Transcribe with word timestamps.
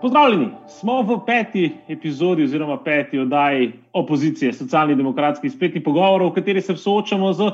Pozdravljeni, 0.00 0.46
smo 0.68 1.02
v 1.02 1.18
peti 1.26 1.66
epizodi 1.88 2.46
oziroma 2.46 2.78
peti 2.80 3.18
oddaji 3.20 3.66
opozicije, 3.92 4.52
socialnih 4.56 4.96
demokratskih 4.96 5.52
spletnih 5.52 5.82
pogovorov, 5.84 6.30
v 6.30 6.38
kateri 6.38 6.62
se 6.64 6.72
soočamo 6.76 7.32
z 7.36 7.50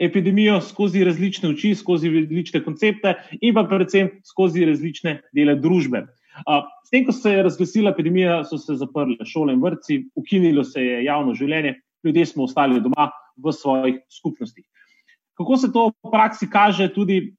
epidemijo 0.00 0.62
skozi 0.64 1.04
različne 1.04 1.50
oči, 1.52 1.74
skozi 1.76 2.08
različne 2.14 2.62
koncepte 2.64 3.12
in 3.40 3.52
pa 3.54 3.66
predvsem 3.68 4.08
skozi 4.24 4.64
različne 4.64 5.18
dele 5.36 5.58
družbe. 5.60 6.06
S 6.48 6.88
tem, 6.88 7.04
ko 7.04 7.12
se 7.12 7.36
je 7.36 7.44
razglasila 7.44 7.92
epidemija, 7.92 8.40
so 8.48 8.56
se 8.56 8.80
zaprle 8.80 9.20
šole 9.28 9.52
in 9.52 9.60
vrtci, 9.60 10.00
ukinilo 10.16 10.64
se 10.64 10.80
je 10.80 11.04
javno 11.04 11.36
življenje, 11.36 11.76
ljudje 12.04 12.26
smo 12.32 12.48
ostali 12.48 12.80
doma 12.80 13.10
v 13.36 13.52
svojih 13.52 14.00
skupnostih. 14.08 14.64
Kako 15.36 15.56
se 15.56 15.68
to 15.72 15.90
v 16.00 16.12
praksi 16.12 16.48
kaže, 16.48 16.88
tudi 16.92 17.34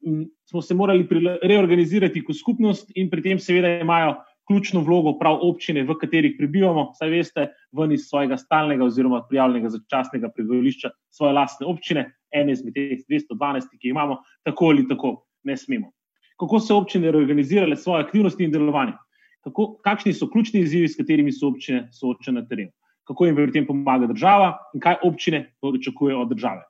smo 0.45 0.61
se 0.61 0.77
morali 0.77 1.07
reorganizirati 1.41 2.21
kot 2.25 2.37
skupnost 2.37 2.91
in 2.95 3.09
pri 3.09 3.25
tem 3.25 3.39
seveda 3.41 3.79
imajo 3.81 4.19
ključno 4.51 4.81
vlogo 4.83 5.13
prav 5.19 5.39
občine, 5.41 5.83
v 5.87 5.95
katerih 5.95 6.35
prebivamo, 6.37 6.89
saj 6.97 7.09
veste, 7.09 7.45
ven 7.77 7.93
iz 7.95 8.07
svojega 8.09 8.37
stalnega 8.37 8.83
oziroma 8.83 9.21
prijavljenega 9.29 9.69
začasnega 9.71 10.29
prebivališča 10.35 10.91
svoje 11.09 11.33
lastne 11.37 11.67
občine, 11.71 12.03
ene 12.35 12.51
izmed 12.51 12.75
teh 12.75 12.99
212, 13.07 13.71
ki 13.79 13.87
jih 13.87 13.93
imamo, 13.95 14.19
tako 14.43 14.73
ali 14.73 14.87
tako 14.87 15.13
ne 15.47 15.55
smemo. 15.57 15.91
Kako 16.39 16.59
so 16.59 16.77
občine 16.81 17.11
reorganizirale 17.11 17.77
svoje 17.77 18.03
aktivnosti 18.03 18.43
in 18.43 18.51
delovanje? 18.51 18.97
Kako, 19.45 19.77
kakšni 19.85 20.13
so 20.13 20.27
ključni 20.27 20.65
izzivi, 20.65 20.89
s 20.89 20.99
katerimi 20.99 21.31
so 21.31 21.47
občine 21.47 21.87
soočene 21.95 22.41
na 22.41 22.47
terenu? 22.47 22.71
Kako 23.07 23.25
jim 23.25 23.35
pri 23.35 23.51
tem 23.51 23.65
pomaga 23.65 24.07
država 24.07 24.57
in 24.75 24.83
kaj 24.83 24.99
občine 25.07 25.45
pričakujejo 25.61 26.21
od 26.21 26.35
države? 26.35 26.65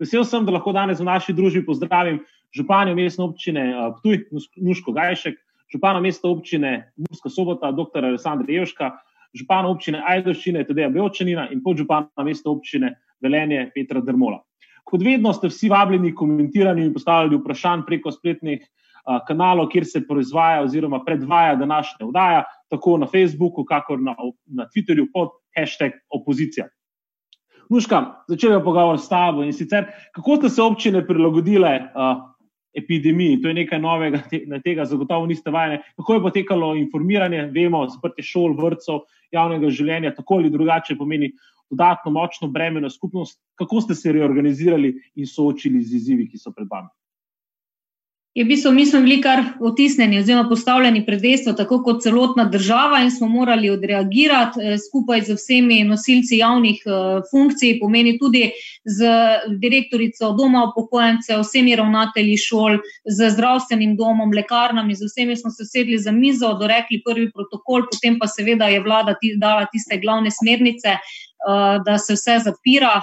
Vesel 0.00 0.24
sem, 0.24 0.44
da 0.44 0.52
lahko 0.52 0.72
danes 0.72 1.00
v 1.00 1.08
naši 1.08 1.32
družbi 1.32 1.64
pozdravim 1.64 2.20
županjo 2.56 2.94
mestne 2.94 3.24
občine 3.24 3.64
Ptuj, 3.98 4.26
Nuško 4.60 4.92
Gajšek, 4.92 5.38
župana 5.72 6.00
mesta 6.00 6.28
občine 6.28 6.92
Murska 6.96 7.30
sobota, 7.30 7.72
dr. 7.72 8.04
Alessandra 8.04 8.52
Jevška, 8.52 8.90
župana 9.34 9.70
občine 9.72 10.02
Ajdoščine, 10.06 10.66
Tadeja 10.68 10.90
Beočanina 10.92 11.48
in 11.52 11.62
podžupana 11.64 12.26
mesta 12.26 12.50
občine 12.50 12.96
Velenje 13.22 13.70
Petra 13.74 14.02
Drmola. 14.04 14.42
Kot 14.84 15.02
vedno 15.04 15.32
ste 15.32 15.48
vsi 15.48 15.70
vabljeni 15.70 16.14
komentirati 16.14 16.82
in 16.82 16.92
postavljati 16.92 17.38
vprašanj 17.38 17.84
preko 17.86 18.12
spletnih 18.12 18.60
a, 19.06 19.20
kanalov, 19.24 19.70
kjer 19.72 19.86
se 19.86 20.02
proizvaja 20.06 20.62
oziroma 20.66 21.04
predvaja 21.06 21.54
današnja 21.56 22.06
vdaja, 22.10 22.44
tako 22.70 22.98
na 22.98 23.06
Facebooku, 23.06 23.64
kakor 23.64 24.02
na, 24.02 24.16
na 24.46 24.66
Twitterju 24.68 25.08
pod 25.14 25.30
hashtag 25.56 25.96
opozicija. 26.10 26.66
Nuška, 27.70 28.02
začel 28.28 28.52
je 28.52 28.64
pogovor 28.64 28.98
s 29.00 29.08
tabo 29.08 29.46
in 29.46 29.52
sicer, 29.56 29.86
kako 30.12 30.36
ste 30.36 30.48
se 30.48 30.62
občine 30.62 31.06
prilagodile 31.06 31.70
uh, 31.78 32.31
epidemiji. 32.74 33.40
To 33.42 33.48
je 33.48 33.54
nekaj 33.54 33.80
novega, 33.80 34.22
na 34.46 34.60
tega 34.60 34.84
zagotovo 34.88 35.26
niste 35.26 35.50
vajeni. 35.50 35.80
Kako 35.96 36.14
je 36.14 36.22
potekalo 36.22 36.74
informiranje, 36.76 37.46
vemo, 37.54 37.84
zaprtje 37.88 38.24
šol, 38.24 38.56
vrtcev, 38.58 39.04
javnega 39.32 39.70
življenja, 39.70 40.14
tako 40.16 40.40
ali 40.40 40.50
drugače 40.52 40.96
pomeni 40.96 41.32
dodatno 41.70 42.12
močno 42.12 42.48
breme 42.52 42.80
na 42.80 42.90
skupnost. 42.90 43.40
Kako 43.58 43.80
ste 43.80 43.94
se 43.94 44.12
reorganizirali 44.12 44.92
in 45.14 45.26
soočili 45.26 45.82
z 45.82 45.96
izzivi, 46.00 46.28
ki 46.28 46.38
so 46.38 46.52
pred 46.52 46.68
vami? 46.70 46.90
Je 48.34 48.44
v 48.44 48.48
bistvu, 48.48 48.70
mi 48.72 48.86
smo 48.86 49.00
bili 49.04 49.18
kar 49.20 49.42
otisnjeni 49.60 50.18
oziroma 50.18 50.48
postavljeni 50.48 51.02
pred 51.06 51.20
dejstvo, 51.20 51.52
tako 51.52 51.82
kot 51.84 51.98
celotna 52.02 52.46
država, 52.48 53.02
in 53.04 53.10
smo 53.10 53.26
morali 53.28 53.70
odreagirati 53.70 54.60
eh, 54.62 54.78
skupaj 54.80 55.20
z 55.26 55.34
vsemi 55.36 55.82
nosilci 55.84 56.38
javnih 56.38 56.80
eh, 56.86 57.20
funkcij, 57.30 57.74
pomeni 57.80 58.14
tudi 58.18 58.46
z 58.84 59.10
direktorico 59.60 60.32
doma 60.38 60.64
upokojencev, 60.70 61.42
vsemi 61.44 61.76
ravnatelji 61.76 62.38
šol, 62.40 62.78
z 63.04 63.30
zdravstvenim 63.36 63.98
domom, 64.00 64.32
lekarnami, 64.32 64.96
z 64.96 65.12
vsemi 65.12 65.36
smo 65.36 65.50
se 65.50 65.68
sedli 65.68 65.98
za 65.98 66.12
mizo, 66.12 66.54
dorekli 66.56 67.02
prvi 67.04 67.28
protokol, 67.36 67.84
potem 67.92 68.16
pa 68.18 68.30
seveda 68.32 68.72
je 68.72 68.80
vlada 68.80 69.12
dala 69.36 69.68
tiste 69.68 70.00
glavne 70.00 70.32
smernice, 70.32 70.96
eh, 70.96 71.78
da 71.84 71.98
se 71.98 72.16
vse 72.16 72.40
zapira 72.48 72.96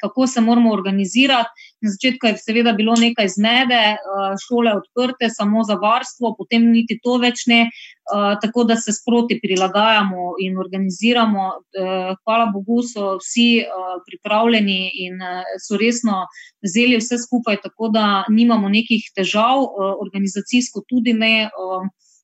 kako 0.00 0.26
se 0.26 0.40
moramo 0.40 0.72
organizirati. 0.72 1.48
Na 1.80 1.90
začetku 1.90 2.26
je 2.26 2.36
seveda 2.36 2.72
bilo 2.72 2.94
nekaj 2.96 3.28
zmede, 3.28 3.84
eh, 3.94 3.98
šole 4.46 4.72
odprte 4.80 5.30
samo 5.30 5.64
za 5.64 5.74
varstvo, 5.74 6.34
potem 6.38 6.70
niti 6.72 6.98
to 7.02 7.16
več 7.18 7.46
ne, 7.46 7.60
eh, 7.68 8.34
tako 8.42 8.64
da 8.64 8.76
se 8.76 8.92
sproti 8.92 9.40
prilagajamo 9.42 10.34
in 10.44 10.58
organiziramo. 10.58 11.44
Eh, 11.50 12.14
hvala 12.24 12.46
Bogu, 12.54 12.82
so 12.82 13.16
vsi 13.20 13.64
pripravljeni 14.06 14.90
in 15.06 15.18
so 15.64 15.76
resno 15.76 16.26
vzeli 16.64 16.96
vse 17.00 17.18
skupaj, 17.18 17.60
tako 17.62 17.88
da 17.88 18.24
nimamo 18.28 18.68
nekih 18.68 19.10
težav, 19.16 19.64
organizacijsko 20.04 20.82
tudi 20.88 21.12
ne. 21.12 21.50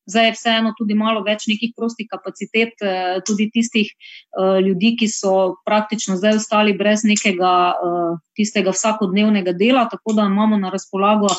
Zdaj 0.07 0.27
je 0.27 0.35
vseeno 0.37 0.73
tudi 0.79 0.95
malo 0.95 1.23
več 1.27 1.49
nekih 1.51 1.73
prostih 1.77 2.07
kapacitet, 2.11 2.75
eh, 2.83 3.19
tudi 3.27 3.49
tistih 3.51 3.89
uh, 3.91 4.59
ljudi, 4.63 4.95
ki 5.01 5.09
so 5.11 5.57
praktično 5.67 6.17
zdaj 6.21 6.39
ostali 6.39 6.75
brez 6.79 7.03
nekega 7.05 7.53
uh, 7.75 8.13
tistega 8.39 8.71
vsakodnevnega 8.71 9.53
dela, 9.59 9.87
tako 9.91 10.15
da 10.15 10.29
imamo 10.31 10.59
na 10.61 10.71
razpolago 10.71 11.31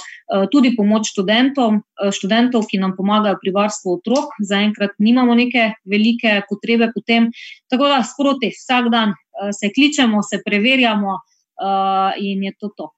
tudi 0.52 0.74
pomoč 0.76 1.12
študentom, 1.14 1.78
študentov, 2.12 2.66
ki 2.68 2.80
nam 2.82 2.96
pomagajo 2.98 3.38
pri 3.42 3.54
varstvu 3.54 3.94
otrok. 4.00 4.34
Zaenkrat 4.50 4.98
nimamo 5.00 5.36
neke 5.38 5.70
velike 5.86 6.42
potrebe 6.50 6.90
potem, 6.96 7.30
tako 7.70 7.92
da 7.94 8.02
sproti 8.04 8.50
vsak 8.56 8.90
dan 8.92 9.14
se 9.54 9.70
kličemo, 9.76 10.24
se 10.26 10.42
preverjamo 10.46 11.20
in 12.18 12.44
je 12.50 12.54
to 12.60 12.74
to. 12.76 12.90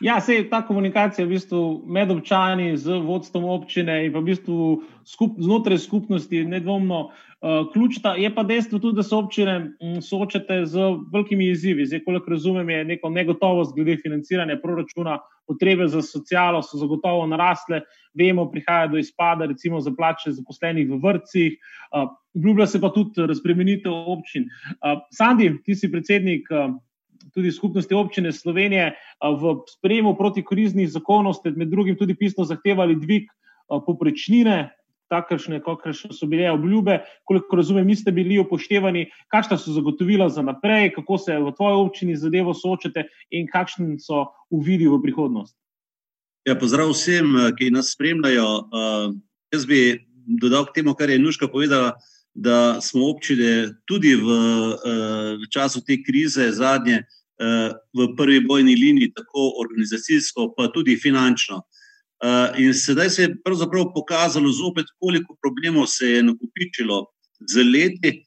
Ja, 0.00 0.20
se 0.20 0.34
je 0.34 0.48
ta 0.50 0.60
komunikacija 0.66 1.24
v 1.24 1.28
bistvu 1.28 1.60
med 1.88 2.10
občani, 2.12 2.76
z 2.76 2.98
vodstvom 3.00 3.46
občine 3.48 4.02
in 4.04 4.12
pa 4.12 4.20
v 4.20 4.28
bistvu 4.28 4.82
skup, 5.08 5.38
znotraj 5.40 5.78
skupnosti 5.80 6.42
nedvomno 6.44 6.98
uh, 7.06 7.64
ključna. 7.72 8.12
Je 8.20 8.28
pa 8.34 8.44
dejstvo 8.44 8.78
tudi, 8.78 8.96
da 8.96 9.02
se 9.02 9.14
občine 9.16 9.54
m, 9.80 10.02
soočate 10.02 10.66
z 10.66 10.90
velikimi 11.12 11.48
izzivi. 11.48 11.86
Zdaj, 11.86 12.04
koliko 12.04 12.30
razumem, 12.30 12.70
je 12.70 12.84
neko 12.84 13.08
negotovost 13.10 13.74
glede 13.74 13.96
financiranja 14.02 14.58
proračuna, 14.62 15.18
potrebe 15.48 15.88
za 15.88 16.02
socialo 16.02 16.60
so 16.62 16.76
zagotovo 16.76 17.26
narasle. 17.26 17.80
Vemo, 18.14 18.50
prihaja 18.50 18.90
do 18.92 18.98
izpada, 18.98 19.46
recimo 19.46 19.80
za 19.80 19.94
plače 19.96 20.32
zaposlenih 20.32 20.90
v 20.90 21.00
vrtcih. 21.00 21.56
Uh, 21.92 22.10
obljublja 22.36 22.66
se 22.66 22.80
pa 22.80 22.92
tudi 22.92 23.26
razpremenitev 23.26 23.92
občin. 23.92 24.50
Uh, 24.76 25.00
Sandi, 25.10 25.54
ti 25.64 25.74
si 25.74 25.88
predsednik. 25.92 26.52
Uh, 26.52 26.76
tudi 27.36 27.52
skupnosti 27.52 27.94
občine 27.94 28.32
Slovenije 28.32 28.96
v 29.20 29.52
sprejemu 29.68 30.16
protikriznih 30.16 30.88
zakonov 30.88 31.36
ste 31.36 31.52
med 31.52 31.68
drugim 31.68 31.96
tudi 32.00 32.16
pisno 32.16 32.48
zahtevali 32.48 32.96
dvig 32.96 33.28
poprečnine, 33.68 34.72
takršne, 35.12 35.60
kakršne 35.62 36.14
so 36.16 36.26
bile 36.26 36.50
obljube. 36.50 36.98
Koliko 37.24 37.56
razumem, 37.56 37.86
niste 37.86 38.12
bili 38.12 38.38
upoštevani, 38.40 39.06
kakšna 39.28 39.58
so 39.58 39.74
zagotovila 39.76 40.28
za 40.32 40.42
naprej, 40.42 40.94
kako 40.96 41.18
se 41.18 41.38
v 41.38 41.52
tvoji 41.52 41.76
občini 41.76 42.16
zadevo 42.16 42.54
soočate 42.54 43.06
in 43.30 43.46
kakšni 43.52 44.00
so 44.00 44.26
uvidi 44.50 44.88
v 44.88 44.98
prihodnost. 45.02 45.54
Ja, 46.46 46.54
pozdrav 46.54 46.92
vsem, 46.94 47.34
ki 47.58 47.72
nas 47.74 47.90
spremljajo. 47.94 48.48
Jaz 49.52 49.66
bi 49.66 49.98
dodal 50.40 50.66
k 50.66 50.80
temu, 50.80 50.94
kar 50.94 51.10
je 51.10 51.18
Nuška 51.18 51.50
povedala, 51.50 51.96
da 52.34 52.80
smo 52.80 53.08
občine 53.10 53.74
tudi 53.88 54.14
v, 54.14 54.28
v 55.42 55.48
času 55.50 55.80
te 55.80 55.96
krize 56.04 56.50
zadnje 56.52 57.02
v 57.38 58.06
prvi 58.16 58.40
bojni 58.40 58.74
liniji, 58.74 59.12
tako 59.12 59.52
organizacijsko, 59.60 60.54
pa 60.56 60.68
tudi 60.72 60.96
finančno. 60.96 61.62
In 62.58 62.74
sedaj 62.74 63.10
se 63.10 63.22
je 63.22 63.34
pravzaprav 63.44 63.90
pokazalo 63.94 64.52
zopet, 64.52 64.86
koliko 65.00 65.36
problemov 65.42 65.86
se 65.86 66.06
je 66.06 66.22
nakupičilo 66.22 67.04
z 67.40 67.64
leti, 67.64 68.24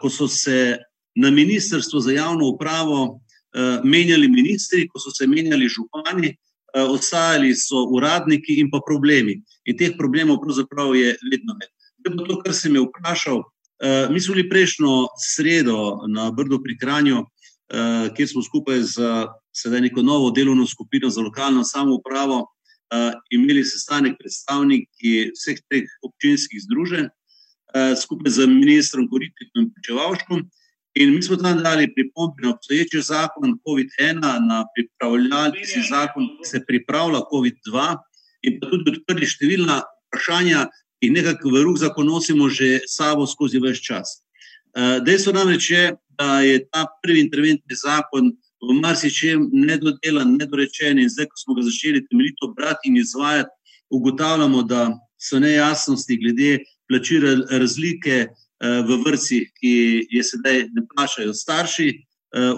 ko 0.00 0.10
so 0.10 0.28
se 0.28 0.78
na 1.14 1.30
Ministrstvu 1.30 2.00
za 2.00 2.12
javno 2.12 2.48
upravo 2.48 3.20
menjali 3.84 4.28
ministri, 4.28 4.88
ko 4.88 4.98
so 4.98 5.10
se 5.10 5.26
menjali 5.26 5.68
župani, 5.68 6.34
ostajali 6.74 7.54
so 7.54 7.86
uradniki 7.94 8.58
in 8.60 8.70
pa 8.70 8.80
problemi. 8.86 9.38
In 9.64 9.76
teh 9.78 9.94
problemov 9.98 10.40
pravzaprav 10.42 10.96
je 10.96 11.14
vedno 11.30 11.54
več. 11.60 11.70
To, 12.04 12.36
kar 12.42 12.54
sem 12.54 12.74
je 12.74 12.82
vprašal, 12.84 13.42
mi 14.10 14.20
smo 14.20 14.34
bili 14.34 14.48
prejšnjo 14.48 14.92
sredo 15.22 16.06
na 16.10 16.30
Brdu 16.30 16.60
pri 16.62 16.78
Kranju, 16.78 17.24
kjer 18.16 18.28
smo 18.28 18.42
skupaj 18.42 18.80
z 18.80 19.08
sedaj 19.52 19.80
neko 19.80 20.02
novo 20.02 20.30
delovno 20.30 20.66
skupino 20.66 21.10
za 21.10 21.20
lokalno 21.20 21.64
samoupravo 21.64 22.38
uh, 22.40 23.12
imeli 23.30 23.64
sestanek 23.64 24.16
predstavniki 24.18 25.30
vseh 25.34 25.60
teh 25.70 25.88
občinskih 26.06 26.62
združenj, 26.66 27.08
uh, 27.08 27.92
skupaj 28.02 28.32
z 28.38 28.46
ministrom 28.46 29.08
Koritnikom 29.10 29.66
in 29.66 29.72
Pečevalškom. 29.76 30.46
In 30.98 31.14
mi 31.14 31.22
smo 31.22 31.36
tam 31.36 31.62
dali 31.62 31.90
pripombe 31.94 32.42
na 32.42 32.54
obstoječi 32.54 33.02
zakon 33.02 33.58
COVID-1, 33.66 34.22
na 34.22 34.64
pripravljalni 34.74 35.66
zakon, 35.90 36.26
ki 36.38 36.48
se 36.48 36.64
pripravlja 36.66 37.20
COVID-2, 37.32 37.96
in 38.42 38.58
pa 38.60 38.70
tudi 38.70 38.94
odprli 38.96 39.26
številna 39.28 39.82
vprašanja, 40.08 40.64
ki 40.98 41.10
jih 41.10 41.14
nekako 41.14 41.52
v 41.54 41.62
rok 41.66 41.78
zakonosimo 41.78 42.48
že 42.50 42.80
sabo 42.90 43.26
skozi 43.26 43.60
več 43.62 43.84
čas. 43.84 44.22
Dejstvo 44.78 45.32
namreč 45.32 45.70
je, 45.70 45.94
da 46.18 46.40
je 46.40 46.58
ta 46.70 46.86
prvi 47.02 47.20
interventni 47.20 47.76
zakon 47.76 48.30
v 48.62 48.74
marsičem 48.80 49.48
nedodelan, 49.52 50.36
nedorečen 50.38 50.98
in 50.98 51.10
zdaj, 51.10 51.26
ko 51.30 51.36
smo 51.42 51.54
ga 51.54 51.62
začeli 51.66 52.04
temeljito 52.06 52.52
brati 52.56 52.90
in 52.90 52.96
izvajati, 52.96 53.50
ugotavljamo, 53.90 54.62
da 54.62 54.90
so 55.18 55.38
nejasnosti 55.38 56.16
glede 56.16 56.58
plačila 56.88 57.34
razlike 57.50 58.26
v 58.60 58.98
vrci, 59.06 59.44
ki 59.60 59.74
je 60.10 60.22
sedaj 60.24 60.66
ne 60.74 60.82
plačajo 60.94 61.34
starši. 61.34 61.88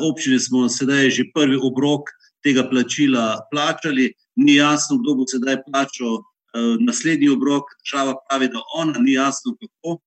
Občine 0.00 0.40
smo 0.40 0.68
sedaj 0.68 1.10
že 1.10 1.28
prvi 1.34 1.56
obrok 1.56 2.08
tega 2.42 2.64
plačila 2.68 3.38
plačali, 3.52 4.12
ni 4.36 4.54
jasno, 4.56 4.98
kdo 4.98 5.14
bo 5.14 5.28
sedaj 5.28 5.60
plačal 5.68 6.20
naslednji 6.80 7.28
obrok, 7.28 7.64
država 7.84 8.14
pravi, 8.28 8.48
da 8.48 8.60
ona 8.74 8.98
ni 8.98 9.12
jasno 9.12 9.56
kako. 9.60 10.00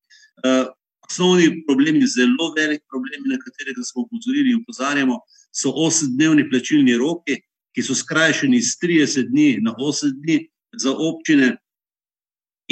Osnovni 1.13 1.63
problem 1.68 1.95
je 2.01 2.07
zelo 2.07 2.54
velik 2.57 2.81
problem, 2.89 3.21
na 3.30 3.38
katerega 3.38 3.83
smo 3.86 4.01
upozorili 4.01 4.50
in 4.51 4.62
upozarjamo, 4.62 5.19
so 5.54 5.69
osemdnevni 5.75 6.50
plačilni 6.50 6.98
roki, 6.98 7.38
ki 7.74 7.83
so 7.86 7.94
skrajšani 7.94 8.57
iz 8.57 8.74
30 8.81 9.30
dni 9.30 9.60
na 9.62 9.75
8 9.77 10.13
dni 10.24 10.39
za 10.81 10.94
občine. 10.98 11.57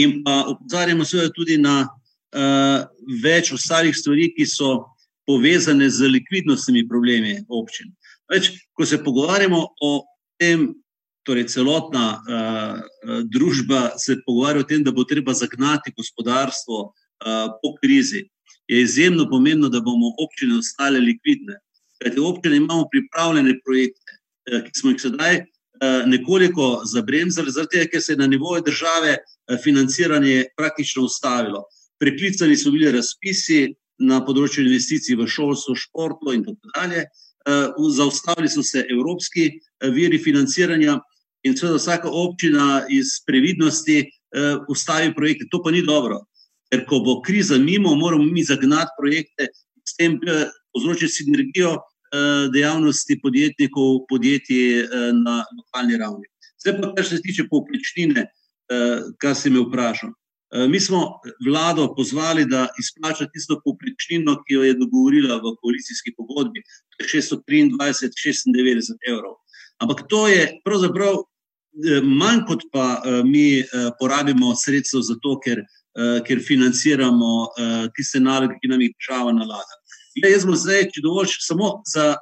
In 0.02 0.24
pa 0.26 0.46
opozarjamo 0.56 1.06
seveda 1.06 1.30
tudi 1.36 1.58
na 1.62 1.84
uh, 1.86 2.88
več 3.22 3.52
ostalih 3.54 3.94
stvari, 3.98 4.32
ki 4.34 4.48
so 4.50 4.88
povezane 5.30 5.90
z 5.90 6.10
likvidnostnimi 6.10 6.88
problemi 6.90 7.36
občin. 7.50 7.94
Več, 8.32 8.50
ko 8.74 8.86
se 8.90 9.04
pogovarjamo 9.04 9.60
o 9.82 9.92
tem, 10.42 10.72
torej 11.30 11.46
celotna 11.54 12.08
uh, 12.18 13.22
družba 13.30 13.92
se 14.02 14.18
pogovarja 14.26 14.66
o 14.66 14.70
tem, 14.74 14.82
da 14.82 14.90
bo 14.92 15.06
treba 15.06 15.38
zagnati 15.38 15.94
gospodarstvo 15.94 16.82
uh, 16.88 17.01
po 17.62 17.76
krizi, 17.82 18.26
je 18.68 18.82
izjemno 18.82 19.30
pomembno, 19.30 19.70
da 19.70 19.80
bomo 19.80 20.14
občine 20.24 20.58
ostale 20.58 21.00
likvidne. 21.00 21.60
Kajti 22.02 22.20
občine 22.20 22.58
imamo 22.58 22.88
pripravljene 22.92 23.60
projekte, 23.66 24.18
uh, 24.52 24.64
ki 24.66 24.80
smo 24.80 24.92
jih 24.92 25.02
sedaj 25.02 25.38
uh, 25.38 26.08
nekoliko 26.08 26.82
zabremzali, 26.86 27.52
zaradi 27.52 27.78
tega, 27.78 27.90
ker 27.92 28.02
se 28.02 28.14
je 28.14 28.22
na 28.24 28.28
nivoju 28.28 28.64
države 28.66 29.18
financiranje 29.64 30.46
praktično 30.58 31.04
ustavilo. 31.04 31.66
Preklicani 32.00 32.56
so 32.58 32.72
bili 32.72 32.92
razpisi 32.92 33.74
na 34.00 34.22
področju 34.26 34.64
investicij 34.64 35.18
v 35.20 35.28
šolstvo, 35.28 35.76
športu 35.76 36.34
in 36.34 36.46
tako 36.46 36.72
dalje. 36.76 37.04
Zaustavili 37.98 38.50
so 38.50 38.64
se 38.64 38.86
evropski 38.90 39.50
viri 39.94 40.18
financiranja, 40.22 41.00
in 41.44 41.58
seveda 41.58 41.78
vsaka 41.78 42.10
občina 42.10 42.86
iz 42.90 43.20
previdnosti 43.26 44.06
ustavi 44.70 45.14
projekte. 45.16 45.48
To 45.52 45.62
pa 45.64 45.72
ni 45.72 45.82
dobro, 45.86 46.22
ker 46.72 46.86
ko 46.88 47.00
bo 47.04 47.20
kriza 47.22 47.58
mimo, 47.60 47.96
moramo 47.96 48.24
mi 48.24 48.44
zagnati 48.44 48.96
projekte, 49.00 49.48
s 49.84 49.96
tem 50.00 50.20
povzročiti 50.72 51.12
sinergijo 51.12 51.78
dejavnosti 52.54 53.20
podjetnikov, 53.24 54.06
podjetij 54.10 54.88
na 55.24 55.42
lokalni 55.58 55.98
ravni. 56.00 56.28
Zdaj 56.64 56.82
pa, 56.82 56.94
kar 56.96 57.06
se 57.08 57.22
tiče 57.22 57.48
povprečnine, 57.50 58.26
kar 59.20 59.36
si 59.36 59.50
me 59.50 59.64
vprašal. 59.64 60.12
Mi 60.68 60.80
smo 60.84 61.20
vlado 61.48 61.88
pozvali, 61.96 62.44
da 62.46 62.68
izplača 62.80 63.30
tisto 63.32 63.56
povprečnino, 63.64 64.36
ki 64.44 64.54
jo 64.54 64.64
je 64.68 64.74
dogovorila 64.76 65.40
v 65.40 65.56
koalicijski 65.64 66.12
pogodbi, 66.18 66.64
to 66.92 67.04
je 67.04 67.22
623-96 67.22 69.08
evrov. 69.08 69.40
Ampak 69.80 70.04
to 70.12 70.28
je 70.28 70.50
pravzaprav 70.66 71.24
manj, 72.04 72.44
kot 72.52 72.68
pa 72.74 73.02
mi 73.24 73.64
porabimo 74.00 74.52
sredstev 74.60 75.08
za 75.08 75.16
to, 75.24 75.40
ker, 75.40 75.64
ker 76.28 76.40
financiramo 76.40 77.48
tiste 77.96 78.20
naloge, 78.20 78.56
ki 78.62 78.68
nam 78.72 78.82
jih 78.82 78.94
država 78.96 79.32
nalaga. 79.36 79.80
Ja, 80.20 80.28
jaz 80.28 80.44
bom 80.48 80.56
zdaj, 80.60 80.90
če 80.92 81.04
dovolj, 81.06 81.38
samo 81.40 81.82
za 81.88 82.18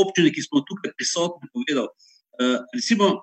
občine, 0.00 0.30
ki 0.32 0.42
smo 0.44 0.62
tukaj 0.68 0.92
prisotni, 0.96 1.48
povedal. 1.52 1.88
Recimo, 2.74 3.22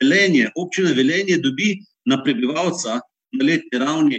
Velenje, 0.00 0.48
občina 0.56 0.90
Velenje 0.96 1.36
dobi 1.38 1.78
na 2.08 2.16
prebivalca 2.24 3.00
na 3.36 3.44
letni 3.46 3.78
ravni 3.78 4.18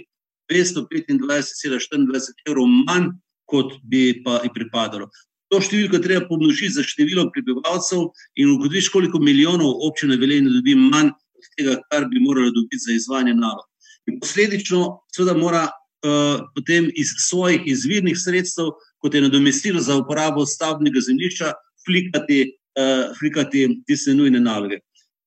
225,24 0.51 2.47
evrov 2.47 2.67
manj, 2.67 3.11
kot 3.49 3.73
bi 3.83 4.23
pa 4.23 4.39
jih 4.45 4.53
pripadalo. 4.55 5.09
To 5.51 5.59
številko 5.59 5.99
treba 5.99 6.23
pomnožiti 6.29 6.77
za 6.77 6.83
število 6.87 7.25
prebivalcev 7.33 8.07
in 8.39 8.53
ugotoviš, 8.53 8.87
koliko 8.93 9.19
milijonov 9.19 9.83
občine 9.83 10.15
Velenje 10.21 10.53
dobi 10.53 10.77
manj 10.79 11.11
od 11.11 11.49
tega, 11.57 11.73
kar 11.91 12.07
bi 12.07 12.21
moralo 12.23 12.53
dobiti 12.55 12.79
za 12.85 12.95
izvajanje 12.95 13.35
nalog. 13.35 13.65
In 14.11 14.19
posledično, 14.19 14.99
seveda, 15.15 15.37
mora 15.39 15.63
uh, 15.67 16.39
potem 16.55 16.89
iz 16.99 17.07
svojih 17.27 17.61
izvirnih 17.65 18.17
sredstev, 18.19 18.65
kot 19.01 19.13
je 19.15 19.21
nadomestilo 19.23 19.81
za 19.81 19.95
uporabo 19.97 20.45
stavbnega 20.45 20.99
zemljišča, 21.07 21.53
flikati, 21.85 22.39
uh, 22.79 23.15
flikati 23.19 23.67
tiste 23.87 24.13
nujne 24.13 24.39
naloge. 24.43 24.77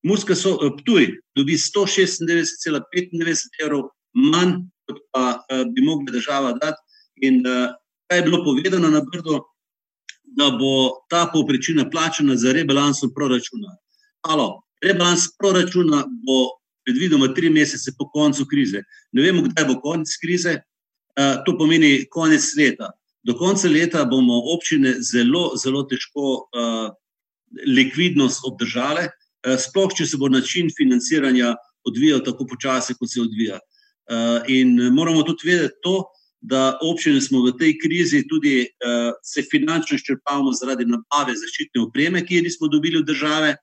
Murska 0.05 0.35
so, 0.37 0.59
Ptuj 0.79 1.07
dobi 1.37 1.57
196,95 1.57 3.65
evrov 3.65 3.83
manj, 4.13 4.53
kot 4.85 4.97
pa 5.13 5.25
uh, 5.39 5.65
bi 5.73 5.81
mogla 5.83 6.13
država 6.13 6.53
dati. 6.61 6.81
In 7.25 7.41
uh, 7.47 7.73
kaj 8.11 8.19
je 8.21 8.27
bilo 8.29 8.45
povedano 8.45 8.91
na 8.91 9.01
Brdo, 9.01 9.41
da 10.37 10.51
bo 10.51 11.07
ta 11.09 11.31
povprečina 11.33 11.91
plačana 11.91 12.37
za 12.37 12.53
rebalansom 12.53 13.15
proračuna. 13.15 13.77
Halo, 14.27 14.63
rebalans 14.83 15.29
proračuna 15.39 16.05
bo 16.27 16.64
predvidoma 16.85 17.33
tri 17.35 17.51
mesece 17.51 17.93
po 17.99 18.09
koncu 18.13 18.47
krize. 18.51 18.83
Ne 19.13 19.23
vemo, 19.23 19.43
kdaj 19.49 19.67
bo 19.69 19.81
konec 19.81 20.17
krize, 20.23 20.59
to 21.47 21.57
pomeni 21.59 22.05
konec 22.11 22.43
leta. 22.59 22.91
Do 23.25 23.35
konca 23.39 23.69
leta 23.69 24.05
bomo 24.05 24.41
občine 24.55 24.97
zelo, 25.01 25.55
zelo 25.57 25.85
težko 25.89 26.49
likvidnost 27.67 28.45
obdržale, 28.45 29.09
sploh 29.61 29.93
če 29.97 30.07
se 30.07 30.19
bo 30.21 30.29
način 30.29 30.69
financiranja 30.77 31.55
odvijal 31.89 32.21
tako 32.25 32.47
počasi, 32.51 32.97
kot 32.99 33.13
se 33.13 33.23
odvija. 33.23 33.59
In 34.49 34.77
moramo 34.93 35.23
tudi 35.23 35.49
vedeti 35.49 35.81
to, 35.83 36.03
da 36.45 36.79
občine 36.85 37.21
smo 37.25 37.41
v 37.41 37.55
tej 37.57 37.79
krizi 37.81 38.27
tudi 38.29 38.67
se 39.25 39.43
finančno 39.51 39.97
izčrpavamo 39.97 40.53
zaradi 40.53 40.85
nabave 40.85 41.37
zaščitne 41.41 41.87
opreme, 41.87 42.21
ki 42.27 42.37
jo 42.37 42.45
nismo 42.45 42.69
dobili 42.69 43.01
od 43.01 43.07
države. 43.09 43.55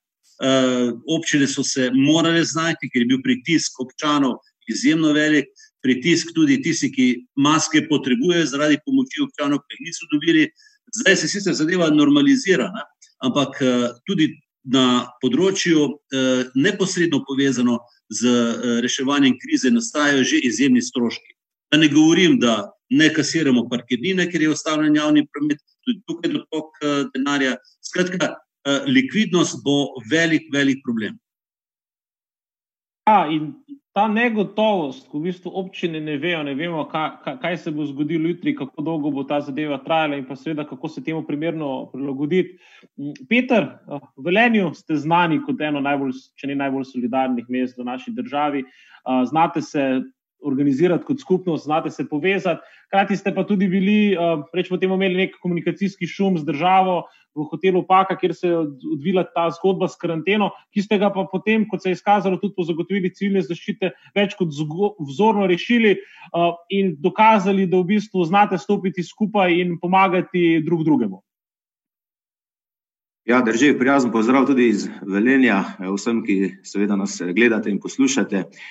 Uh, 0.41 0.97
občine 1.05 1.45
so 1.47 1.61
se 1.63 1.91
morale 1.93 2.41
znajti, 2.43 2.89
ker 2.89 3.03
je 3.03 3.09
bil 3.11 3.19
pritisk 3.21 3.77
občanov 3.83 4.39
izjemno 4.71 5.11
velik, 5.13 5.51
pritisk 5.85 6.31
tudi 6.33 6.57
tisti, 6.65 6.89
ki 6.89 7.05
maske 7.37 7.83
potrebujejo 7.89 8.47
zaradi 8.49 8.79
pomoči 8.85 9.21
občanov, 9.21 9.61
ki 9.61 9.77
jih 9.77 9.83
niso 9.85 10.09
dobili. 10.09 10.47
Zdaj 10.97 11.15
se 11.21 11.29
sicer 11.29 11.53
zadeva 11.53 11.91
normalizira, 11.93 12.71
ne? 12.73 12.87
ampak 13.21 13.61
uh, 13.61 13.85
tudi 14.09 14.31
na 14.65 15.05
področju 15.21 15.85
uh, 15.85 16.49
neposredno 16.57 17.21
povezano 17.27 17.77
z 18.09 18.33
reševanjem 18.81 19.37
krize 19.39 19.69
nastajajo 19.71 20.25
že 20.25 20.41
izjemni 20.49 20.81
stroški. 20.81 21.37
Da 21.71 21.77
ne 21.77 21.87
govorim, 21.87 22.39
da 22.41 22.71
ne 22.89 23.13
kasiramo 23.13 23.69
parkirnine, 23.69 24.25
ker 24.27 24.41
je 24.41 24.49
ustavljen 24.51 24.97
javni 24.97 25.27
promet, 25.29 25.61
tudi 25.85 26.01
tukaj 26.09 26.27
je 26.27 26.33
dotok 26.41 26.81
denarja. 27.13 27.53
Skratka, 27.85 28.33
likvidnost 28.65 29.63
bo 29.65 29.95
velik, 30.11 30.49
velik 30.53 30.83
problem. 30.85 31.17
Ja, 33.09 33.25
in 33.27 33.53
ta 33.91 34.05
negotovost, 34.07 35.07
ko 35.09 35.19
v 35.19 35.27
bistvu 35.27 35.51
občine 35.57 35.99
ne 35.99 36.15
vejo, 36.21 36.43
ne 36.47 36.53
vemo, 36.55 36.85
kaj, 36.87 37.39
kaj 37.41 37.57
se 37.57 37.71
bo 37.75 37.83
zgodilo 37.89 38.29
jutri, 38.29 38.53
kako 38.55 38.85
dolgo 38.85 39.11
bo 39.11 39.23
ta 39.27 39.41
zadeva 39.43 39.81
trajala, 39.83 40.19
in 40.21 40.27
pa 40.29 40.37
seveda, 40.39 40.63
kako 40.69 40.87
se 40.87 41.03
temu 41.03 41.25
primerno 41.27 41.89
prilagoditi. 41.91 42.55
Peter, 43.27 43.67
v 43.89 44.29
Velenju 44.29 44.71
ste 44.77 44.95
znani 44.95 45.41
kot 45.43 45.59
eno 45.59 45.81
najbolj, 45.83 46.13
če 46.39 46.53
ne 46.53 46.59
najbolj 46.61 46.87
solidarnih 46.93 47.49
mest 47.49 47.81
v 47.81 47.89
naši 47.89 48.13
državi. 48.15 48.63
Znate 49.27 49.65
se 49.65 49.87
organizirati 50.41 51.05
kot 51.05 51.19
skupnost, 51.19 51.65
znate 51.65 51.91
se 51.91 52.07
povezati. 52.09 52.61
Hkrati 52.87 53.17
ste 53.17 53.33
pa 53.35 53.43
tudi 53.47 53.67
bili, 53.67 54.17
uh, 54.17 54.43
rečemo, 54.53 54.79
temu 54.79 54.95
imeli 54.95 55.25
nek 55.25 55.37
komunikacijski 55.41 56.07
šum 56.07 56.37
z 56.37 56.45
državo 56.45 57.03
v 57.35 57.45
hotelu 57.47 57.85
Paka, 57.87 58.17
kjer 58.19 58.33
se 58.35 58.47
je 58.47 58.57
odvila 58.93 59.23
ta 59.23 59.47
zgodba 59.55 59.87
s 59.87 59.95
karanteno, 59.95 60.49
ki 60.73 60.83
ste 60.83 60.97
ga 60.99 61.11
pa 61.13 61.23
potem, 61.31 61.63
kot 61.69 61.83
se 61.83 61.89
je 61.89 61.95
izkazalo, 61.95 62.37
tudi 62.41 62.57
po 62.57 62.67
zagotovili 62.67 63.13
civilne 63.15 63.43
zaščite, 63.47 63.93
več 64.15 64.35
kot 64.39 64.51
vzorno 64.99 65.47
rešili 65.47 65.95
uh, 65.95 66.51
in 66.69 66.95
dokazali, 66.99 67.69
da 67.71 67.79
v 67.79 67.95
bistvu 67.95 68.27
znate 68.27 68.59
stopiti 68.59 69.03
skupaj 69.03 69.55
in 69.61 69.77
pomagati 69.79 70.59
drug 70.65 70.83
drugemu. 70.83 71.21
Ja, 73.29 73.37
drži, 73.45 73.75
prijazen 73.77 74.11
pozdrav 74.11 74.47
tudi 74.49 74.71
iz 74.73 74.87
Velenja, 75.05 75.61
vsem, 75.79 76.23
ki 76.25 76.35
seveda 76.65 76.97
nas 76.97 77.19
gledate 77.21 77.69
in 77.69 77.77
poslušate. 77.79 78.39
Eh, 78.41 78.69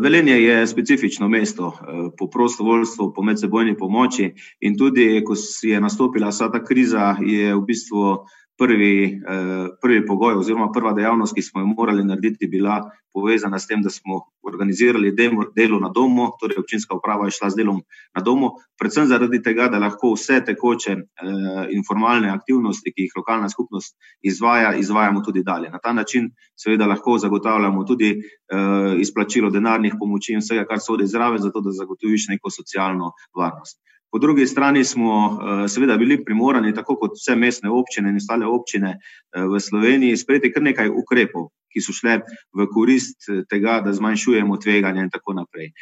Velenje 0.00 0.34
je 0.34 0.66
specifično 0.66 1.28
mesto 1.28 1.72
po 2.18 2.26
prostovoljstvu, 2.26 3.12
po 3.14 3.22
medsebojni 3.22 3.76
pomoči 3.78 4.32
in 4.60 4.76
tudi, 4.76 5.22
ko 5.24 5.34
je 5.62 5.80
nastopila 5.80 6.28
vsa 6.28 6.50
ta 6.50 6.64
kriza, 6.64 7.14
je 7.20 7.54
v 7.54 7.62
bistvu 7.62 8.26
prvi, 8.58 9.20
eh, 9.28 9.68
prvi 9.82 10.06
pogoj, 10.06 10.34
oziroma 10.34 10.70
prva 10.72 10.92
dejavnost, 10.92 11.34
ki 11.34 11.42
smo 11.42 11.60
jo 11.60 11.66
morali 11.66 12.04
narediti, 12.04 12.46
bila 12.46 12.90
povezana 13.14 13.58
s 13.58 13.66
tem, 13.66 13.82
da 13.82 13.90
smo 13.90 14.20
organizirali 14.42 15.14
delo 15.56 15.80
na 15.80 15.88
domu, 15.88 16.28
torej 16.40 16.58
občinska 16.58 16.96
uprava 16.96 17.24
je 17.24 17.30
šla 17.30 17.50
z 17.50 17.56
delom 17.56 17.82
na 18.14 18.22
domu, 18.22 18.50
predvsem 18.78 19.06
zaradi 19.06 19.42
tega, 19.42 19.68
da 19.68 19.78
lahko 19.78 20.14
vse 20.14 20.40
tekoče 20.44 20.92
eh, 20.92 21.66
in 21.70 21.86
formalne 21.86 22.30
aktivnosti, 22.30 22.92
ki 22.92 23.06
jih 23.06 23.16
lokalna 23.16 23.48
skupnost 23.48 23.96
izvaja, 24.22 24.74
izvajamo 24.74 25.22
tudi 25.22 25.42
dalje. 25.42 25.70
Na 25.70 25.78
ta 25.78 25.92
način, 25.92 26.30
seveda, 26.56 26.86
lahko 26.86 27.18
zagotavljamo 27.18 27.84
tudi 27.84 28.10
eh, 28.10 28.94
izplačilo 28.98 29.50
denarnih 29.50 29.94
pomoči 29.98 30.34
in 30.34 30.42
vsega, 30.42 30.66
kar 30.66 30.82
sodi 30.82 31.06
zraven, 31.06 31.42
zato 31.42 31.60
da 31.60 31.70
zagotoviš 31.70 32.28
neko 32.34 32.50
socialno 32.50 33.12
varnost. 33.36 33.80
Po 34.14 34.18
drugi 34.18 34.46
strani 34.46 34.84
smo 34.84 35.38
eh, 35.42 35.68
seveda 35.68 35.96
bili 35.96 36.24
primorani, 36.24 36.74
tako 36.74 36.94
kot 36.96 37.16
vse 37.18 37.34
mestne 37.36 37.70
občine 37.70 38.12
in 38.12 38.20
ostale 38.20 38.46
občine 38.46 38.92
eh, 38.94 39.42
v 39.42 39.58
Sloveniji, 39.60 40.16
sprejeti 40.16 40.52
kar 40.54 40.62
nekaj 40.62 40.92
ukrepov, 41.00 41.48
ki 41.74 41.82
so 41.82 41.90
šle 41.90 42.20
v 42.54 42.66
korist 42.70 43.26
eh, 43.26 43.40
tega, 43.50 43.80
da 43.82 43.90
zmanjšujemo 43.90 44.60
tveganje 44.62 45.02
in 45.02 45.10
tako 45.10 45.34
naprej. 45.40 45.72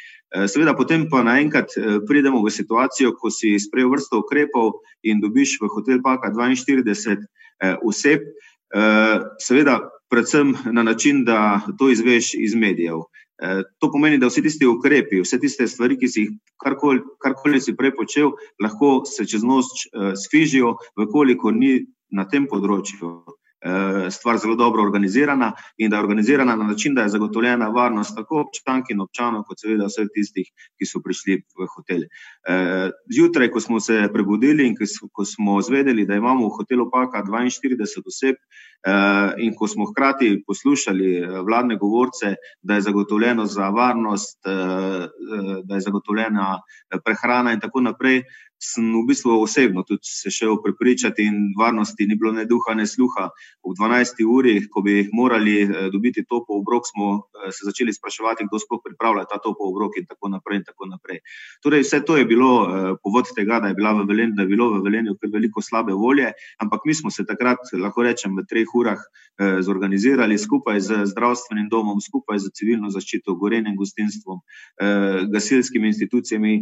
Seveda 0.49 0.73
potem 0.73 1.05
pa 1.11 1.21
naenkrat 1.21 1.77
pridemo 2.09 2.41
v 2.41 2.49
situacijo, 2.49 3.13
ko 3.21 3.29
si 3.29 3.53
sprejel 3.61 3.93
vrsto 3.93 4.23
ukrepov 4.25 4.81
in 5.05 5.21
dobiš 5.21 5.59
v 5.61 5.69
hotel 5.69 6.01
Paka 6.01 6.33
42 6.33 7.21
oseb, 7.85 8.25
seveda 9.37 9.77
predvsem 10.09 10.55
na 10.73 10.81
način, 10.81 11.21
da 11.21 11.61
to 11.77 11.93
izveš 11.93 12.33
iz 12.33 12.57
medijev. 12.57 13.05
Eh, 13.43 13.63
to 13.79 13.89
pomeni, 13.91 14.17
da 14.17 14.29
vsi 14.29 14.41
tisti 14.45 14.67
ukrepi, 14.69 15.19
vse 15.19 15.39
tiste 15.39 15.67
stvari, 15.67 15.97
ki 15.99 16.07
si 16.07 16.21
jih 16.21 16.35
karkoli, 16.63 17.01
karkoli 17.19 17.59
si 17.61 17.75
prej 17.75 17.91
počel, 17.97 18.31
lahko 18.63 19.01
se 19.09 19.25
čez 19.27 19.43
noč 19.43 19.87
uh, 19.91 20.13
sfižijo, 20.15 20.77
vkoliko 21.01 21.51
ni 21.51 21.73
na 22.07 22.23
tem 22.23 22.47
področju. 22.47 23.09
uh, 23.09 23.42
stvar 24.11 24.37
zelo 24.37 24.55
dobro 24.55 24.83
organizirana 24.83 25.51
in 25.77 25.89
da 25.89 25.95
je 25.95 26.03
organizirana 26.03 26.55
na 26.55 26.63
način, 26.67 26.95
da 26.95 27.01
je 27.01 27.09
zagotovljena 27.09 27.67
varnost 27.67 28.15
tako 28.15 28.41
občank 28.41 28.89
in 28.89 29.01
občanov, 29.01 29.43
kot 29.47 29.59
seveda 29.59 29.87
vseh 29.87 30.09
tistih, 30.15 30.49
ki 30.77 30.85
so 30.85 30.99
prišli 31.03 31.39
v 31.59 31.67
hotel. 31.75 32.03
Uh, 32.43 32.91
zjutraj, 33.15 33.49
ko 33.51 33.59
smo 33.63 33.79
se 33.79 34.09
prebudili 34.13 34.67
in 34.67 34.75
ko 35.11 35.25
smo 35.25 35.61
zvedeli, 35.61 36.05
da 36.05 36.15
imamo 36.15 36.47
v 36.47 36.57
hotelu 36.57 36.89
Paka 36.91 37.23
42 37.23 38.03
oseb, 38.05 38.35
Eh, 38.83 39.33
in 39.37 39.53
ko 39.55 39.67
smo 39.67 39.85
hkrati 39.85 40.43
poslušali 40.47 41.17
eh, 41.17 41.27
vladne 41.47 41.77
govorce, 41.77 42.35
da 42.61 42.75
je 42.75 42.81
zagotovljeno 42.81 43.45
za 43.45 43.69
varnost, 43.69 44.39
eh, 44.45 45.07
da 45.63 45.75
je 45.75 45.81
zagotovljena 45.81 46.59
prehrana 47.05 47.53
in 47.53 47.59
tako 47.59 47.81
naprej, 47.81 48.23
sem 48.63 48.85
v 48.95 49.03
bistvu 49.07 49.35
osebno 49.43 49.83
tudi 49.83 50.07
se 50.07 50.31
šel 50.31 50.55
prepričati 50.63 51.23
in 51.27 51.35
varnosti 51.59 52.07
ni 52.07 52.15
bilo 52.15 52.31
ne 52.31 52.45
duha, 52.45 52.73
ne 52.79 52.87
sluha. 52.87 53.29
Ob 53.63 53.75
12. 53.77 54.23
uri, 54.37 54.55
ko 54.71 54.81
bi 54.81 55.09
morali 55.13 55.55
eh, 55.61 55.89
dobiti 55.91 56.23
topo 56.23 56.57
obrok, 56.61 56.87
smo 56.91 57.07
eh, 57.17 57.51
se 57.51 57.67
začeli 57.67 57.93
spraševati, 57.93 58.47
kdo 58.47 58.59
sploh 58.63 58.81
pripravlja 58.85 59.25
ta 59.31 59.37
topo 59.43 59.67
obrok 59.71 59.99
in 59.99 60.07
tako 60.07 60.31
naprej. 60.35 60.61
In 60.63 60.65
tako 60.69 60.85
naprej. 60.85 61.19
Torej, 61.63 61.83
vse 61.83 61.99
to 62.07 62.17
je 62.17 62.25
bilo 62.29 62.51
eh, 62.63 62.93
povod 63.03 63.27
tega, 63.35 63.59
da 63.59 63.73
je, 63.73 63.75
v 63.75 64.07
Velen, 64.07 64.35
da 64.37 64.45
je 64.45 64.51
bilo 64.53 64.69
v 64.77 64.83
Velenju 64.85 65.17
kar 65.19 65.29
veliko 65.33 65.61
slabe 65.61 65.93
volje, 65.93 66.31
ampak 66.63 66.85
mi 66.85 66.95
smo 66.95 67.11
se 67.11 67.25
takrat, 67.25 67.59
lahko 67.73 68.03
rečem, 68.03 68.35
v 68.37 68.47
treh 68.49 68.69
urah 68.75 69.01
zorganizirali 69.65 70.37
skupaj 70.37 70.79
z 70.79 71.05
zdravstvenim 71.09 71.65
domom, 71.69 71.97
skupaj 72.01 72.37
z 72.37 72.51
civilno 72.53 72.91
zaščito, 72.93 73.33
gorenjem 73.33 73.73
gostinstvom, 73.75 74.43
gasilskimi 75.33 75.89
institucijami. 75.89 76.53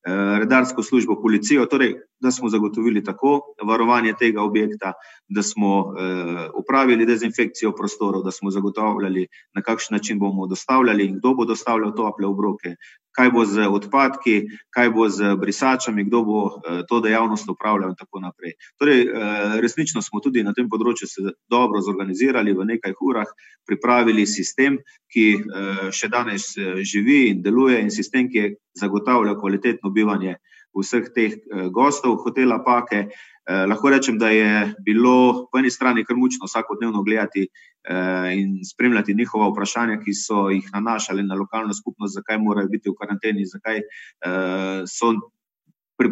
Eh, 0.00 0.38
redarsko 0.38 0.82
službo, 0.82 1.18
policijo, 1.22 1.66
torej, 1.66 1.94
da 2.20 2.30
smo 2.30 2.48
zagotovili 2.48 3.04
tako 3.04 3.40
varovanje 3.68 4.14
tega 4.18 4.42
objekta, 4.42 4.92
da 5.28 5.42
smo 5.42 5.92
eh, 5.92 6.48
upravili 6.56 7.06
dezinfekcijo 7.06 7.72
prostorov, 7.76 8.22
da 8.24 8.30
smo 8.30 8.50
zagotavljali, 8.50 9.26
na 9.54 9.62
kakšen 9.62 9.94
način 9.94 10.18
bomo 10.18 10.46
dostavljali 10.46 11.04
in 11.04 11.18
kdo 11.18 11.34
bo 11.34 11.44
dostavljal 11.44 11.92
tople 11.96 12.26
obroke, 12.26 12.74
kaj 13.20 13.30
bo 13.30 13.44
z 13.44 13.68
odpadki, 13.68 14.34
kaj 14.72 14.88
bo 14.96 15.04
z 15.12 15.36
brisačami, 15.36 16.06
kdo 16.08 16.22
bo 16.24 16.38
eh, 16.48 16.82
to 16.88 17.00
dejavnost 17.04 17.48
upravljal 17.52 17.92
in 17.92 17.98
tako 17.98 18.20
naprej. 18.24 18.56
Torej, 18.80 19.00
eh, 19.04 19.60
resnično 19.60 20.00
smo 20.02 20.22
tudi 20.24 20.44
na 20.46 20.54
tem 20.56 20.70
področju 20.72 21.08
se 21.08 21.34
dobro 21.50 21.82
zorganizirali 21.84 22.56
v 22.56 22.64
nekaj 22.72 22.96
urah, 22.96 23.28
pripravili 23.68 24.24
sistem, 24.26 24.80
ki 25.12 25.26
eh, 25.36 25.82
še 25.92 26.08
danes 26.08 26.54
živi 26.80 27.28
in 27.34 27.42
deluje 27.44 27.82
in 27.84 27.92
sistem, 27.92 28.30
ki 28.32 28.38
je 28.38 28.54
zagotavlja 28.80 29.36
kvalitetno 29.36 29.92
bivanje 29.92 30.38
vseh 30.70 31.08
teh 31.12 31.34
gostov 31.74 32.22
hotela 32.22 32.60
Pake. 32.62 33.10
Eh, 33.48 33.66
lahko 33.66 33.90
rečem, 33.90 34.18
da 34.18 34.28
je 34.28 34.74
bilo 34.84 35.48
po 35.52 35.58
eni 35.58 35.70
strani 35.70 36.04
kar 36.04 36.16
mučno 36.16 36.46
vsakodnevno 36.46 37.02
gledati 37.02 37.48
eh, 37.88 38.34
in 38.36 38.58
spremljati 38.64 39.14
njihova 39.14 39.48
vprašanja, 39.48 40.00
ki 40.04 40.14
so 40.14 40.50
jih 40.50 40.68
nanašali 40.72 41.22
na 41.22 41.34
lokalno 41.34 41.74
skupnost, 41.74 42.14
zakaj 42.14 42.38
morajo 42.38 42.68
biti 42.68 42.90
v 42.90 42.94
karanteni, 43.00 43.46
zakaj 43.46 43.78
eh, 43.78 44.82
so 44.86 45.14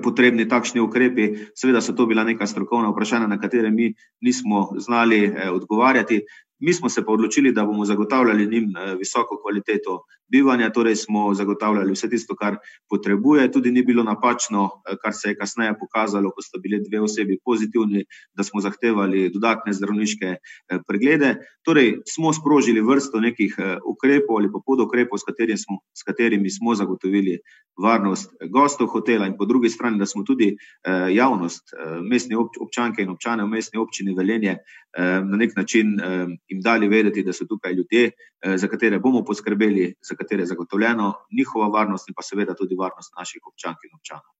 potrebni 0.02 0.49
takšni 0.49 0.80
ukrepi. 0.80 1.28
Seveda 1.56 1.80
so 1.80 1.92
to 1.92 2.06
bila 2.06 2.25
neka 2.25 2.47
strokovna 2.47 2.90
vprašanja, 2.90 3.26
na 3.26 3.40
katere 3.40 3.70
mi 3.70 3.94
nismo 4.20 4.68
znali 4.76 5.32
odgovarjati. 5.52 6.20
Mi 6.61 6.73
smo 6.75 6.88
se 6.88 7.05
pa 7.05 7.12
odločili, 7.12 7.53
da 7.53 7.65
bomo 7.65 7.85
zagotavljali 7.85 8.47
njim 8.47 8.77
eh, 8.77 8.95
visoko 8.95 9.38
kvaliteto 9.43 10.05
bivanja, 10.29 10.71
torej 10.73 10.97
smo 10.97 11.35
zagotavljali 11.35 11.93
vse 11.93 12.09
tisto, 12.11 12.35
kar 12.37 12.57
potrebuje. 12.91 13.53
Tudi 13.53 13.71
ni 13.71 13.83
bilo 13.83 14.03
napačno, 14.03 14.65
eh, 14.65 14.97
kar 15.03 15.12
se 15.15 15.29
je 15.29 15.37
kasneje 15.37 15.75
pokazalo, 15.81 16.31
ko 16.31 16.43
sta 16.43 16.59
bili 16.59 16.83
dve 16.88 17.00
osebi 17.00 17.38
pozitivni, 17.45 18.05
da 18.37 18.43
smo 18.43 18.61
zahtevali 18.61 19.31
dodatne 19.31 19.73
zdravniške 19.73 20.27
eh, 20.27 20.79
preglede. 20.88 21.37
Torej 21.62 22.00
smo 22.15 22.33
sprožili 22.33 22.81
vrsto 22.81 23.21
nekih 23.21 23.57
ukrepov 23.87 24.37
ali 24.37 24.53
pa 24.53 24.59
podokrepov, 24.67 25.19
s, 25.19 25.25
smo, 25.62 25.79
s 25.95 26.03
katerimi 26.03 26.50
smo 26.50 26.75
zagotovili 26.75 27.38
varnost 27.83 28.31
gostov 28.50 28.87
hotela 28.87 29.27
in 29.27 29.37
po 29.38 29.45
drugi 29.45 29.71
strani, 29.71 29.99
da 29.99 30.07
smo 30.07 30.23
tudi 30.23 30.57
javnost, 31.12 31.62
mestni 32.03 32.37
občanke 32.37 33.03
in 33.03 33.11
občane 33.11 33.45
v 33.45 33.49
mestni 33.49 33.79
občini 33.79 34.15
Velenje 34.15 34.57
na 34.99 35.37
nek 35.37 35.57
način 35.57 35.99
jim 36.49 36.61
dali 36.64 36.88
vedeti, 36.88 37.23
da 37.23 37.33
so 37.33 37.47
tukaj 37.47 37.73
ljudje, 37.73 38.11
eh, 38.11 38.57
za 38.57 38.69
katere 38.69 38.99
bomo 38.99 39.25
poskrbeli, 39.25 39.95
za 40.02 40.17
katere 40.17 40.43
je 40.43 40.47
zagotovljeno 40.47 41.12
njihova 41.38 41.69
varnost 41.69 42.09
in 42.09 42.14
pa 42.14 42.23
seveda 42.23 42.55
tudi 42.55 42.75
varnost 42.75 43.12
naših 43.19 43.43
občank 43.47 43.85
in 43.85 43.95
občanov. 43.95 44.33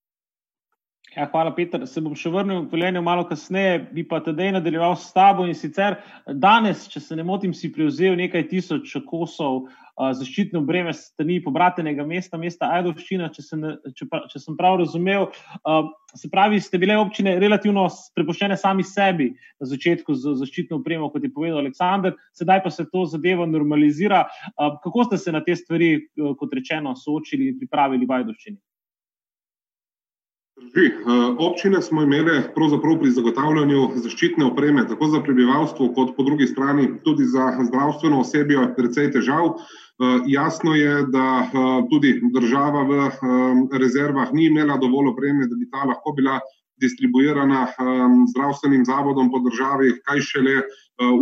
Ja, 1.17 1.27
hvala, 1.33 1.55
Peter. 1.55 1.87
Se 1.89 2.01
bom 2.05 2.15
še 2.15 2.31
vrnil 2.31 2.67
v 2.67 2.77
Velenje 2.77 3.01
malo 3.01 3.25
kasneje, 3.27 3.79
bi 3.93 4.05
pa 4.07 4.21
tedaj 4.21 4.53
nadaljeval 4.59 4.93
s 4.97 5.09
tabo 5.13 5.47
in 5.49 5.55
sicer 5.57 5.97
danes, 6.27 6.85
če 6.93 7.01
se 7.01 7.17
ne 7.17 7.25
motim, 7.25 7.55
si 7.57 7.73
prevzel 7.73 8.15
nekaj 8.21 8.45
tisoč 8.51 8.93
kosov 9.09 9.65
uh, 9.65 9.88
zaščitne 9.99 10.61
obreme 10.61 10.93
strani 10.95 11.39
pobratenega 11.43 12.05
mesta, 12.07 12.39
mesta 12.39 12.71
Ajdovščina, 12.77 13.31
če, 13.35 13.43
se 13.43 13.59
ne, 13.59 13.75
če, 13.97 14.07
pa, 14.11 14.23
če 14.31 14.41
sem 14.43 14.57
prav 14.59 14.79
razumel. 14.83 15.29
Se 16.17 16.31
pravi, 16.33 16.61
ste 16.63 16.81
bile 16.81 16.97
občine 16.99 17.35
relativno 17.43 17.87
prepuščene 18.17 18.57
sami 18.57 18.87
sebi 18.87 19.33
na 19.61 19.69
začetku 19.69 20.15
z 20.17 20.37
zaščitno 20.41 20.79
opremo, 20.81 21.11
kot 21.13 21.27
je 21.27 21.33
povedal 21.35 21.61
Aleksandr, 21.63 22.15
sedaj 22.39 22.63
pa 22.65 22.73
se 22.73 22.87
to 22.93 23.05
zadevo 23.11 23.47
normalizira. 23.51 24.25
Kako 24.57 25.09
ste 25.11 25.21
se 25.21 25.35
na 25.35 25.43
te 25.45 25.57
stvari, 25.59 25.93
kot 26.17 26.55
rečeno, 26.55 26.95
soočili 26.97 27.53
in 27.53 27.61
pripravili 27.61 28.07
v 28.07 28.21
Ajdovščini? 28.21 28.59
Eh, 30.79 30.93
občine 31.39 31.83
smo 31.83 32.03
imele 32.03 32.43
pri 33.01 33.11
zagotavljanju 33.11 33.89
zaščitne 34.05 34.45
opreme, 34.45 34.85
tako 34.89 35.09
za 35.09 35.21
prebivalstvo, 35.21 35.89
kot 35.95 36.15
po 36.17 36.23
drugi 36.23 36.47
strani 36.47 36.89
tudi 37.05 37.25
za 37.25 37.51
zdravstveno 37.67 38.21
osebje, 38.21 38.75
precej 38.77 39.11
težav. 39.13 39.49
Eh, 39.57 40.21
jasno 40.27 40.75
je, 40.75 41.03
da 41.09 41.27
eh, 41.43 41.83
tudi 41.91 42.21
država 42.35 42.85
v 42.91 43.79
rezervah 43.79 44.33
ni 44.33 44.47
imela 44.47 44.77
dovolj 44.77 45.11
opreme, 45.15 45.49
da 45.49 45.57
bi 45.57 45.71
ta 45.71 45.89
lahko 45.89 46.13
bila 46.13 46.39
distribuirana 46.79 47.67
zdravstvenim 48.31 48.85
zavodom 48.87 49.33
po 49.33 49.41
državi, 49.43 49.97
kaj 50.07 50.21
šele 50.23 50.61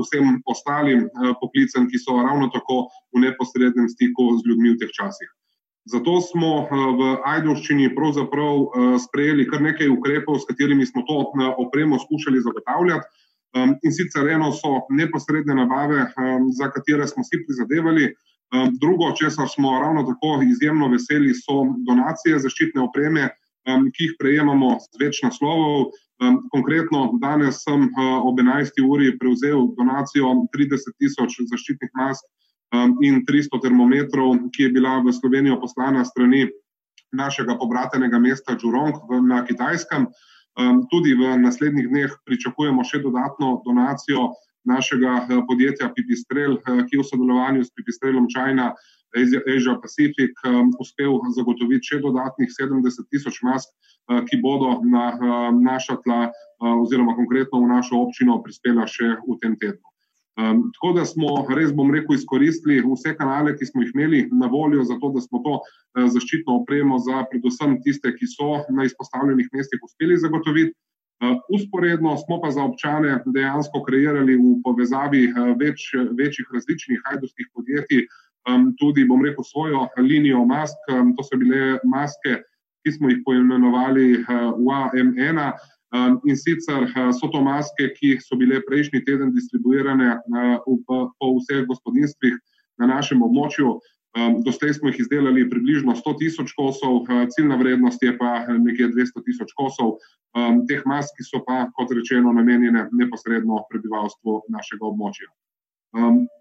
vsem 0.02 0.35
ostalim 0.52 1.07
poklicem, 1.40 1.87
ki 1.88 1.97
so 1.97 2.19
ravno 2.21 2.50
tako 2.52 2.90
v 3.16 3.25
neposrednem 3.25 3.88
stiku 3.88 4.35
z 4.37 4.50
ljudmi 4.50 4.75
v 4.75 4.83
teh 4.83 4.93
časih. 4.93 5.31
Zato 5.87 6.21
smo 6.21 6.66
eh, 6.66 6.66
v 6.99 7.02
Ajdovščini 7.31 7.93
pravzaprav 7.95 8.57
eh, 8.59 8.87
sprejeli 8.99 9.47
kar 9.47 9.62
nekaj 9.62 9.93
ukrepov, 9.95 10.40
s 10.43 10.49
katerimi 10.49 10.87
smo 10.87 11.05
to 11.07 11.21
eh, 11.23 11.52
opremo 11.62 11.99
skušali 12.02 12.43
zagotavljati. 12.43 13.25
In 13.57 13.93
sicer 13.95 14.26
eno 14.28 14.50
so 14.52 14.83
neposredne 14.93 15.55
nabave, 15.57 16.02
za 16.59 16.66
katere 16.75 17.07
smo 17.09 17.23
si 17.25 17.38
prizadevali. 17.40 18.11
Drugo, 18.83 19.07
česar 19.16 19.49
smo 19.49 19.71
ravno 19.81 20.02
tako 20.05 20.43
izjemno 20.45 20.90
veseli, 20.93 21.33
so 21.35 21.62
donacije 21.87 22.43
zaščitne 22.45 22.83
opreme, 22.85 23.31
ki 23.64 24.05
jih 24.05 24.12
prejemamo 24.21 24.75
z 24.83 25.00
več 25.00 25.23
naslovov. 25.25 25.88
Konkretno, 26.52 27.07
danes 27.23 27.62
sem 27.64 27.88
ob 27.97 28.45
11. 28.45 28.76
uri 28.85 29.14
prevzel 29.16 29.71
donacijo 29.78 30.35
30 30.52 30.93
tisoč 31.00 31.40
zaščitnih 31.55 31.97
mask 31.97 32.28
in 33.02 33.23
300 33.26 33.61
termometrov, 33.62 34.50
ki 34.52 34.62
je 34.62 34.73
bila 34.75 34.99
v 35.04 35.12
Slovenijo 35.12 35.61
poslana 35.61 36.04
strani 36.04 36.49
našega 37.12 37.56
pobratenega 37.58 38.18
mesta 38.18 38.56
Džurong 38.56 39.06
na 39.26 39.44
Kitajskem. 39.46 40.06
Tudi 40.90 41.14
v 41.14 41.37
naslednjih 41.38 41.88
dneh 41.88 42.11
pričakujemo 42.25 42.85
še 42.85 43.02
dodatno 43.04 43.61
donacijo 43.64 44.32
našega 44.66 45.28
podjetja 45.46 45.92
Pipistrel, 45.94 46.58
ki 46.58 46.96
je 46.96 47.02
v 47.02 47.06
sodelovanju 47.06 47.64
s 47.64 47.75
Pipistrelom 47.76 48.26
Čajna 48.28 48.73
Asia 49.14 49.78
Pacific 49.80 50.35
uspel 50.80 51.20
zagotoviti 51.37 51.94
še 51.94 52.00
dodatnih 52.02 52.50
70 52.50 53.06
tisoč 53.12 53.40
mask, 53.46 53.70
ki 54.28 54.40
bodo 54.42 54.80
na 54.85 55.14
naša 55.54 56.00
tla 56.02 56.32
oziroma 56.61 57.14
konkretno 57.14 57.62
v 57.62 57.70
našo 57.70 58.00
občino 58.08 58.40
prispela 58.42 58.87
še 58.88 59.16
v 59.23 59.38
tem 59.40 59.54
tednu. 59.61 59.96
Um, 60.37 60.66
tako 60.75 60.93
da 60.93 61.05
smo 61.09 61.31
res, 61.57 61.71
bom 61.73 61.88
rekel, 61.95 62.12
izkoristili 62.19 62.83
vse 62.85 63.14
kanale, 63.16 63.55
ki 63.57 63.66
smo 63.71 63.81
jih 63.83 63.95
imeli 63.95 64.19
na 64.37 64.50
voljo, 64.52 64.83
zato 64.85 65.09
da 65.14 65.23
smo 65.25 65.40
to 65.47 65.55
uh, 65.57 66.09
zaščitno 66.12 66.59
opremo 66.61 66.99
za 67.00 67.23
predvsem 67.31 67.78
tiste, 67.87 68.12
ki 68.19 68.28
so 68.28 68.59
na 68.69 68.85
izpostavljenih 68.85 69.49
mestih 69.57 69.81
uspeli 69.88 70.19
zagotoviti. 70.21 70.76
Uh, 71.25 71.38
usporedno 71.57 72.12
smo 72.21 72.37
pa 72.43 72.50
za 72.52 72.66
občane 72.69 73.14
dejansko 73.33 73.81
kreirali 73.87 74.37
v 74.37 74.59
povezavi 74.64 75.23
uh, 75.31 75.55
več, 75.57 75.88
večjih 76.19 76.52
različnih 76.52 77.00
hajdovskih 77.07 77.49
podjetij 77.57 78.05
um, 78.50 78.75
tudi, 78.76 79.07
bom 79.09 79.25
rekel, 79.25 79.45
svojo 79.45 79.87
linijo 79.97 80.45
mask. 80.45 80.76
Um, 80.93 81.14
to 81.16 81.25
so 81.25 81.40
bile 81.40 81.78
maske, 81.88 82.43
ki 82.85 82.93
smo 82.93 83.09
jih 83.09 83.25
poimenovali 83.25 84.21
uh, 84.21 84.52
UAM1. 84.52 85.40
Um, 85.95 86.21
in 86.26 86.37
sicer 86.37 86.83
uh, 86.83 87.12
so 87.12 87.28
to 87.31 87.40
maske, 87.40 87.93
ki 87.95 88.16
so 88.19 88.35
bile 88.37 88.59
prejšnji 88.66 89.05
teden 89.07 89.31
distribuirane 89.31 90.16
uh, 90.19 90.59
po 90.87 91.28
vseh 91.38 91.62
gospodinstvih 91.69 92.35
na 92.83 92.88
našem 92.90 93.23
območju. 93.23 93.76
Um, 94.16 94.40
doslej 94.43 94.75
smo 94.75 94.90
jih 94.90 94.99
izdelali 95.05 95.47
približno 95.47 95.95
100 95.95 96.14
tisoč 96.19 96.50
kosov, 96.59 97.05
uh, 97.07 97.23
ciljna 97.31 97.55
vrednost 97.61 98.02
je 98.02 98.16
pa 98.19 98.49
nekje 98.50 98.90
200 98.97 99.23
tisoč 99.28 99.55
kosov. 99.55 100.00
Um, 100.35 100.64
teh 100.66 100.83
mask 100.90 101.23
so 101.23 101.38
pa, 101.47 101.69
kot 101.78 101.95
rečeno, 101.95 102.35
namenjene 102.35 102.88
neposredno 102.90 103.62
prebivalstvu 103.71 104.43
našega 104.50 104.90
območja. 104.90 105.31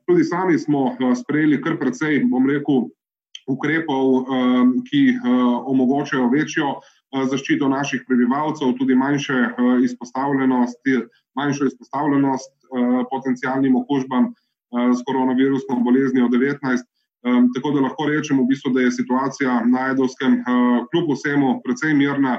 Tudi 0.10 0.26
sami 0.28 0.58
smo 0.60 0.98
sprejeli 1.16 1.62
kar 1.64 1.78
precej, 1.80 2.26
bom 2.28 2.44
rekel, 2.50 2.90
ukrepov, 3.48 4.26
ki 4.90 5.02
omogočajo 5.72 6.28
večjo 6.34 6.74
zaščito 7.32 7.68
naših 7.70 8.04
prebivalcev, 8.08 8.74
tudi 8.80 8.96
manjše 8.96 9.34
eh, 9.34 9.70
izpostavljenost, 9.88 10.82
manjšo 11.36 11.70
izpostavljenost 11.72 12.52
eh, 12.52 13.04
potencijalnim 13.12 13.76
okužbam 13.76 14.34
s 14.76 15.00
koronavirusno 15.08 15.78
boleznijo 15.86 16.26
19. 16.28 16.82
Tako 17.56 17.70
da 17.72 17.84
lahko 17.86 18.06
rečemo, 18.10 18.44
v 18.44 18.50
bistvu, 18.50 18.72
da 18.76 18.82
je 18.82 18.92
situacija 18.92 19.54
na 19.66 19.86
Edovskem 19.94 20.34
kljub 20.92 21.14
vsemu 21.14 21.62
precej 21.64 21.94
mirna, 21.96 22.34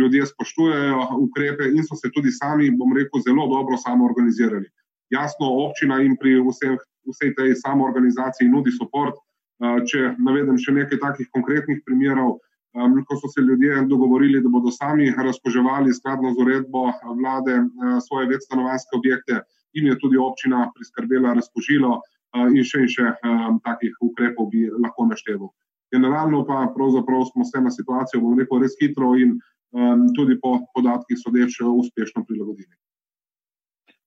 ljudje 0.00 0.26
spoštujejo 0.26 1.00
ukrepe 1.24 1.66
in 1.72 1.82
so 1.88 1.96
se 1.98 2.12
tudi 2.14 2.30
sami, 2.30 2.70
bom 2.70 2.94
rekel, 2.96 3.24
zelo 3.26 3.48
dobro 3.50 3.76
samo 3.76 4.06
organizirali. 4.06 4.68
Jasno, 5.10 5.50
občina 5.64 5.98
jim 5.98 6.14
pri 6.20 6.36
vseh, 6.46 6.78
vsej 7.10 7.34
tej 7.34 7.56
samoorganizaciji 7.64 8.48
nudi 8.52 8.76
podporo. 8.78 9.16
Če 9.58 10.14
navedem 10.22 10.58
še 10.62 10.76
nekaj 10.76 11.00
takih 11.02 11.30
konkretnih 11.34 11.82
primerov, 11.86 12.38
Um, 12.76 12.98
ko 13.08 13.16
so 13.16 13.28
se 13.32 13.40
ljudje 13.40 13.86
dogovorili, 13.88 14.42
da 14.44 14.48
bodo 14.48 14.70
sami 14.70 15.08
razpoževali 15.16 15.94
skladno 15.94 16.34
z 16.34 16.42
uredbo 16.42 16.82
vlade 17.20 17.54
uh, 17.64 17.96
svoje 18.06 18.28
večstanovanske 18.28 18.96
objekte, 18.96 19.40
in 19.72 19.86
je 19.86 19.98
tudi 19.98 20.16
občina 20.16 20.70
priskrbela 20.74 21.32
razpožilo 21.34 21.94
uh, 21.96 22.48
in 22.52 22.64
še 22.64 22.84
in 22.84 22.90
še 22.92 23.06
um, 23.08 23.60
takih 23.64 23.96
ukrepov 24.04 24.50
bi 24.52 24.66
lahko 24.68 25.08
našteval. 25.08 25.52
Generalno 25.92 26.44
pa 26.44 26.66
pravzaprav 26.74 27.24
smo 27.32 27.44
se 27.44 27.60
na 27.60 27.70
situacijo, 27.70 28.20
bom 28.20 28.36
rekel, 28.38 28.60
res 28.60 28.76
hitro 28.80 29.14
in 29.16 29.38
um, 29.72 30.08
tudi 30.16 30.36
po 30.40 30.58
podatkih 30.74 31.16
sodeč 31.16 31.60
uspešno 31.64 32.24
prilagodili. 32.28 32.74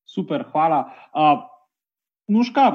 Super, 0.06 0.46
hvala. 0.52 0.86
Uh, 1.16 1.48
Nuška, 2.32 2.66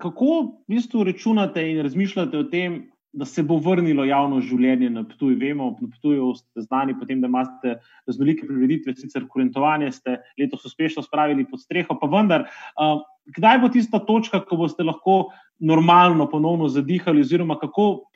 kako 0.00 0.30
v 0.40 0.48
bistvu 0.74 1.04
računate 1.04 1.62
in 1.70 1.82
razmišljate 1.82 2.38
o 2.38 2.48
tem, 2.50 2.80
da 3.14 3.24
se 3.24 3.42
bo 3.46 3.56
vrnilo 3.62 4.04
javno 4.04 4.40
življenje 4.42 4.90
na 4.90 5.04
Ptuju. 5.06 5.38
Vemo, 5.38 5.70
na 5.80 5.88
Ptuju 5.92 6.32
ste 6.34 6.64
znani 6.66 6.96
potem, 6.98 7.20
da 7.22 7.30
imate 7.30 7.76
raznolike 8.08 8.46
prireditve, 8.48 8.96
sicer 8.98 9.28
kurentovanje 9.30 9.92
ste 9.94 10.18
letos 10.40 10.64
uspešno 10.66 11.04
spravili 11.06 11.46
pod 11.46 11.62
streho, 11.62 11.94
pa 12.00 12.10
vendar, 12.10 12.48
uh, 12.74 13.04
kdaj 13.38 13.60
bo 13.62 13.70
tista 13.70 14.02
točka, 14.02 14.42
ko 14.42 14.58
boste 14.64 14.86
lahko 14.86 15.28
normalno 15.62 16.26
ponovno 16.30 16.68
zadihali, 16.68 17.22
oziroma 17.22 17.58
kako 17.60 18.10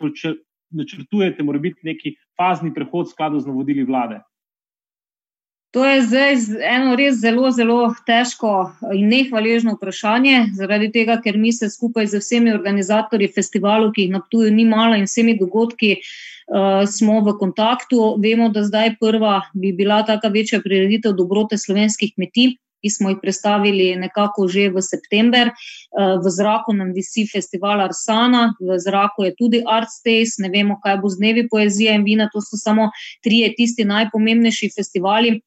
načrtujete, 0.71 1.47
mora 1.47 1.63
biti 1.63 1.87
neki 1.87 2.17
fazni 2.37 2.75
prehod 2.75 3.11
skladu 3.11 3.41
z 3.41 3.49
navodili 3.49 3.87
vlade? 3.87 4.21
To 5.79 5.85
je 5.85 6.03
zdaj 6.03 6.33
eno 6.67 6.95
res 6.99 7.21
zelo, 7.23 7.53
zelo 7.55 7.77
težko 8.03 8.49
in 8.91 9.13
nehvaležno 9.13 9.77
vprašanje, 9.77 10.41
zaradi 10.59 10.89
tega, 10.91 11.21
ker 11.23 11.39
mi 11.39 11.53
se 11.55 11.69
skupaj 11.71 12.09
z 12.11 12.19
vsemi 12.19 12.51
organizatorji 12.51 13.29
festivalov, 13.37 13.93
ki 13.95 14.09
jih 14.09 14.17
na 14.17 14.19
tuju 14.33 14.51
ni 14.57 14.65
malo 14.67 14.99
in 14.99 15.07
vsemi 15.07 15.37
dogodki, 15.39 15.93
uh, 16.01 16.83
smo 16.83 17.21
v 17.23 17.37
kontaktu. 17.39 18.17
Vemo, 18.19 18.51
da 18.51 18.67
zdaj 18.67 18.97
prva 18.99 19.37
bi 19.55 19.71
bila 19.71 20.03
taka 20.03 20.35
večja 20.35 20.59
prireditev 20.67 21.15
dobrote 21.15 21.55
slovenskih 21.55 22.17
kmetij, 22.17 22.57
ki 22.83 22.91
smo 22.91 23.15
jih 23.15 23.23
predstavili 23.23 23.93
nekako 24.03 24.51
že 24.51 24.73
v 24.75 24.83
september. 24.83 25.55
Uh, 25.55 26.19
v 26.19 26.37
zraku 26.43 26.75
nam 26.75 26.91
visi 26.91 27.29
festival 27.31 27.87
Arsana, 27.87 28.49
v 28.59 28.83
zraku 28.83 29.31
je 29.31 29.37
tudi 29.39 29.63
Art 29.63 29.95
Stays, 29.95 30.41
ne 30.43 30.51
vemo, 30.51 30.83
kaj 30.83 30.99
bo 30.99 31.07
z 31.07 31.23
dnevi 31.23 31.47
poezije 31.47 31.95
in 31.95 32.03
vina, 32.03 32.27
to 32.35 32.43
so 32.43 32.59
samo 32.59 32.91
trije 33.23 33.55
tisti 33.55 33.87
najpomembnejši 33.87 34.75
festivali 34.75 35.39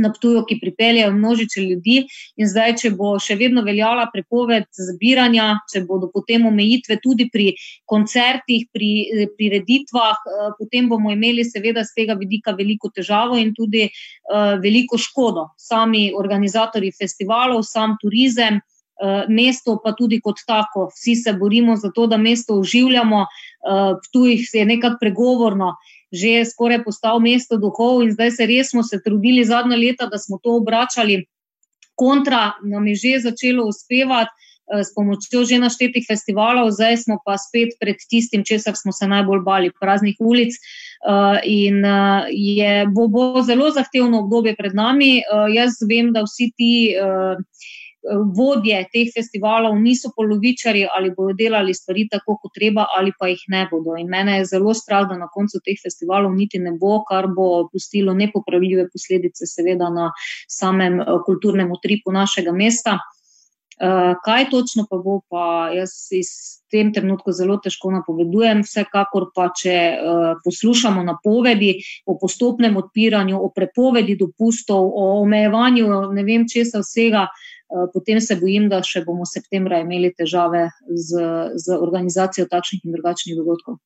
na 0.00 0.12
Ptuju, 0.12 0.44
ki 0.48 0.58
pripeljejo 0.60 1.12
množice 1.12 1.60
ljudi. 1.60 2.04
In 2.40 2.48
zdaj, 2.48 2.76
če 2.82 2.90
bo 2.96 3.14
še 3.22 3.36
vedno 3.40 3.62
veljala 3.66 4.08
prepoved 4.12 4.66
zbiranja, 4.74 5.52
če 5.72 5.84
bodo 5.88 6.10
potem 6.12 6.46
omejitve 6.48 6.98
tudi 7.02 7.28
pri 7.32 7.52
koncertih, 7.90 8.66
pri 8.72 8.90
prireditvah, 9.36 10.16
eh, 10.16 10.50
potem 10.58 10.88
bomo 10.88 11.12
imeli 11.12 11.44
seveda 11.44 11.84
z 11.84 11.96
tega 11.96 12.18
vidika 12.18 12.56
veliko 12.56 12.90
težavo 12.90 13.38
in 13.38 13.54
tudi 13.54 13.86
uh, 13.86 14.56
veliko 14.60 14.98
škodo. 14.98 15.50
Sami 15.58 16.10
organizatori 16.16 16.90
festivalov, 16.92 17.64
sam 17.64 17.96
turizem. 18.00 18.60
Uh, 19.00 19.24
mesto 19.32 19.78
pa 19.80 19.94
tudi 19.96 20.18
kot 20.20 20.42
tako, 20.44 20.90
vsi 20.92 21.14
se 21.16 21.32
borimo 21.32 21.72
za 21.80 21.88
to, 21.96 22.04
da 22.06 22.18
mesto 22.20 22.58
oživljamo, 22.60 23.20
uh, 23.24 23.94
tu 24.12 24.26
je 24.28 24.64
nekako 24.68 24.98
pregovorno, 25.00 25.70
uh, 25.72 25.99
že 26.12 26.44
skoraj 26.44 26.82
postal 26.84 27.20
mesto 27.22 27.56
duhov 27.56 28.02
in 28.02 28.12
zdaj 28.12 28.30
se 28.34 28.46
res 28.46 28.70
smo 28.74 28.82
se 28.82 28.98
trudili 29.02 29.44
zadnja 29.44 29.78
leta, 29.78 30.06
da 30.10 30.18
smo 30.18 30.38
to 30.42 30.56
obračali 30.58 31.24
kontra, 31.94 32.52
nam 32.64 32.86
je 32.86 32.94
že 32.94 33.12
začelo 33.30 33.66
uspevati 33.68 34.30
eh, 34.30 34.84
s 34.84 34.94
pomočjo 34.94 35.44
že 35.44 35.62
naštetih 35.62 36.04
festivalov, 36.08 36.72
zdaj 36.72 36.96
smo 37.04 37.20
pa 37.24 37.38
spet 37.38 37.76
pred 37.80 37.96
tistim, 38.10 38.44
česar 38.44 38.76
smo 38.76 38.92
se 38.92 39.06
najbolj 39.06 39.42
bali, 39.44 39.74
praznih 39.80 40.16
ulic. 40.18 40.54
Uh, 41.00 41.40
in 41.48 41.80
uh, 41.80 42.28
je, 42.28 42.84
bo, 42.92 43.06
bo 43.08 43.40
zelo 43.40 43.70
zahtevno 43.72 44.20
obdobje 44.20 44.52
pred 44.52 44.74
nami. 44.76 45.22
Jaz 45.48 45.78
vem, 45.88 46.12
da 46.12 46.26
vsi 46.26 46.50
ti 46.52 46.92
vodje 48.36 48.80
teh 48.92 49.10
festivalov 49.14 49.76
niso 49.80 50.10
polovičari 50.16 50.86
ali 50.96 51.12
bodo 51.16 51.34
delali 51.36 51.74
stvari 51.74 52.06
tako, 52.08 52.38
kot 52.42 52.54
treba, 52.54 52.86
ali 52.96 53.12
pa 53.18 53.28
jih 53.28 53.42
ne 53.48 53.66
bodo. 53.70 53.96
In 54.00 54.08
mene 54.08 54.38
je 54.38 54.48
zelo 54.54 54.74
strah, 54.74 55.06
da 55.08 55.18
na 55.18 55.28
koncu 55.28 55.60
teh 55.64 55.76
festivalov 55.82 56.34
niti 56.34 56.58
ne 56.58 56.72
bo, 56.72 57.02
kar 57.08 57.28
bo 57.28 57.68
pustilo 57.72 58.14
nepopravljive 58.14 58.88
posledice, 58.92 59.46
seveda, 59.46 59.90
na 59.90 60.10
samem 60.48 61.00
eh, 61.00 61.16
kulturnem 61.26 61.72
utripu 61.72 62.12
našega 62.12 62.52
mesta. 62.52 62.98
Uh, 63.80 64.12
kaj 64.24 64.50
točno 64.50 64.82
pa 64.90 64.98
bo, 65.00 65.22
pa 65.32 65.70
jaz 65.72 65.94
iz 66.12 66.28
tem 66.68 66.90
trenutku 66.92 67.32
zelo 67.32 67.54
težko 67.64 67.88
napovedujem. 67.94 68.60
Vsekakor 68.60 69.30
pa, 69.32 69.46
če 69.56 69.76
poslušamo 70.44 71.00
napovedi 71.00 71.70
o 72.04 72.18
postopnem 72.20 72.76
odpiranju, 72.76 73.40
o 73.40 73.48
prepovedi 73.56 74.18
dopustov, 74.20 74.84
o 74.84 75.06
omejevanju 75.22 75.88
ne 76.12 76.26
vem 76.28 76.44
česa 76.44 76.84
vsega, 76.84 77.24
Eh, 77.24 77.59
potem 77.94 78.20
se 78.20 78.36
bojim, 78.40 78.68
da 78.68 78.82
še 78.86 79.04
bomo 79.06 79.26
v 79.26 79.32
septembru 79.32 79.78
imeli 79.80 80.12
težave 80.16 80.68
z, 80.88 81.22
z 81.54 81.78
organizacijo 81.78 82.48
takšnih 82.50 82.84
in 82.84 82.96
drugačnih 82.98 83.38
dogodkov. 83.38 83.78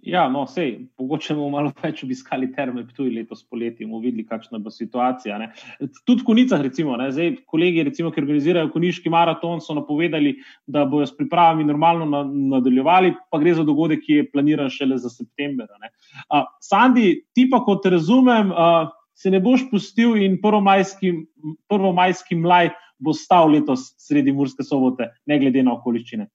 Ja, 0.00 0.28
no, 0.32 0.46
sej, 0.48 0.86
mogoče 0.98 1.34
bomo 1.36 1.58
malo 1.58 1.72
več 1.82 2.00
obiskali 2.06 2.48
terme, 2.54 2.86
tudi 2.96 3.12
letos 3.18 3.42
poleti, 3.44 3.84
bomo 3.84 4.00
videli, 4.00 4.24
kakšna 4.28 4.60
bo 4.62 4.72
situacija. 4.72 5.36
Ne. 5.42 5.50
Tudi 6.08 6.22
v 6.22 6.26
Konicah, 6.30 6.62
recimo, 6.64 6.94
ne, 6.96 7.10
zdaj, 7.12 7.34
kolegi, 7.50 7.84
recimo, 7.90 8.12
ki 8.12 8.22
organizirajo 8.22 8.70
Koniški 8.72 9.12
maraton, 9.12 9.60
so 9.60 9.76
napovedali, 9.76 10.38
da 10.66 10.86
bodo 10.88 11.08
s 11.08 11.16
pripravami 11.16 11.66
normalno 11.68 12.08
na, 12.08 12.22
nadaljevali, 12.56 13.12
pa 13.32 13.42
gre 13.42 13.54
za 13.58 13.66
dogodek, 13.68 14.04
ki 14.06 14.22
je 14.22 14.30
planiran 14.32 14.72
šele 14.72 14.96
za 15.00 15.12
september. 15.12 15.68
Uh, 16.30 16.48
Sandi, 16.64 17.12
ti 17.36 17.48
pa, 17.52 17.60
kot 17.66 17.84
razumem, 17.92 18.54
uh, 18.54 18.88
se 19.20 19.30
ne 19.30 19.40
boš 19.44 19.66
pustil 19.68 20.16
in 20.16 20.38
prvomajski, 20.40 21.12
prvomajski 21.68 22.40
mlaj 22.40 22.70
bo 23.00 23.14
stal 23.16 23.50
letos 23.50 23.94
sredi 23.98 24.32
Murske 24.32 24.64
sobote, 24.66 25.08
ne 25.26 25.38
glede 25.40 25.64
na 25.64 25.74
okoliščine. 25.78 26.28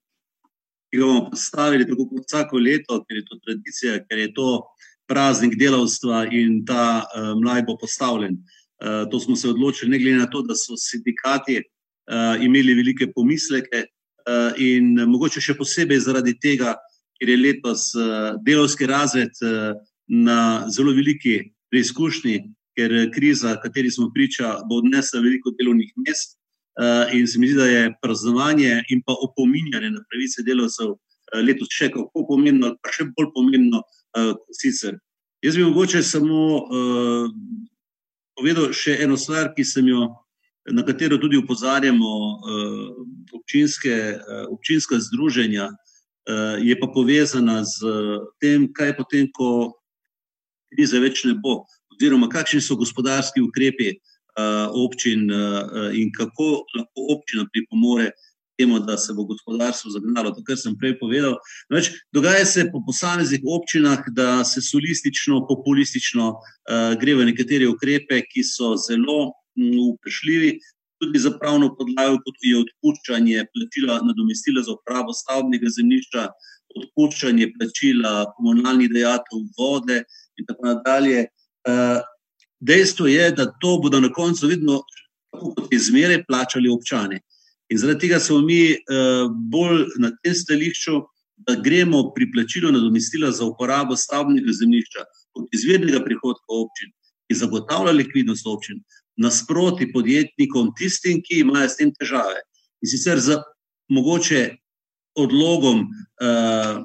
Ki 0.91 0.99
ga 0.99 1.06
bomo 1.06 1.30
postavili 1.30 1.88
tako 1.88 2.08
kot 2.10 2.25
vsako 2.25 2.62
leto, 2.62 2.99
ker 3.06 3.21
je 3.21 3.25
to 3.30 3.39
tradicija, 3.45 3.97
ker 4.10 4.21
je 4.23 4.34
to 4.34 4.49
praznik 5.10 5.56
delavstva 5.60 6.25
in 6.34 6.63
ta 6.65 7.06
mlaj 7.38 7.65
bo 7.67 7.78
postavljen. 7.78 8.39
To 9.12 9.19
smo 9.19 9.36
se 9.36 9.49
odločili, 9.49 9.91
ne 9.93 9.99
glede 10.01 10.23
na 10.23 10.30
to, 10.30 10.41
da 10.41 10.58
so 10.58 10.78
sindikati 10.78 11.62
imeli 12.41 12.73
velike 12.73 13.12
pomisleke 13.13 13.86
in 14.62 14.95
mogoče 15.10 15.41
še 15.41 15.56
posebej 15.58 16.01
zaradi 16.08 16.34
tega, 16.41 16.75
ker 17.19 17.30
je 17.30 17.38
letos 17.38 17.91
delovski 18.45 18.89
razred 18.89 19.38
na 20.08 20.65
zelo 20.69 20.93
veliki 20.93 21.38
preizkušnji, 21.71 22.39
ker 22.75 22.93
kriza, 23.13 23.56
kateri 23.62 23.91
smo 23.91 24.10
priča, 24.13 24.58
bo 24.69 24.82
odnesla 24.82 25.21
veliko 25.23 25.54
delovnih 25.56 25.93
mest. 26.06 26.36
In 27.14 27.28
se 27.28 27.40
mi 27.40 27.48
zdi, 27.48 27.58
da 27.58 27.66
je 27.66 27.94
praznovanje 28.02 28.84
in 28.92 29.02
pa 29.06 29.16
opominjanje 29.16 29.90
na 29.94 30.02
pravice 30.10 30.44
delavcev 30.44 30.96
letos 31.46 31.72
še 31.72 31.90
kako 31.94 32.26
pomembno, 32.28 32.74
pa 32.84 32.92
še 32.92 33.08
bolj 33.16 33.32
pomembno 33.36 33.82
sicer. 34.52 34.98
Jaz 35.44 35.56
bi 35.56 35.64
mogoče 35.64 36.04
samo 36.04 36.68
povedal 38.36 38.74
še 38.76 38.98
eno 39.06 39.18
stvar, 39.18 39.54
ki 39.56 39.64
sem 39.64 39.88
jo, 39.88 40.10
na 40.66 40.84
katero 40.84 41.18
tudi 41.22 41.38
upozarjamo 41.40 42.12
občinske, 43.38 43.96
občinska 44.50 45.00
združenja, 45.00 45.70
je 46.60 46.76
pa 46.80 46.88
povezana 46.90 47.62
z 47.64 47.96
tem, 48.42 48.66
kaj 48.74 48.96
potem, 48.98 49.30
ko 49.32 49.78
krize 50.74 51.00
več 51.00 51.24
ne 51.24 51.36
bo, 51.38 51.64
oziroma 51.94 52.28
kakšni 52.32 52.64
so 52.66 52.76
gospodarski 52.76 53.44
ukrepi 53.46 53.94
občin 54.76 55.30
in 55.95 56.12
kako 56.12 56.65
lahko 56.76 57.10
občina 57.15 57.45
pripomore 57.54 58.12
temu, 58.58 58.80
da 58.80 58.98
se 58.98 59.13
bo 59.13 59.24
gospodarstvo 59.24 59.91
zagnalo. 59.91 60.32
To, 60.32 60.43
kar 60.43 60.58
sem 60.60 60.76
prej 60.80 60.98
povedal. 61.00 61.38
Več, 61.71 61.91
dogaja 62.15 62.45
se 62.48 62.67
po 62.71 62.82
posameznih 62.88 63.43
občinah, 63.43 64.06
da 64.15 64.43
se 64.48 64.63
solistično, 64.63 65.41
populistično 65.50 66.34
gre 67.02 67.17
v 67.19 67.28
nekatere 67.32 67.67
ukrepe, 67.71 68.21
ki 68.32 68.45
so 68.48 68.76
zelo 68.80 69.34
vprašljivi, 69.56 70.56
tudi 71.04 71.19
za 71.19 71.32
pravno 71.39 71.74
podlago, 71.76 72.21
kot 72.24 72.43
je 72.43 72.58
odpuščanje 72.63 73.45
plačila 73.54 74.00
nadomestila 74.08 74.63
za 74.63 74.76
upravo 74.76 75.13
stavbnega 75.15 75.71
zemljišča, 75.78 76.28
odpuščanje 76.76 77.52
plačila 77.56 78.13
komunalnih 78.36 78.91
dejatev, 78.91 79.43
vode 79.60 80.02
in 80.39 80.48
tako 80.48 80.71
naprej. 80.71 81.28
Dejstvo 82.65 83.08
je, 83.08 83.32
da 83.32 83.45
to 83.62 83.78
bodo 83.84 83.99
na 84.01 84.10
koncu 84.13 84.47
vedno, 84.47 84.82
kot 85.36 85.73
izmere, 85.73 86.23
plačali 86.28 86.69
občani. 86.69 87.19
In 87.69 87.78
zaradi 87.82 88.08
tega 88.08 88.19
smo 88.19 88.39
mi 88.41 88.78
bolj 89.51 89.86
na 90.01 90.12
tem 90.23 90.34
stališču, 90.34 91.01
da 91.38 91.56
gremo 91.60 92.13
pri 92.15 92.30
plačilu 92.32 92.71
nadomestila 92.71 93.32
za 93.32 93.45
uporabo 93.45 93.95
stavbnega 93.95 94.54
zemljišča 94.54 95.04
kot 95.36 95.49
izvirnega 95.54 95.99
prihodka 96.04 96.60
občin, 96.62 96.93
ki 97.28 97.36
zagotavlja 97.36 97.91
likvidnost 97.91 98.47
občin, 98.47 98.80
nasproti 99.19 99.89
podjetnikom, 99.91 100.71
tistim, 100.80 101.19
ki 101.25 101.41
imajo 101.43 101.69
s 101.69 101.80
tem 101.80 101.91
težave. 101.95 102.39
In 102.84 102.91
sicer 102.91 103.19
z 103.19 103.39
mogoče 103.91 104.45
odlogom 105.19 105.84
uh, 105.84 106.80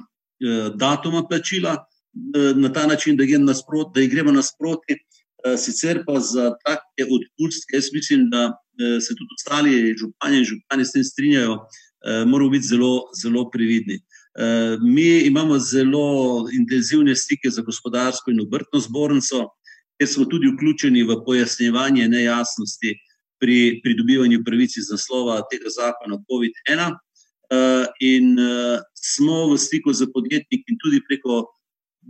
datuma 0.74 1.22
plačila, 1.28 1.76
uh, 1.78 2.50
na 2.58 2.72
ta 2.72 2.86
način, 2.90 3.16
da, 3.16 3.26
nasprot, 3.38 3.94
da 3.94 4.06
gremo 4.10 4.34
nasproti, 4.34 4.98
uh, 4.98 5.09
sicer 5.56 6.02
pa 6.06 6.20
za 6.20 6.50
take 6.66 7.04
odpustke, 7.04 7.76
jaz 7.76 7.90
mislim, 7.92 8.28
da 8.30 8.46
uh, 8.48 8.98
se 9.02 9.14
tudi 9.14 9.34
ostali 9.38 9.94
župani 9.98 10.38
in 10.38 10.44
župani 10.44 10.84
s 10.84 10.92
tem 10.92 11.04
strinjajo, 11.04 11.52
uh, 11.52 12.24
moramo 12.26 12.50
biti 12.50 12.66
zelo, 12.66 13.10
zelo 13.22 13.50
previdni. 13.50 14.00
Mi 14.80 15.26
imamo 15.26 15.58
zelo 15.58 16.46
intenzivne 16.54 17.16
stike 17.16 17.50
za 17.50 17.62
gospodarsko 17.66 18.30
in 18.30 18.40
obrtno 18.40 18.78
zbornico, 18.80 19.48
ker 19.98 20.08
smo 20.08 20.24
tudi 20.24 20.46
vključeni 20.52 21.02
v 21.02 21.16
pojasnjevanje 21.26 22.06
nejasnosti 22.08 22.94
pri 23.42 23.80
pridobivanju 23.82 24.44
pravic 24.46 24.76
iz 24.76 24.86
naslova 24.90 25.40
tega 25.50 25.72
zakona 25.74 26.20
COVID-1. 26.30 26.94
Uh, 27.50 27.90
in 28.00 28.38
smo 28.94 29.50
v 29.50 29.58
stiku 29.58 29.92
z 29.92 30.06
podjetniki, 30.14 30.70
in 30.70 30.78
tudi 30.78 31.02
preko, 31.08 31.42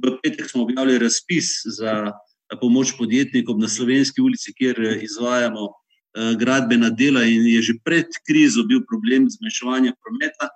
v 0.05 0.19
petek 0.21 0.51
smo 0.51 0.69
objavili 0.69 0.99
razpis 1.01 1.63
za 1.65 2.13
pomoč 2.61 2.95
podjetnikom 2.99 3.61
na 3.61 3.69
Slovenski 3.69 4.21
ulici, 4.21 4.53
kjer 4.57 4.81
izvajamo 5.03 5.65
uh, 5.69 6.33
gradbena 6.39 6.91
dela, 6.91 7.23
in 7.25 7.47
je 7.47 7.63
že 7.63 7.75
pred 7.85 8.07
krizo 8.27 8.65
bil 8.67 8.83
problem 8.89 9.29
zmanjševanja 9.31 9.95
prometa. 10.03 10.49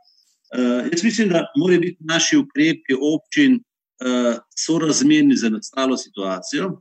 Uh, 0.55 0.91
jaz 0.93 1.05
mislim, 1.05 1.29
da 1.29 1.47
morajo 1.57 1.81
biti 1.81 1.97
naši 2.01 2.37
ukrepi 2.37 2.99
občin 3.01 3.61
uh, 3.61 4.35
sorazmerni 4.67 5.37
za 5.37 5.51
nastalo 5.51 5.97
situacijo. 5.97 6.81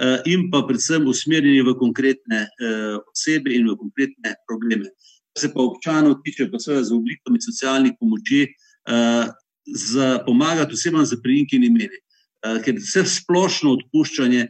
Eh, 0.00 0.20
in 0.24 0.48
pa 0.50 0.62
predvsem 0.64 1.04
usmerjeni 1.06 1.60
v 1.60 1.74
konkretne 1.76 2.48
eh, 2.48 2.96
osebe 3.12 3.52
in 3.52 3.68
v 3.68 3.76
konkretne 3.76 4.32
probleme. 4.48 4.88
Se 5.36 5.52
pa 5.52 5.60
občanov 5.60 6.22
tiče, 6.24 6.48
pa 6.48 6.56
seveda 6.56 6.88
z 6.88 6.96
oblikami 6.96 7.38
socialnih 7.38 7.92
pomoči, 8.00 8.48
eh, 8.48 9.26
za 9.68 10.18
pomagati 10.26 10.74
osebam 10.74 11.04
za 11.06 11.20
prijimki 11.22 11.60
in 11.60 11.68
imeni. 11.68 11.98
Ker 12.42 12.74
vse 12.74 13.04
splošno 13.06 13.76
odpuščanje 13.76 14.46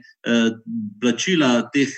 plačila 1.02 1.50
teh 1.74 1.92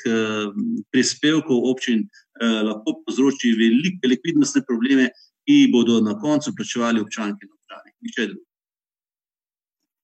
prispevkov 0.90 1.68
občin 1.70 2.02
lahko 2.42 2.96
povzroči 3.04 3.52
velike 3.58 4.10
likvidnostne 4.10 4.64
probleme, 4.66 5.12
ki 5.46 5.68
bodo 5.70 6.00
na 6.02 6.16
koncu 6.18 6.54
plačevali 6.56 7.00
občanke 7.04 7.46
in 7.46 7.52
občani. 7.52 7.94
Niče 8.02 8.26
drugo. 8.32 8.44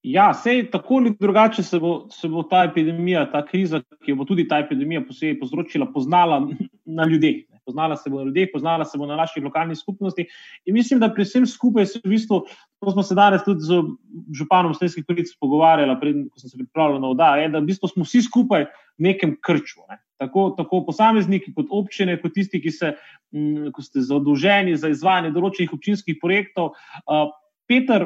Ja, 0.02 0.30
sej 0.34 0.70
tako 0.70 0.94
ali 0.94 1.12
drugače 1.20 1.62
se 1.62 1.78
bo, 1.78 2.08
se 2.10 2.28
bo 2.28 2.42
ta 2.42 2.62
epidemija, 2.64 3.26
ta 3.32 3.42
kriza, 3.46 3.82
ki 4.04 4.14
jo 4.14 4.16
bo 4.16 4.24
tudi 4.24 4.46
ta 4.48 4.58
epidemija 4.62 5.02
posebej 5.04 5.40
povzročila, 5.40 5.90
poznala 5.92 6.40
na 6.86 7.04
ljudeh. 7.04 7.42
Poznala 7.66 7.96
se 7.96 8.10
bo 8.10 8.20
na 8.20 8.28
ljudeh, 8.28 8.48
poznala 8.52 8.84
se 8.84 8.98
bo 8.98 9.06
na 9.06 9.16
naših 9.16 9.44
lokalnih 9.44 9.78
skupnosti. 9.78 10.26
In 10.66 10.74
mislim, 10.74 11.00
da 11.00 11.10
pri 11.14 11.24
vsem 11.24 11.46
skupaj 11.46 11.86
se 11.86 12.00
v 12.04 12.12
bistvu, 12.14 12.42
to 12.80 12.94
smo 12.94 13.02
se 13.02 13.14
danes 13.14 13.44
tudi 13.44 13.66
z 13.66 13.82
županom 14.36 14.74
Slovenskih 14.74 15.06
kolic 15.06 15.32
pogovarjali, 15.40 15.96
preden 16.00 16.28
ko 16.28 16.40
sem 16.40 16.50
se 16.52 16.58
pripravljal 16.58 17.00
na 17.00 17.10
oddajo, 17.14 17.48
da 17.52 17.60
v 17.60 17.70
bistvu 17.72 17.90
smo 17.92 18.06
vsi 18.08 18.22
skupaj 18.28 18.68
v 18.70 19.08
nekem 19.10 19.36
krču. 19.42 19.84
Ne. 19.90 20.00
Tako, 20.20 20.50
tako 20.56 20.82
posamezniki, 20.84 21.54
kot 21.56 21.70
občine, 21.72 22.18
kot 22.20 22.34
tisti, 22.36 22.60
ki 22.60 22.72
se, 22.76 22.94
m, 23.32 23.70
ste 23.80 24.04
zadolženi 24.04 24.76
za 24.76 24.90
izvajanje 24.92 25.32
določenih 25.32 25.72
občinskih 25.72 26.18
projektov. 26.20 26.74
Uh, 27.08 27.30
Peter, 27.70 28.04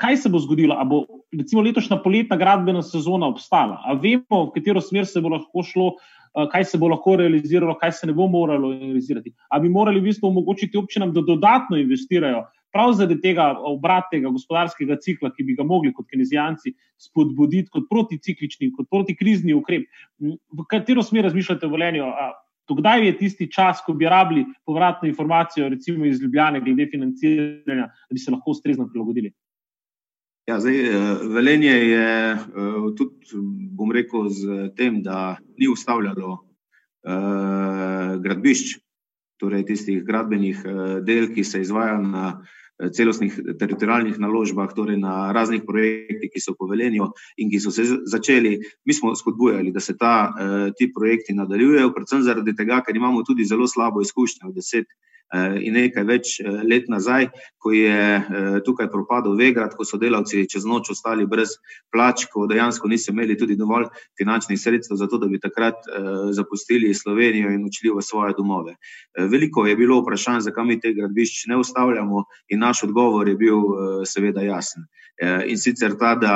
kaj 0.00 0.16
se 0.16 0.32
bo 0.32 0.40
zgodilo? 0.42 0.74
Ali 0.74 0.90
bo 0.90 1.04
recimo 1.32 1.62
letošnja 1.62 2.00
poletna 2.02 2.36
gradbena 2.36 2.82
sezona 2.82 3.30
obstala? 3.30 3.80
Ali 3.86 4.16
vemo, 4.16 4.48
v 4.48 4.54
katero 4.56 4.82
smer 4.82 5.06
se 5.06 5.22
bo 5.22 5.30
lahko 5.34 5.62
šlo, 5.62 5.88
kaj 6.34 6.64
se 6.64 6.78
bo 6.78 6.88
lahko 6.90 7.16
realiziralo, 7.16 7.76
kaj 7.78 7.92
se 7.92 8.06
ne 8.06 8.12
bo 8.12 8.26
moralo 8.28 8.72
realizirati? 8.72 9.32
Ali 9.48 9.68
bi 9.68 9.74
morali 9.74 10.00
v 10.00 10.10
bistvu 10.10 10.28
omogočiti 10.28 10.78
občinam, 10.78 11.12
da 11.14 11.22
dodatno 11.22 11.78
investirajo? 11.78 12.44
Prav 12.74 12.92
zaradi 12.98 13.20
tega 13.22 13.52
obratnega 13.70 14.32
gospodarskega 14.34 14.96
cikla, 15.02 15.30
ki 15.30 15.44
bi 15.46 15.54
ga 15.54 15.62
mogli 15.62 15.92
kot 15.94 16.08
kinezijanci 16.10 16.72
spodbuditi 16.98 17.70
kot 17.70 17.86
proticiklični, 17.90 18.72
kot 18.74 18.88
protikrizni 18.90 19.54
ukrep, 19.54 19.86
v 20.18 20.66
katero 20.70 21.04
smer 21.06 21.28
razmišljate 21.28 21.70
v 21.70 21.84
Lenju? 21.84 22.10
Kdaj 22.64 23.06
je 23.06 23.16
tisti 23.18 23.46
čas, 23.52 23.82
ko 23.86 23.92
bi 23.92 24.08
rabili 24.08 24.46
povratno 24.66 25.08
informacijo, 25.08 25.68
recimo 25.68 26.06
iz 26.08 26.22
Ljubljana, 26.22 26.58
glede 26.64 26.88
financiranja, 26.90 27.86
da 27.86 28.12
bi 28.12 28.18
se 28.18 28.32
lahko 28.32 28.56
ustrezno 28.56 28.88
prilagodili? 28.88 29.30
Ja, 30.44 30.58
zdaj, 30.60 30.76
eh, 30.76 31.18
velenje 31.32 31.72
je 31.72 32.32
eh, 32.32 32.38
tudi, 32.96 33.38
bom 33.72 33.92
rekel, 33.92 34.28
z 34.28 34.68
tem, 34.76 35.00
da 35.02 35.38
ni 35.56 35.68
ustavljalo 35.72 36.34
eh, 36.36 38.16
gradbišč, 38.20 38.74
torej 39.40 39.64
tistih 39.64 40.02
gradbenih 40.04 40.60
del, 41.04 41.30
ki 41.32 41.44
se 41.44 41.60
izvajajo 41.64 42.02
na 42.02 42.26
celostnih 42.92 43.34
teritorijalnih 43.58 44.18
naložbah, 44.20 44.68
torej 44.76 44.98
na 45.00 45.32
raznih 45.32 45.64
projektih, 45.66 46.30
ki 46.32 46.40
so 46.40 46.54
po 46.58 46.68
velenju 46.68 47.08
in 47.40 47.50
ki 47.50 47.60
so 47.60 47.72
se 47.72 47.84
začeli. 48.06 48.58
Mi 48.84 48.94
smo 48.94 49.14
spodbujali, 49.16 49.72
da 49.72 49.80
se 49.80 49.96
ta, 49.96 50.34
ti 50.78 50.90
projekti 50.92 51.34
nadaljujejo, 51.34 51.92
predvsem 51.94 52.22
zaradi 52.22 52.54
tega, 52.56 52.80
ker 52.86 52.96
imamo 52.96 53.22
tudi 53.26 53.44
zelo 53.44 53.66
slabo 53.70 54.02
izkušnjo 54.02 54.50
v 54.50 54.56
deset 54.58 54.86
Eh, 54.86 55.13
in 55.34 55.74
nekaj 55.74 56.04
več 56.06 56.38
eh, 56.40 56.60
let 56.68 56.88
nazaj, 56.92 57.28
ko 57.58 57.72
je 57.74 57.94
eh, 58.18 58.58
tukaj 58.64 58.88
propadel 58.92 59.36
Vegrad, 59.38 59.74
ko 59.74 59.86
so 59.86 59.98
delavci 59.98 60.44
čez 60.50 60.66
noč 60.68 60.92
ostali 60.94 61.26
brez 61.26 61.56
plač, 61.92 62.26
ko 62.32 62.46
dejansko 62.50 62.88
niso 62.90 63.12
imeli 63.12 63.36
tudi 63.38 63.56
dovolj 63.58 63.88
finančnih 64.18 64.60
sredstev 64.60 64.98
za 65.00 65.08
to, 65.10 65.18
da 65.18 65.28
bi 65.30 65.40
takrat 65.40 65.86
zapustili 66.34 66.92
Slovenijo 66.94 67.50
in 67.54 67.64
odšli 67.66 67.92
v 67.94 68.02
svoje 68.02 68.34
domove. 68.36 68.74
Veliko 69.30 69.66
je 69.66 69.76
bilo 69.76 70.00
vprašanj, 70.02 70.44
zakaj 70.46 70.66
mi 70.66 70.78
te 70.80 70.92
gradbišč 70.94 71.46
ne 71.50 71.58
ustavljamo 71.62 72.24
in 72.48 72.60
naš 72.60 72.84
odgovor 72.88 73.28
je 73.28 73.36
bil 73.38 74.04
seveda 74.06 74.42
jasen. 74.42 74.86
In 75.46 75.58
sicer 75.58 75.94
ta, 75.98 76.14
da 76.18 76.34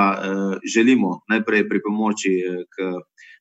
želimo 0.62 1.20
najprej 1.30 1.66
pri 1.68 1.82
pomoči 1.84 2.34
k 2.70 2.92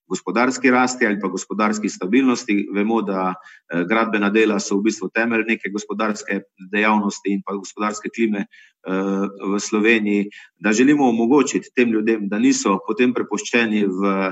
gospodarski 0.07 0.71
rasti 0.71 1.07
ali 1.07 1.19
pa 1.19 1.27
gospodarski 1.27 1.89
stabilnosti. 1.89 2.67
Vemo, 2.73 3.01
da 3.01 3.33
eh, 3.33 3.83
gradbena 3.89 4.29
dela 4.29 4.59
so 4.59 4.77
v 4.79 4.87
bistvu 4.89 5.09
temelj 5.13 5.45
neke 5.47 5.69
gospodarske 5.73 6.41
dejavnosti 6.71 7.33
in 7.33 7.41
pa 7.45 7.55
gospodarske 7.57 8.09
klime 8.15 8.45
eh, 8.47 9.27
v 9.53 9.59
Sloveniji. 9.59 10.29
Da 10.59 10.73
želimo 10.73 11.09
omogočiti 11.09 11.71
tem 11.75 11.91
ljudem, 11.93 12.27
da 12.29 12.39
niso 12.39 12.79
potem 12.87 13.13
prepuščeni 13.13 13.85
v 13.85 14.31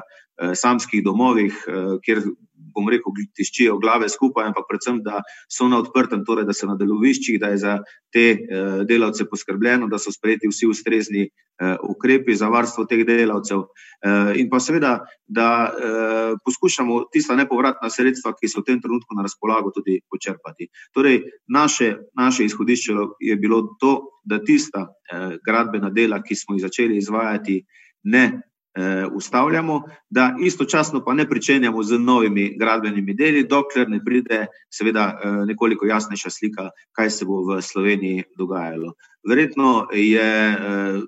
samskih 0.56 1.04
domovih, 1.04 1.62
kjer 2.04 2.24
bom 2.76 2.90
rekel, 2.92 3.16
tiščijo 3.38 3.78
glave 3.80 4.10
skupaj, 4.12 4.50
ampak 4.50 4.68
predvsem, 4.68 5.00
da 5.06 5.22
so 5.48 5.70
na 5.72 5.80
odprtem, 5.80 6.26
torej, 6.28 6.44
da 6.48 6.56
so 6.56 6.68
na 6.68 6.76
deloviščih, 6.80 7.40
da 7.40 7.54
je 7.54 7.62
za 7.64 7.76
te 8.12 8.26
uh, 8.36 8.82
delavce 8.90 9.28
poskrbljeno, 9.32 9.88
da 9.92 10.00
so 10.02 10.12
sprejeti 10.12 10.52
vsi 10.52 10.68
ustrezni 10.68 11.30
ukrepi 11.84 12.36
za 12.36 12.50
varstvo 12.52 12.84
teh 12.86 13.06
delavcev. 13.08 13.62
In 14.36 14.50
pa 14.52 14.60
seveda, 14.60 15.06
da 15.28 15.72
poskušamo 16.44 17.06
tista 17.14 17.36
nepovratna 17.40 17.88
sredstva, 17.90 18.34
ki 18.36 18.50
so 18.52 18.60
v 18.60 18.68
tem 18.68 18.82
trenutku 18.84 19.16
na 19.16 19.24
razpolago, 19.24 19.72
tudi 19.72 20.02
počrpati. 20.12 20.68
Torej, 20.94 21.22
naše, 21.48 21.94
naše 22.20 22.46
izhodišče 22.46 22.94
je 23.24 23.38
bilo 23.40 23.62
to, 23.80 23.94
da 24.26 24.40
tista 24.44 24.88
uh, 24.90 25.38
gradbena 25.46 25.90
dela, 25.90 26.22
ki 26.24 26.36
smo 26.36 26.56
jih 26.56 26.66
začeli 26.66 26.98
izvajati, 26.98 27.62
ne 28.04 28.42
eh, 28.76 29.06
ustavljamo, 29.14 29.84
da 30.10 30.36
istočasno 30.42 31.04
pa 31.06 31.14
ne 31.14 31.30
pričenjamo 31.30 31.84
z 31.84 32.00
novimi 32.00 32.58
gradbenimi 32.60 33.14
deli, 33.14 33.44
dokler 33.48 33.90
ne 33.90 34.00
pride, 34.06 34.46
seveda, 34.70 35.20
eh, 35.24 35.46
nekoliko 35.46 35.86
jasnejša 35.86 36.30
slika, 36.30 36.70
kaj 36.92 37.10
se 37.10 37.26
bo 37.26 37.42
v 37.48 37.62
Sloveniji 37.62 38.24
dogajalo. 38.38 38.94
Verjetno 39.30 39.88
je 39.94 40.52
eh, 40.52 41.02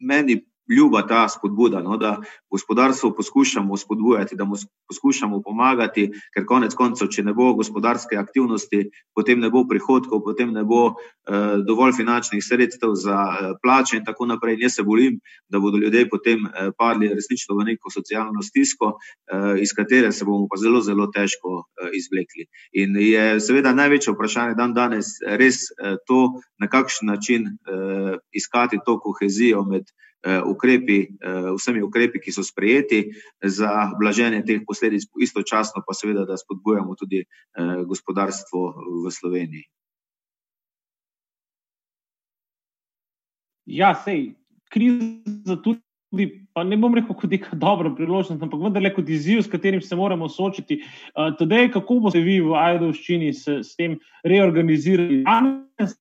meni 0.00 0.44
ljuba 0.68 1.06
ta 1.06 1.28
spodbuda, 1.28 1.82
no, 1.82 1.96
da 1.96 2.16
gospodarstvo 2.50 3.14
poskušamo 3.14 3.76
spodbujati, 3.76 4.36
da 4.36 4.44
mu 4.44 4.56
poskušamo 4.88 5.42
pomagati, 5.42 6.10
ker 6.34 6.46
konec 6.46 6.74
koncev, 6.74 7.08
če 7.08 7.22
ne 7.22 7.34
bo 7.34 7.52
gospodarske 7.54 8.16
aktivnosti, 8.16 8.84
potem 9.14 9.40
ne 9.40 9.50
bo 9.50 9.64
prihodkov, 9.68 10.22
potem 10.24 10.52
ne 10.52 10.64
bo 10.64 10.86
eh, 10.88 11.56
dovolj 11.66 11.92
finančnih 11.96 12.44
sredstev 12.44 12.94
za 12.94 13.18
eh, 13.28 13.52
plače 13.62 13.96
in 13.96 14.04
tako 14.04 14.26
naprej. 14.26 14.56
Jaz 14.60 14.78
se 14.78 14.82
bojim, 14.82 15.18
da 15.48 15.60
bodo 15.60 15.78
ljudje 15.78 16.08
potem 16.08 16.46
eh, 16.46 16.70
padli 16.78 17.12
resnično 17.14 17.56
v 17.58 17.68
neko 17.72 17.90
socialno 17.90 18.42
stisko, 18.42 18.94
eh, 18.96 19.60
iz 19.60 19.74
katere 19.76 20.12
se 20.12 20.24
bomo 20.24 20.48
pa 20.50 20.60
zelo, 20.60 20.80
zelo 20.80 21.10
težko 21.12 21.64
eh, 21.64 21.90
izvlekli. 21.92 22.48
In 22.72 22.96
je 23.00 23.40
seveda 23.40 23.74
največje 23.74 24.14
vprašanje 24.14 24.54
dan 24.58 24.74
danes 24.74 25.18
res 25.26 25.68
eh, 25.76 25.96
to, 26.06 26.40
na 26.58 26.68
kakšen 26.68 27.10
način 27.12 27.46
eh, 27.46 28.16
iskati 28.32 28.78
to 28.86 28.98
kohezijo 29.00 29.64
med 29.64 29.84
ukrepi, 30.24 30.98
eh, 31.20 31.50
vsemi 31.56 31.82
ukrepi, 31.82 32.20
ki 32.20 32.32
so 32.32 32.42
sprejeti 32.42 33.12
za 33.42 33.92
blaženje 34.00 34.42
teh 34.46 34.62
posledic, 34.66 35.04
istočasno 35.20 35.82
pa 35.86 35.94
seveda, 35.94 36.24
da 36.24 36.36
spodbujamo 36.36 36.94
tudi 36.96 37.24
eh, 37.24 37.82
gospodarstvo 37.86 38.60
v 39.04 39.12
Sloveniji. 39.12 39.64
Ja, 43.66 43.94
sej, 44.04 44.34
kriza 44.72 45.56
tudi, 45.64 46.28
pa 46.52 46.64
ne 46.64 46.76
bom 46.76 46.94
rekel 46.94 47.16
kot 47.16 47.32
neka 47.32 47.56
dobra 47.56 47.90
priložnost, 47.96 48.42
ampak 48.42 48.60
vendarle 48.60 48.92
kot 48.94 49.08
izziv, 49.08 49.40
s 49.42 49.50
katerim 49.50 49.80
se 49.80 49.96
moramo 49.96 50.28
soočiti. 50.28 50.82
Tadej, 51.38 51.70
kako 51.72 51.96
boste 52.04 52.20
vi 52.20 52.38
v 52.44 52.52
Ajdovščini 52.60 53.32
s, 53.32 53.48
s 53.64 53.72
tem 53.80 53.96
reorganizirali? 54.24 55.22
Danes 55.24 55.96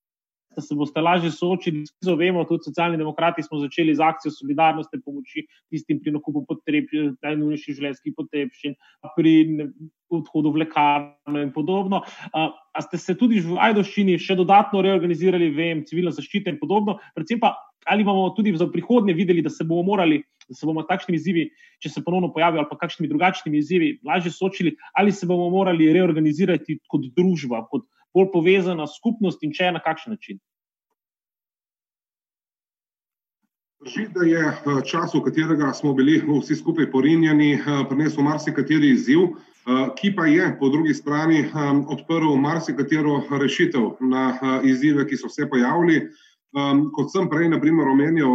da 0.55 0.61
se 0.61 0.75
boste 0.75 1.01
lažje 1.01 1.31
soočili 1.31 1.85
s 1.85 1.93
krizo. 1.95 2.15
Vemo, 2.19 2.45
tudi 2.49 2.67
socialni 2.67 2.97
demokrati 2.97 3.43
smo 3.43 3.59
začeli 3.61 3.95
z 3.95 4.05
akcijo 4.05 4.31
solidarnosti 4.31 5.01
pomoči 5.05 5.45
tistim 5.71 5.99
pri 6.01 6.15
nakupu 6.15 6.45
potrebščin, 6.49 7.15
najnujnejših 7.25 7.79
življenjskih 7.79 8.15
potrebščin, 8.17 8.77
pri 9.17 9.35
odhodu 10.13 10.53
v 10.53 10.63
lekarno 10.63 11.41
in 11.41 11.51
podobno. 11.53 12.03
A 12.33 12.81
ste 12.85 12.97
se 13.01 13.17
tudi 13.17 13.41
v 13.41 13.57
Ajdoščini 13.57 14.17
še 14.21 14.37
dodatno 14.37 14.81
reorganizirali, 14.85 15.51
vem, 15.53 15.85
civilna 15.89 16.13
zaščita 16.13 16.53
in 16.53 16.59
podobno, 16.61 16.99
predvsem 17.17 17.41
pa 17.41 17.55
ali 17.85 18.03
bomo 18.03 18.29
tudi 18.35 18.53
za 18.55 18.67
prihodnje 18.71 19.13
videli, 19.13 19.41
da 19.41 19.49
se 19.49 19.63
bomo 19.63 19.83
morali, 19.83 20.21
da 20.47 20.55
se 20.55 20.65
bomo 20.65 20.83
takšnimi 20.87 21.17
izzivi, 21.19 21.49
če 21.83 21.89
se 21.89 22.03
ponovno 22.03 22.29
pojavijo, 22.33 22.63
ali 22.63 22.69
pa 22.69 22.77
kakšnimi 22.79 23.09
drugačnimi 23.11 23.59
izzivi, 23.59 23.97
lažje 24.07 24.31
soočili, 24.31 24.75
ali 24.95 25.11
se 25.11 25.27
bomo 25.27 25.49
morali 25.51 25.91
reorganizirati 25.93 26.79
kot 26.87 27.09
družba, 27.17 27.65
kot 27.71 27.83
bolj 28.13 28.31
povezana 28.33 28.87
skupnost 28.87 29.43
in 29.43 29.53
če 29.53 29.71
na 29.71 29.81
kakšen 29.83 30.17
način? 30.17 30.39
Drži, 33.83 34.07
da 34.15 34.23
je 34.23 34.39
eh, 34.39 34.81
čas, 34.85 35.13
v 35.13 35.19
katerega 35.25 35.73
smo 35.73 35.93
bili 35.93 36.21
vsi 36.23 36.55
skupaj 36.55 36.91
porinjeni, 36.91 37.53
eh, 37.53 37.81
prinesel 37.89 38.23
marsikateri 38.23 38.93
izziv, 38.95 39.19
eh, 39.19 39.89
ki 39.97 40.13
pa 40.15 40.25
je 40.25 40.45
po 40.59 40.69
drugi 40.69 40.93
strani 40.93 41.43
odprl 41.87 42.35
marsikatero 42.39 43.23
rešitev 43.41 43.89
na 43.99 44.39
izzive, 44.63 45.07
ki 45.07 45.17
so 45.17 45.29
se 45.29 45.49
pojavili. 45.49 46.07
Kot 46.93 47.09
sem 47.09 47.25
prej 47.29 47.47
naprimer 47.49 47.87
omenil, 47.89 48.29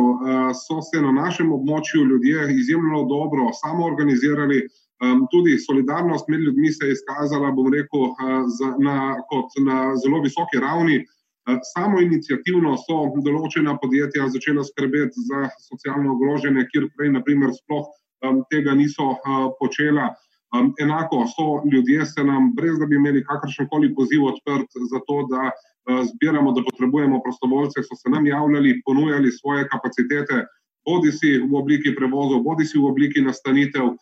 so 0.58 0.80
se 0.82 0.98
na 0.98 1.12
našem 1.14 1.52
območju 1.54 2.00
ljudje 2.02 2.48
izjemno 2.50 3.04
dobro 3.06 3.44
samoorganizirali, 3.54 4.64
Um, 4.98 5.26
tudi 5.30 5.58
solidarnost 5.58 6.28
med 6.28 6.40
ljudmi 6.40 6.72
se 6.72 6.86
je 6.86 6.92
izkazala, 6.92 7.52
bom 7.54 7.68
rekel, 7.72 8.08
uh, 8.10 8.72
na, 8.82 9.14
kot 9.30 9.54
na 9.62 9.94
zelo 10.02 10.18
visoki 10.24 10.58
ravni. 10.58 10.98
Uh, 11.46 11.60
samo 11.74 12.00
inicijativno 12.02 12.74
so 12.82 12.96
določena 13.26 13.76
podjetja 13.78 14.26
začela 14.34 14.64
skrbeti 14.66 15.22
za 15.28 15.44
socialno 15.68 16.16
ogrožene, 16.16 16.66
kjer 16.72 16.88
prej, 16.96 17.12
naprimer, 17.14 17.54
sploh 17.60 17.86
um, 18.26 18.42
tega 18.50 18.74
niso 18.74 19.12
uh, 19.14 19.46
počela. 19.60 20.10
Um, 20.56 20.72
enako 20.80 21.26
so 21.30 21.46
ljudje 21.72 22.06
se 22.06 22.24
nam, 22.24 22.50
brez 22.56 22.78
da 22.78 22.86
bi 22.86 22.96
imeli 22.96 23.24
kakršen 23.24 23.68
koli 23.70 23.94
poziv 23.94 24.24
odprt 24.32 24.82
za 24.90 25.00
to, 25.06 25.22
da 25.30 25.50
uh, 25.52 26.02
zbiramo, 26.10 26.52
da 26.58 26.66
potrebujemo 26.70 27.22
prostovoljce, 27.22 27.86
so 27.86 27.94
se 28.02 28.10
nam 28.10 28.26
javljali, 28.26 28.80
ponujali 28.84 29.32
svoje 29.32 29.68
kapacitete, 29.68 30.42
bodi 30.88 31.12
si 31.12 31.36
v 31.38 31.54
obliki 31.54 31.94
prevozov, 31.94 32.42
bodi 32.42 32.64
si 32.64 32.78
v 32.78 32.90
obliki 32.90 33.22
nastanitev. 33.22 33.94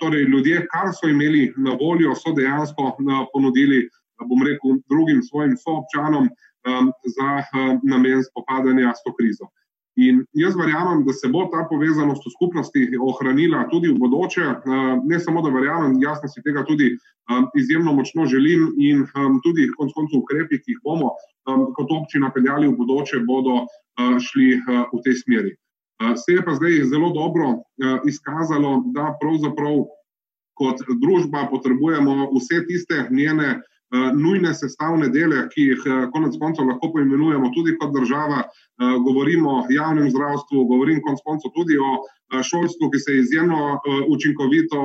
Torej, 0.00 0.24
ljudje, 0.32 0.66
kar 0.72 0.90
so 0.94 1.08
imeli 1.08 1.52
na 1.56 1.76
voljo, 1.80 2.14
so 2.14 2.32
dejansko 2.34 2.96
ponudili, 3.32 3.84
bom 4.28 4.42
rekel, 4.42 4.80
drugim 4.90 5.22
svojim 5.22 5.56
soobčanom 5.56 6.28
za 7.16 7.30
namen 7.82 8.24
spopadanja 8.24 8.92
s 8.94 9.04
to 9.06 9.14
krizo. 9.14 9.46
In 9.96 10.24
jaz 10.32 10.56
verjamem, 10.56 11.04
da 11.04 11.12
se 11.12 11.28
bo 11.28 11.44
ta 11.52 11.66
povezanost 11.70 12.26
v 12.26 12.32
skupnosti 12.32 12.82
ohranila 12.98 13.66
tudi 13.70 13.90
v 13.90 13.98
bodoče. 13.98 14.46
Ne 15.04 15.18
samo, 15.20 15.42
da 15.42 15.50
verjamem, 15.50 15.98
jaz 16.02 16.22
si 16.30 16.42
tega 16.46 16.64
tudi 16.64 16.92
izjemno 17.58 17.92
močno 17.92 18.26
želim 18.26 18.70
in 18.78 19.06
tudi 19.44 19.68
konc 19.76 19.92
koncu 19.94 20.22
ukrepi, 20.22 20.60
ki 20.62 20.76
jih 20.76 20.84
bomo 20.84 21.10
kot 21.76 21.90
občina 21.90 22.30
peljali 22.30 22.68
v 22.68 22.76
bodoče, 22.78 23.22
bodo 23.26 23.66
šli 24.26 24.60
v 24.66 25.02
tej 25.04 25.18
smeri. 25.22 25.52
Se 26.00 26.32
je 26.32 26.44
pa 26.44 26.54
zdaj 26.54 26.84
zelo 26.88 27.10
dobro 27.12 27.48
izkazalo, 28.08 28.82
da 28.94 29.16
pravzaprav 29.20 29.82
kot 30.60 30.80
družba 31.02 31.48
potrebujemo 31.50 32.30
vse 32.36 32.64
tiste 32.68 33.04
njene 33.10 33.60
nujne 34.14 34.54
sestavne 34.54 35.08
dele, 35.10 35.48
ki 35.52 35.62
jih 35.72 35.84
konec 36.14 36.36
koncev 36.40 36.68
lahko 36.68 36.92
poimenujemo 36.94 37.50
tudi 37.56 37.74
kot 37.78 37.92
država. 37.94 38.42
Govorimo 39.06 39.50
o 39.58 39.64
javnem 39.68 40.10
zdravstvu, 40.10 40.64
govorim 40.72 41.00
konec 41.04 41.20
koncev 41.26 41.52
tudi 41.56 41.76
o 41.78 41.90
šolstvu, 42.50 42.90
ki 42.90 42.98
se 42.98 43.12
je 43.12 43.20
izjemno 43.24 43.80
učinkovito, 44.14 44.82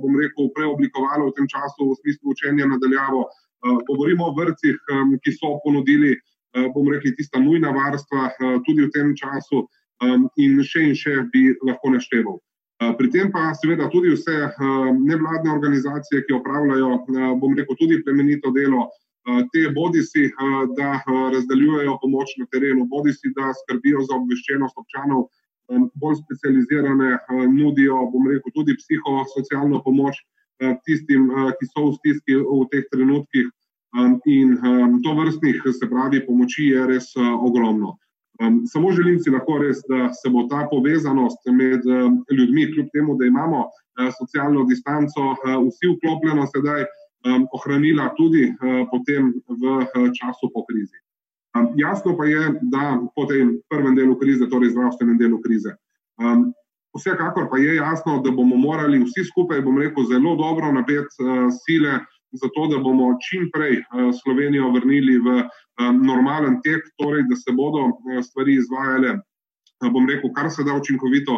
bom 0.00 0.16
rekel, 0.22 0.48
preoblikovalo 0.56 1.28
v 1.28 1.36
tem 1.36 1.50
času 1.52 1.90
v 1.90 1.98
smislu 2.00 2.32
učenja 2.34 2.66
nadaljavo. 2.72 3.26
Govorimo 3.90 4.30
o 4.30 4.34
vrcih, 4.38 4.80
ki 5.22 5.36
so 5.36 5.58
ponudili, 5.64 6.16
bom 6.74 6.88
rekel, 6.90 7.12
tista 7.18 7.38
nujna 7.38 7.70
varstva 7.76 8.30
tudi 8.66 8.88
v 8.88 8.92
tem 8.94 9.12
času 9.14 9.66
um, 10.04 10.28
in 10.36 10.60
še 10.64 10.90
in 10.90 10.94
še 10.98 11.22
bi 11.32 11.48
lahko 11.66 11.94
našteval. 11.94 12.40
Uh, 12.76 12.92
pri 12.92 13.08
tem 13.08 13.32
pa 13.32 13.54
seveda 13.56 13.88
tudi 13.88 14.12
vse 14.12 14.36
uh, 14.36 14.92
nevladne 14.92 15.48
organizacije, 15.48 16.26
ki 16.26 16.36
opravljajo, 16.36 16.90
uh, 16.92 17.32
bom 17.40 17.56
rekel, 17.56 17.76
tudi 17.80 18.02
plemenito 18.04 18.52
delo, 18.52 18.90
te 19.50 19.64
bodi 19.74 20.04
si, 20.06 20.28
da 20.78 21.00
razdeljujejo 21.34 21.96
pomoč 21.98 22.36
na 22.38 22.44
terenu, 22.52 22.84
bodi 22.86 23.10
si, 23.10 23.32
da 23.34 23.48
skrbijo 23.58 24.04
za 24.06 24.14
obveščenost 24.20 24.78
občanov, 24.78 25.24
um, 25.66 25.88
bolj 25.98 26.20
specializirane, 26.20 27.08
nudijo, 27.50 28.04
bom 28.12 28.28
rekel, 28.30 28.54
tudi 28.54 28.76
psihosocialno 28.78 29.80
pomoč 29.82 30.20
tistim, 30.86 31.26
ki 31.58 31.66
so 31.72 31.88
v 31.88 31.96
stiski 31.96 32.38
v 32.38 32.60
teh 32.70 32.86
trenutkih. 32.92 33.50
Um, 33.98 34.20
in 34.30 34.54
um, 34.62 35.00
to 35.02 35.18
vrstnih, 35.18 35.58
se 35.74 35.90
pravi, 35.90 36.22
pomoči 36.22 36.70
je 36.70 36.86
res 36.86 37.10
ogromno. 37.18 37.96
Um, 38.42 38.62
samo 38.66 38.92
želim 38.92 39.18
si 39.20 39.30
lahko 39.30 39.58
res, 39.58 39.78
da 39.88 40.12
se 40.12 40.28
bo 40.30 40.44
ta 40.50 40.66
povezanost 40.70 41.40
med 41.46 41.86
um, 41.86 42.18
ljudmi, 42.38 42.66
kljub 42.72 42.88
temu, 42.92 43.16
da 43.16 43.26
imamo 43.26 43.60
uh, 43.64 44.10
socialno 44.18 44.64
distanco, 44.64 45.30
uh, 45.32 45.56
vsi 45.68 45.92
vklopljeno 45.94 46.44
sedaj 46.52 46.84
um, 46.84 47.46
ohranila 47.56 48.10
tudi 48.18 48.44
uh, 48.50 48.84
potem 48.92 49.32
v 49.48 49.64
uh, 49.78 50.10
času 50.18 50.50
po 50.54 50.66
krizi. 50.68 51.00
Um, 51.56 51.72
jasno 51.80 52.16
pa 52.18 52.28
je, 52.28 52.52
da 52.74 53.00
po 53.16 53.24
tem 53.24 53.56
prvem 53.72 53.96
delu 53.96 54.18
krize, 54.20 54.50
torej 54.52 54.74
zdravstvenem 54.74 55.16
delu 55.18 55.40
krize. 55.40 55.72
Um, 56.20 56.52
vsekakor 56.96 57.48
pa 57.50 57.56
je 57.58 57.76
jasno, 57.76 58.20
da 58.24 58.30
bomo 58.30 58.56
morali 58.56 59.00
vsi 59.04 59.24
skupaj, 59.32 59.64
bom 59.64 59.80
rekel, 59.80 60.04
zelo 60.12 60.36
dobro 60.36 60.72
napet 60.72 61.08
uh, 61.24 61.48
sile 61.64 62.00
zato 62.42 62.66
da 62.70 62.78
bomo 62.78 63.16
čim 63.24 63.50
prej 63.54 63.76
eh, 63.78 63.84
Slovenijo 64.22 64.70
vrnili 64.70 65.18
v 65.18 65.28
eh, 65.40 65.46
normalen 65.92 66.60
tek, 66.64 66.82
torej 67.00 67.24
da 67.30 67.36
se 67.36 67.52
bodo 67.52 67.88
eh, 67.88 68.22
stvari 68.22 68.54
izvajale 68.54 69.18
bom 69.92 70.08
rekel, 70.08 70.30
kar 70.32 70.48
se 70.50 70.64
da 70.64 70.72
učinkovito, 70.72 71.34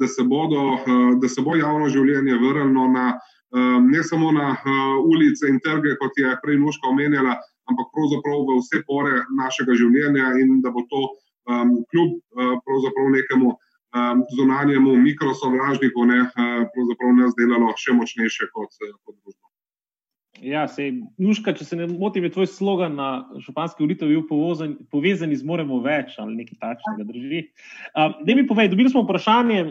da 0.00 0.06
se, 0.06 0.22
bodo, 0.22 0.60
da 1.16 1.28
se 1.28 1.40
bo 1.40 1.54
javno 1.56 1.86
življenje 1.88 2.34
vrnilo 2.36 2.84
na 2.92 3.04
ne 3.80 4.02
samo 4.04 4.32
na 4.36 4.50
ulice 5.00 5.48
in 5.48 5.56
trge, 5.64 5.94
kot 5.96 6.12
je 6.20 6.34
prej 6.42 6.58
Nuška 6.60 6.90
omenjala, 6.92 7.38
ampak 7.70 7.88
pravzaprav 7.96 8.44
v 8.50 8.58
vse 8.58 8.82
pore 8.84 9.22
našega 9.40 9.78
življenja 9.80 10.34
in 10.44 10.60
da 10.60 10.74
bo 10.76 10.84
to 10.92 11.02
kljub 11.88 12.20
pravzaprav 12.36 13.08
nekemu 13.16 13.56
zunanjemu 14.36 14.96
mikrosovražniku 15.08 16.04
ne, 16.04 16.20
pravzaprav 16.74 17.16
nas 17.16 17.32
delalo 17.40 17.72
še 17.80 17.96
močnejše 17.96 18.52
kot, 18.52 18.76
kot 18.76 19.16
družba. 19.16 19.53
Ja, 20.44 20.66
se 20.68 20.90
Nuška, 21.16 21.54
če 21.56 21.64
se 21.64 21.76
ne 21.78 21.86
motim, 21.88 22.26
je 22.26 22.34
tvoj 22.34 22.46
slogan 22.52 22.98
na 22.98 23.06
šopanski 23.40 23.80
volitev 23.80 24.10
bil 24.10 24.24
povezani 24.92 25.38
z 25.40 25.46
moremo 25.46 25.78
več 25.84 26.18
ali 26.20 26.36
nekaj 26.42 26.58
takšnega, 26.60 27.06
da 28.26 28.36
mi 28.36 28.44
povej, 28.44 28.68
dobili 28.72 28.92
smo 28.92 29.06
vprašanje 29.06 29.62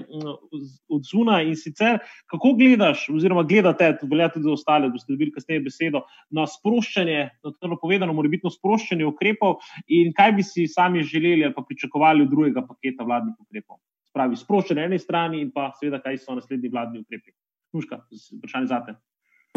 od 0.89 1.05
Zuna 1.05 1.43
in 1.45 1.53
sicer, 1.59 1.99
kako 2.31 2.55
gledaš, 2.57 3.05
oziroma 3.13 3.45
gledate, 3.45 3.91
to 4.01 4.09
velja 4.09 4.31
tudi 4.33 4.47
za 4.49 4.55
ostale, 4.55 4.89
boste 4.89 5.13
dobili 5.13 5.35
kasneje 5.35 5.61
besedo, 5.67 6.03
na 6.33 6.47
sproščanje, 6.49 7.21
na 7.45 7.53
to 7.53 7.77
povedano, 7.77 8.17
mora 8.17 8.33
biti 8.33 8.49
sproščanje 8.49 9.05
ukrepov 9.11 9.59
in 9.93 10.09
kaj 10.17 10.35
bi 10.39 10.47
si 10.47 10.67
sami 10.67 11.05
želeli 11.05 11.45
ali 11.45 11.53
pa 11.53 11.61
pričakovali 11.69 12.25
od 12.25 12.33
drugega 12.33 12.65
paketa 12.65 13.05
vladnih 13.05 13.37
ukrepov. 13.45 13.77
Spravi, 14.09 14.41
sproščanje 14.41 14.81
na 14.81 14.89
eni 14.89 15.01
strani 15.01 15.45
in 15.45 15.53
pa 15.53 15.69
seveda, 15.77 16.01
kaj 16.01 16.23
so 16.25 16.41
naslednji 16.41 16.73
vladni 16.73 17.05
ukrepi. 17.05 17.35
Nuška, 17.73 18.05
vprašanje 18.39 18.73
zate 18.73 19.01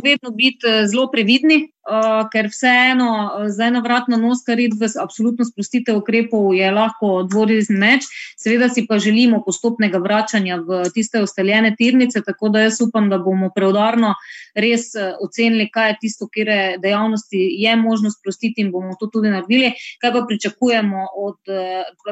vedno 0.06 0.30
biti 0.30 0.66
eh, 0.66 0.86
zelo 0.86 1.08
previdni, 1.12 1.58
uh, 1.66 2.24
ker 2.32 2.48
vseeno 2.52 3.08
eh, 3.26 3.48
za 3.52 3.68
eno 3.70 3.80
vratno 3.84 4.16
nos, 4.20 4.42
kar 4.46 4.60
je 4.60 4.70
v 4.72 4.88
absolutno 5.02 5.44
sprostitev 5.44 5.98
ukrepov, 6.00 6.52
je 6.54 6.70
lahko 6.70 7.10
dvorizni 7.30 7.78
meč. 7.80 8.08
Seveda 8.38 8.68
si 8.72 8.86
pa 8.86 8.98
želimo 9.02 9.42
postopnega 9.46 9.98
vračanja 10.02 10.60
v 10.66 10.82
tiste 10.94 11.22
ustaljene 11.22 11.74
tirnice, 11.78 12.22
tako 12.26 12.50
da 12.54 12.66
jaz 12.66 12.80
upam, 12.84 13.10
da 13.10 13.18
bomo 13.18 13.50
preudarno 13.54 14.14
res 14.54 14.92
ocenili, 15.20 15.68
kaj 15.72 15.90
je 15.90 15.96
tisto, 16.00 16.28
kjer 16.32 16.50
dejavnosti 16.82 17.40
je 17.60 17.76
možno 17.76 18.10
sprostiti 18.10 18.64
in 18.64 18.70
bomo 18.72 18.96
to 19.00 19.10
tudi 19.12 19.32
naredili. 19.32 19.72
Kaj 20.00 20.12
pa 20.12 20.24
pričakujemo 20.28 21.08
od 21.26 21.56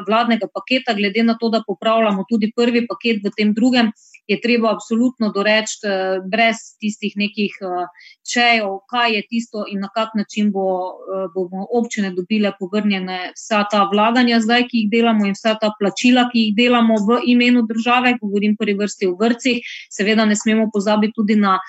vladnega 0.07 0.47
paketa, 0.53 0.93
glede 0.93 1.23
na 1.23 1.37
to, 1.41 1.49
da 1.49 1.63
popravljamo 1.67 2.25
tudi 2.29 2.51
prvi 2.55 2.85
paket 2.87 3.23
v 3.25 3.33
tem 3.37 3.53
drugem 3.53 3.91
je 4.27 4.41
treba 4.41 4.71
absolutno 4.73 5.29
doreči, 5.31 5.75
eh, 5.83 6.19
brez 6.31 6.57
tistih 6.79 7.13
nekih 7.15 7.53
eh, 7.61 7.87
čejev, 8.33 8.79
kaj 8.89 9.15
je 9.15 9.21
tisto 9.29 9.65
in 9.69 9.79
na 9.79 9.89
kak 9.95 10.15
način 10.15 10.51
bo, 10.51 10.67
eh, 10.89 11.27
bomo 11.35 11.67
občine 11.79 12.11
dobile 12.11 12.51
povrnjene 12.59 13.31
vsa 13.35 13.63
ta 13.71 13.83
vlaganja, 13.91 14.39
zdaj, 14.39 14.67
ki 14.69 14.83
jih 14.83 14.91
delamo, 14.91 15.25
in 15.25 15.33
vsa 15.37 15.55
ta 15.61 15.71
plačila, 15.79 16.29
ki 16.31 16.47
jih 16.47 16.55
delamo 16.55 16.95
v 17.07 17.21
imenu 17.25 17.65
države, 17.69 18.17
govorim 18.21 18.55
prvi 18.57 18.73
vrsti 18.73 19.07
o 19.07 19.17
vrcih. 19.19 19.61
Seveda 19.89 20.25
ne 20.25 20.35
smemo 20.35 20.69
pozabiti 20.73 21.13
tudi 21.15 21.35
na. 21.35 21.59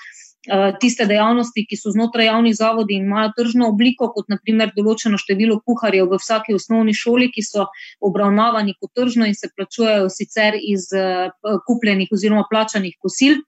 Eh, 0.45 0.73
tiste 0.79 1.03
dejavnosti, 1.09 1.65
ki 1.67 1.75
so 1.75 1.91
znotraj 1.91 2.29
javnih 2.29 2.53
zavodi 2.55 2.95
in 2.95 3.07
imajo 3.09 3.33
tržno 3.35 3.67
obliko, 3.67 4.07
kot 4.15 4.29
naprimer 4.31 4.69
določeno 4.77 5.17
število 5.19 5.57
kuharjev 5.65 6.07
v 6.13 6.19
vsaki 6.21 6.55
osnovni 6.55 6.93
šoli, 6.95 7.27
ki 7.33 7.43
so 7.43 7.65
obravnavani 7.99 8.77
kot 8.79 8.93
tržno 8.95 9.27
in 9.27 9.35
se 9.35 9.49
plačujejo 9.51 10.07
sicer 10.13 10.55
iz 10.55 10.87
eh, 10.95 11.33
kupljenih 11.67 12.13
oziroma 12.15 12.45
plačanih 12.47 12.95
kosil. 13.03 13.41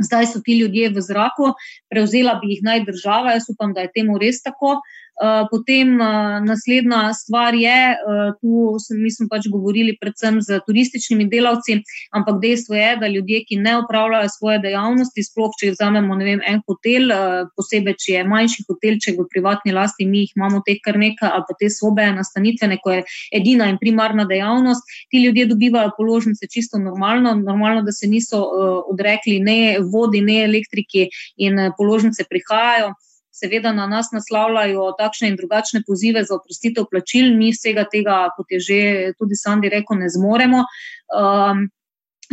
Zdaj 0.00 0.30
so 0.30 0.40
ti 0.40 0.56
ljudje 0.56 0.88
v 0.96 1.04
zraku, 1.04 1.50
prevzela 1.92 2.38
bi 2.40 2.54
jih 2.54 2.64
naj 2.64 2.86
država, 2.86 3.34
jaz 3.36 3.50
upam, 3.52 3.74
da 3.76 3.84
je 3.84 3.92
temu 3.98 4.16
res 4.22 4.40
tako. 4.40 4.78
Eh, 5.20 5.44
potem 5.50 6.00
eh, 6.00 6.40
naslednja 6.40 7.12
stvar 7.14 7.54
je, 7.54 7.80
eh, 7.92 8.32
tu 8.40 8.78
smo 8.80 9.26
pač 9.28 9.48
govorili 9.52 9.92
predvsem 10.00 10.40
z 10.40 10.60
turističnimi 10.64 11.26
delavci, 11.28 11.82
ampak 12.16 12.38
dejstvo 12.40 12.74
je, 12.74 12.96
da 12.96 13.08
ljudje, 13.08 13.42
ki 13.44 13.58
ne 13.60 13.74
upravljajo 13.82 14.30
svoje 14.32 14.58
dejavnosti, 14.64 15.24
sploh 15.24 15.52
če 15.60 15.74
vzamemo 15.74 16.16
vem, 16.16 16.40
en 16.46 16.62
hotel, 16.64 17.12
posebej 17.56 17.98
če 18.00 18.14
je 18.14 18.22
manjši 18.24 18.64
hotelček 18.68 19.20
v 19.20 19.26
privatni 19.28 19.74
lasti, 19.76 20.06
mi 20.08 20.24
jih 20.24 20.32
imamo 20.36 20.62
teh 20.64 20.80
kar 20.84 20.96
nekaj, 20.96 21.28
ali 21.28 21.44
pa 21.48 21.56
te 21.60 21.68
sobe 21.68 22.08
nastanitvene, 22.16 22.80
ko 22.80 22.96
je 22.96 23.04
edina 23.36 23.68
in 23.68 23.76
primarna 23.82 24.24
dejavnost, 24.24 24.88
ti 25.12 25.20
ljudje 25.24 25.50
dobivajo 25.52 25.92
položnice 25.98 26.48
čisto 26.48 26.80
normalno, 26.80 27.34
normalno, 27.36 27.84
da 27.84 27.92
se 27.92 28.08
niso 28.08 28.40
odrekli 28.88 29.36
ne 29.44 29.60
vodi, 29.84 30.24
ne 30.24 30.42
elektriki 30.48 31.08
in 31.36 31.60
položnice 31.76 32.24
prihajajo 32.30 32.94
seveda 33.40 33.72
na 33.72 33.88
nas 33.90 34.12
naslavljajo 34.12 34.92
takšne 35.00 35.32
in 35.32 35.40
drugačne 35.40 35.82
pozive 35.86 36.24
za 36.24 36.36
oprostitev 36.36 36.88
plačil, 36.92 37.32
mi 37.36 37.52
vsega 37.56 37.86
tega, 37.92 38.22
kot 38.36 38.56
je 38.56 38.60
že 38.68 38.80
tudi 39.18 39.36
Sandi 39.36 39.72
rekel, 39.72 40.02
ne 40.04 40.08
zmoremo. 40.12 40.64
Um, 41.10 41.68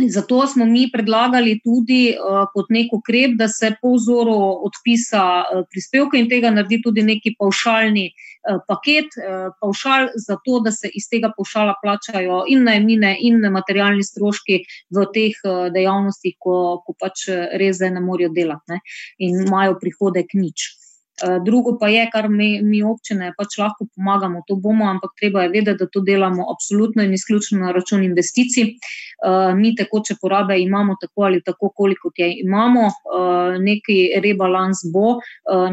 Zato 0.06 0.46
smo 0.46 0.64
mi 0.64 0.90
predlagali 0.92 1.56
tudi 1.64 2.14
uh, 2.14 2.44
kot 2.54 2.68
nek 2.70 2.92
ukrep, 2.94 3.32
da 3.34 3.48
se 3.48 3.72
po 3.82 3.96
vzoru 3.96 4.36
odpisa 4.68 5.22
uh, 5.42 5.64
prispevka 5.70 6.20
in 6.20 6.28
tega 6.30 6.52
naredi 6.54 6.78
tudi 6.84 7.02
neki 7.02 7.32
paušalni 7.38 8.04
uh, 8.06 8.60
paket, 8.68 9.18
uh, 9.18 9.48
paušal 9.58 10.06
za 10.14 10.38
to, 10.44 10.60
da 10.62 10.70
se 10.70 10.90
iz 10.94 11.10
tega 11.10 11.32
paušala 11.34 11.74
plačajo 11.82 12.44
in 12.46 12.62
najmine 12.70 13.16
in 13.26 13.42
materialni 13.50 14.06
stroški 14.06 14.62
v 14.94 15.06
teh 15.14 15.42
uh, 15.42 15.66
dejavnostih, 15.74 16.38
ko, 16.38 16.78
ko 16.86 16.94
pač 16.94 17.26
res 17.58 17.82
ne 17.82 17.98
morejo 17.98 18.30
delati 18.30 18.76
ne, 18.76 18.82
in 19.18 19.42
imajo 19.48 19.80
prihodek 19.82 20.30
nič. 20.38 20.77
Eh, 21.22 21.40
drugo 21.44 21.78
pa 21.80 21.88
je, 21.88 22.04
kar 22.12 22.28
mi, 22.28 22.62
mi 22.62 22.78
občine 22.86 23.32
pač 23.38 23.56
lahko 23.58 23.88
pomagamo, 23.96 24.44
to 24.46 24.54
bomo, 24.62 24.86
ampak 24.86 25.16
treba 25.18 25.42
je 25.42 25.50
vedeti, 25.54 25.78
da 25.80 25.88
to 25.90 26.00
delamo 26.06 26.46
absolutno 26.52 27.02
in 27.02 27.14
izključno 27.14 27.58
na 27.58 27.72
račun 27.74 28.04
investicij. 28.04 28.76
Uh, 29.18 29.50
mi 29.58 29.72
tekoče 29.74 30.14
porabe 30.22 30.54
imamo 30.62 30.94
tako 31.00 31.24
ali 31.26 31.40
tako, 31.42 31.72
koliko 31.74 32.12
je 32.16 32.28
imamo, 32.44 32.84
uh, 32.86 33.56
neki 33.58 33.96
rebalans 34.22 34.84
bo, 34.92 35.16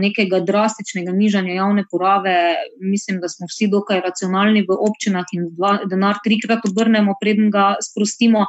nekega 0.02 0.40
drastičnega 0.40 1.12
nižanja 1.14 1.54
javne 1.54 1.84
porabe. 1.92 2.34
Mislim, 2.82 3.20
da 3.22 3.30
smo 3.30 3.46
vsi 3.46 3.68
dokaj 3.70 4.02
racionalni 4.02 4.66
v 4.66 4.78
občinah 4.88 5.30
in 5.38 5.50
dva, 5.54 5.78
denar 5.86 6.18
trikrat 6.26 6.66
obrnemo, 6.66 7.14
preden 7.22 7.52
ga 7.54 7.76
sprostimo. 7.86 8.48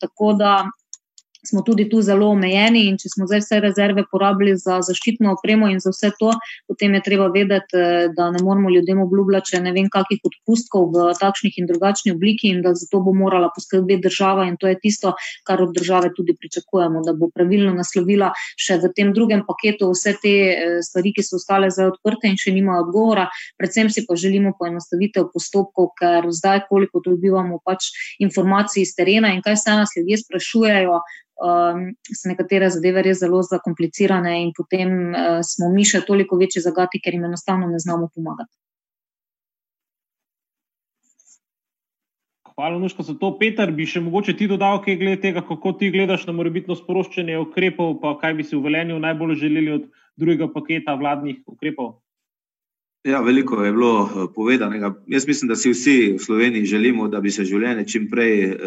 Tako 0.00 0.32
da 0.38 0.54
smo 1.46 1.62
tudi 1.62 1.88
tu 1.88 2.02
zelo 2.02 2.28
omejeni 2.34 2.84
in 2.88 2.96
če 3.00 3.08
smo 3.14 3.26
zdaj 3.28 3.40
vse 3.44 3.60
rezerve 3.64 4.04
porabili 4.10 4.56
za 4.60 4.80
zaščitno 4.84 5.32
opremo 5.36 5.68
in 5.72 5.80
za 5.80 5.92
vse 5.94 6.12
to, 6.18 6.32
potem 6.68 6.94
je 6.94 7.02
treba 7.06 7.28
vedeti, 7.32 7.76
eh, 7.76 8.08
da 8.16 8.30
ne 8.30 8.42
moramo 8.44 8.70
ljudem 8.70 9.00
obljubljati, 9.00 9.52
če 9.52 9.60
ne 9.64 9.72
vem, 9.72 9.88
kakih 9.92 10.20
odpustkov 10.24 10.90
v 10.94 11.14
takšnih 11.20 11.58
in 11.62 11.68
drugačnih 11.70 12.14
obliki 12.14 12.52
in 12.52 12.62
da 12.62 12.74
za 12.74 12.86
to 12.90 13.00
bo 13.00 13.14
morala 13.16 13.50
poskrbeti 13.54 14.02
država 14.08 14.46
in 14.48 14.56
to 14.60 14.68
je 14.68 14.78
tisto, 14.80 15.14
kar 15.46 15.62
od 15.62 15.74
države 15.74 16.12
tudi 16.16 16.36
pričakujemo, 16.36 17.02
da 17.06 17.14
bo 17.16 17.30
pravilno 17.34 17.72
naslovila 17.74 18.32
še 18.56 18.78
v 18.82 18.92
tem 18.96 19.14
drugem 19.16 19.44
paketu 19.48 19.90
vse 19.94 20.16
te 20.22 20.34
eh, 20.50 20.78
stvari, 20.84 21.14
ki 21.16 21.24
so 21.24 21.40
ostale 21.40 21.70
zdaj 21.70 21.94
odprte 21.94 22.28
in 22.28 22.36
še 22.36 22.52
nimajo 22.52 22.86
odgovora. 22.88 23.28
Predvsem 23.58 23.90
si 23.90 24.04
pa 24.06 24.16
želimo 24.16 24.52
poenostavitev 24.58 25.30
postopkov, 25.32 25.94
ker 25.98 26.28
zdaj, 26.28 26.66
koliko 26.68 27.00
dobivamo 27.04 27.60
pač 27.64 27.90
informacij 28.20 28.84
iz 28.84 28.94
terena 28.94 29.32
in 29.32 29.42
kaj 29.42 29.56
se 29.56 29.70
nas 29.80 29.96
ljudje 29.96 30.20
sprašujejo, 30.24 31.00
um, 31.40 31.84
so 32.06 32.30
nekatere 32.30 32.70
zadeve 32.70 33.02
res 33.06 33.20
zelo 33.24 33.42
zakomplicirane, 33.46 34.36
in 34.44 34.52
potem 34.56 34.96
uh, 35.10 35.40
smo 35.46 35.70
mi 35.72 35.84
še 35.88 36.04
toliko 36.06 36.38
večji 36.40 36.62
zagati, 36.64 37.00
ker 37.02 37.16
jim 37.16 37.26
enostavno 37.30 37.70
ne 37.70 37.80
znamo 37.80 38.10
pomagati. 38.14 38.52
Hvala, 42.60 42.76
Nuško, 42.78 43.02
za 43.02 43.14
to. 43.16 43.30
Peter, 43.40 43.70
bi 43.72 43.86
še 43.88 44.02
mogoče 44.04 44.34
ti 44.36 44.44
dodal, 44.50 44.82
kaj 44.84 44.98
glede 45.00 45.22
tega, 45.22 45.40
kako 45.48 45.72
ti 45.80 45.88
gledaš 45.94 46.26
na 46.28 46.34
morebitno 46.36 46.76
sporoščanje 46.76 47.38
ukrepov, 47.40 47.94
pa 48.02 48.12
kaj 48.20 48.36
bi 48.36 48.44
si 48.44 48.52
v 48.52 48.60
Velenju 48.66 48.98
najbolj 49.00 49.38
želeli 49.40 49.72
od 49.78 49.86
drugega 50.20 50.50
paketa 50.52 50.92
vladnih 51.00 51.40
ukrepov? 51.48 51.94
Ja, 53.04 53.20
veliko 53.20 53.62
je 53.64 53.72
bilo 53.72 54.04
eh, 54.04 54.26
povedanega. 54.34 54.94
Jaz 55.06 55.26
mislim, 55.26 55.48
da 55.48 55.56
si 55.56 55.70
vsi 55.70 56.12
v 56.12 56.18
Sloveniji 56.18 56.64
želimo, 56.64 57.08
da 57.08 57.20
bi 57.20 57.30
se 57.30 57.44
življenje 57.44 57.86
čim 57.88 58.08
prej 58.10 58.50
uh, 58.50 58.58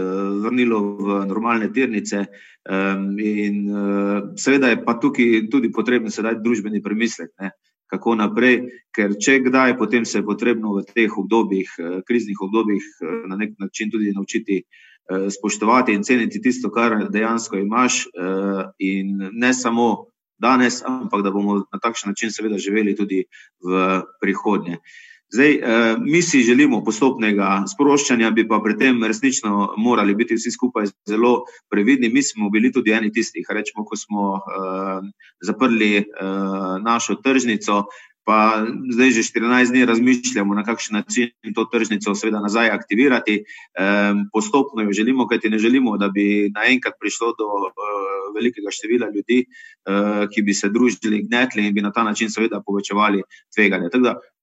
vrnilo 0.41 0.79
v 0.97 1.17
normalne 1.29 1.67
tirnice. 1.73 2.25
Um, 2.65 3.19
in 3.19 3.67
uh, 3.69 4.31
seveda 4.39 4.71
je 4.71 4.79
pa 4.85 4.95
tukaj 4.97 5.49
tudi 5.51 5.69
potrebno 5.71 6.09
sedaj 6.09 6.39
družbeni 6.41 6.81
premislek, 6.81 7.29
ne, 7.41 7.51
kako 7.93 8.15
naprej, 8.15 8.57
ker 8.95 9.13
če 9.21 9.37
kdaj, 9.51 9.75
potem 9.77 10.05
se 10.05 10.17
je 10.17 10.25
potrebno 10.25 10.73
v 10.79 10.85
teh 10.87 11.17
obdobjih, 11.17 11.69
kriznih 12.07 12.41
obdobjih, 12.41 12.87
na 13.29 13.37
nek 13.37 13.53
način 13.59 13.91
tudi 13.91 14.15
naučiti 14.15 14.63
spoštovati 15.29 15.93
in 15.93 16.01
ceniti 16.03 16.41
tisto, 16.41 16.71
kar 16.73 16.95
dejansko 17.11 17.59
imaš, 17.59 18.07
in 18.79 19.29
ne 19.29 19.53
samo 19.53 20.07
danes, 20.39 20.81
ampak 20.85 21.23
da 21.23 21.31
bomo 21.31 21.63
na 21.71 21.79
takšen 21.79 22.13
način, 22.13 22.31
seveda, 22.31 22.57
živeli 22.57 22.95
tudi 22.95 23.25
v 23.63 24.01
prihodnje. 24.21 24.79
Zdaj, 25.33 25.51
eh, 25.51 25.95
mi 25.99 26.21
si 26.21 26.43
želimo 26.45 26.83
postopnega 26.85 27.63
sproščanja, 27.65 28.29
bi 28.31 28.45
pa 28.47 28.59
pri 28.61 28.75
tem 28.77 29.01
resnično 29.03 29.73
morali 29.81 30.13
biti 30.15 30.37
vsi 30.37 30.51
skupaj 30.53 30.91
zelo 31.09 31.31
previdni. 31.73 32.11
Mi 32.13 32.21
smo 32.23 32.49
bili 32.53 32.71
tudi 32.71 32.93
eni 32.93 33.09
tistih, 33.11 33.47
rečemo, 33.49 33.81
ko 33.85 33.97
smo 33.97 34.25
uh, 34.37 35.01
zaprli 35.41 35.97
uh, 35.97 36.77
našo 36.85 37.15
tržnico, 37.15 37.85
pa 38.25 38.61
zdaj 38.93 39.11
že 39.11 39.23
14 39.23 39.73
dni 39.73 39.85
razmišljamo, 39.85 40.53
na 40.53 40.63
kakšen 40.63 41.01
način 41.01 41.33
to 41.55 41.65
tržnico 41.65 42.15
seveda 42.15 42.39
nazaj 42.39 42.69
aktivirati. 42.69 43.43
Postopno 44.33 44.83
jo 44.83 44.93
želimo, 44.93 45.27
kajti 45.27 45.49
ne 45.49 45.59
želimo, 45.59 45.97
da 45.97 46.07
bi 46.07 46.51
naenkrat 46.55 46.93
prišlo 47.01 47.33
do 47.39 47.49
velikega 48.35 48.71
števila 48.71 49.09
ljudi, 49.15 49.45
ki 50.33 50.41
bi 50.41 50.53
se 50.53 50.69
družili, 50.69 51.23
gnetli 51.27 51.67
in 51.67 51.73
bi 51.73 51.81
na 51.81 51.91
ta 51.91 52.03
način 52.03 52.29
seveda 52.29 52.61
povečevali 52.65 53.23
tveganje. 53.55 53.89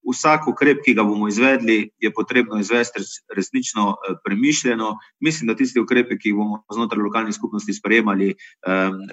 Vsak 0.01 0.47
ukrep, 0.49 0.79
ki 0.81 0.95
ga 0.97 1.05
bomo 1.05 1.29
izvedli, 1.29 1.91
je 2.01 2.09
potrebno 2.17 2.57
izvesti 2.57 3.03
resnično 3.37 3.97
premišljeno. 4.25 4.95
Mislim, 5.21 5.51
da 5.51 5.57
tisti 5.57 5.81
ukrepi, 5.81 6.17
ki 6.17 6.31
jih 6.31 6.39
bomo 6.39 6.63
znotraj 6.73 7.05
lokalnih 7.05 7.35
skupnosti 7.37 7.75
sprejemali, 7.77 8.31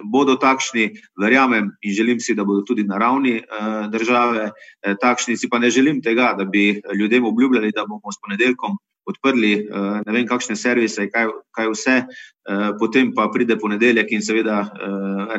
bodo 0.07 0.37
takšni, 0.39 0.87
verjamem 1.19 1.73
in 1.81 1.93
želim 1.93 2.23
si, 2.23 2.35
da 2.39 2.47
bodo 2.47 2.63
tudi 2.63 2.87
na 2.87 2.97
ravni 2.97 3.41
države 3.91 4.51
takšni. 5.01 5.35
Si 5.37 5.49
pa 5.51 5.59
ne 5.59 5.69
želim 5.69 5.99
tega, 6.01 6.31
da 6.37 6.45
bi 6.45 6.81
ljudem 6.99 7.25
obljubljali, 7.25 7.75
da 7.75 7.83
bomo 7.83 8.11
s 8.11 8.23
ponedeljkom 8.23 8.79
odprli 9.07 9.53
ne 10.05 10.13
vem 10.13 10.25
kakšne 10.27 10.55
servise, 10.59 11.07
kaj, 11.11 11.29
kaj 11.55 11.69
vse, 11.71 11.95
potem 12.79 13.11
pa 13.15 13.27
pride 13.33 13.57
ponedeljek 13.59 14.11
in 14.15 14.23
seveda 14.23 14.59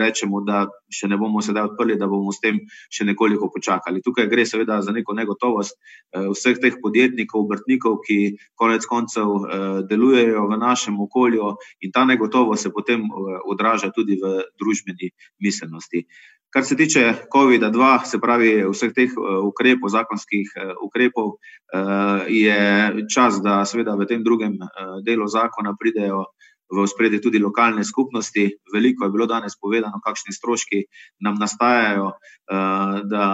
rečemo, 0.01 0.41
da 0.45 0.67
še 0.93 1.09
ne 1.09 1.17
bomo 1.21 1.41
sedaj 1.45 1.71
odprli, 1.71 1.97
da 2.01 2.09
bomo 2.09 2.33
s 2.33 2.41
tem 2.45 2.61
še 2.93 3.07
nekoliko 3.09 3.51
počakali. 3.53 4.03
Tukaj 4.05 4.29
gre 4.29 4.45
seveda 4.49 4.81
za 4.85 4.93
neko 4.93 5.17
negotovost 5.17 5.77
vseh 6.13 6.61
teh 6.61 6.81
podjetnikov, 6.83 7.47
obrtnikov, 7.47 8.01
ki 8.05 8.37
konec 8.61 8.89
koncev 8.89 9.49
delujejo 9.89 10.49
v 10.49 10.61
našem 10.61 10.99
okolju 11.01 11.55
in 11.85 11.93
ta 11.93 12.05
negotovost 12.09 12.69
se 12.69 12.75
potem 12.75 13.05
odraža 13.49 13.93
tudi 13.95 14.21
v 14.21 14.43
družbeni 14.61 15.13
miselnosti. 15.45 16.05
Kar 16.51 16.65
se 16.65 16.77
tiče 16.77 17.03
covida-dva, 17.29 18.05
se 18.09 18.19
pravi 18.19 18.65
vseh 18.71 18.93
teh 18.97 19.13
ukrepov, 19.45 19.91
zakonskih 19.93 20.55
ukrepov, 20.81 21.35
je 22.33 22.61
čas, 23.13 23.43
da 23.45 23.61
seveda 23.69 23.97
v 24.01 24.09
tem 24.09 24.25
drugem 24.25 24.57
delu 25.05 25.29
zakona 25.29 25.75
pridejo 25.77 26.25
v 26.69 26.83
ospredje 26.85 27.21
tudi 27.21 27.39
lokalne 27.39 27.85
skupnosti. 27.85 28.45
Veliko 28.75 29.05
je 29.05 29.11
bilo 29.11 29.27
danes 29.27 29.57
povedano, 29.61 30.01
kakšni 30.05 30.35
stroški 30.37 30.83
nam 31.25 31.39
nastajajo, 31.41 32.13
da 33.09 33.25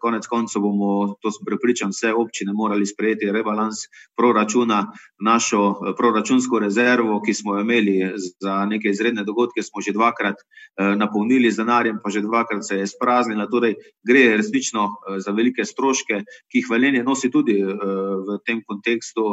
konec 0.00 0.26
koncev 0.26 0.62
bomo, 0.62 1.16
to 1.22 1.30
sem 1.34 1.46
prepričan, 1.46 1.90
vse 1.94 2.12
občine 2.14 2.52
morali 2.54 2.86
sprejeti 2.86 3.30
rebalans 3.32 3.86
proračuna, 4.18 4.84
našo 5.22 5.94
proračunsko 5.98 6.58
rezervo, 6.58 7.20
ki 7.22 7.34
smo 7.34 7.56
jo 7.56 7.62
imeli 7.62 7.96
za 8.42 8.64
neke 8.66 8.90
izredne 8.90 9.24
dogodke, 9.24 9.62
smo 9.62 9.82
že 9.82 9.94
dvakrat 9.94 10.42
napolnili 10.96 11.50
z 11.50 11.62
denarjem, 11.62 11.98
pa 12.02 12.10
že 12.10 12.22
dvakrat 12.22 12.66
se 12.66 12.76
je 12.76 12.86
izpraznila, 12.86 13.46
torej 13.50 13.76
gre 14.06 14.36
resnično 14.36 14.88
za 15.18 15.30
velike 15.30 15.64
stroške, 15.64 16.22
ki 16.50 16.62
jih 16.62 16.70
Velenje 16.70 17.02
nosi 17.04 17.30
tudi 17.30 17.58
v 17.62 18.38
tem 18.46 18.62
kontekstu, 18.66 19.24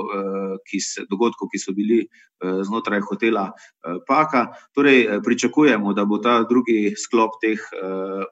ki 0.68 0.80
se, 0.82 1.06
dogodkov, 1.10 1.48
ki 1.54 1.62
so 1.62 1.74
bili 1.78 2.04
znotraj 2.40 3.02
hotela 3.08 3.39
Paka. 4.08 4.46
Torej 4.76 5.22
pričakujemo, 5.26 5.94
da 5.94 6.06
bo 6.06 6.18
ta 6.24 6.44
drugi 6.50 6.94
sklop 6.98 7.38
teh 7.42 7.62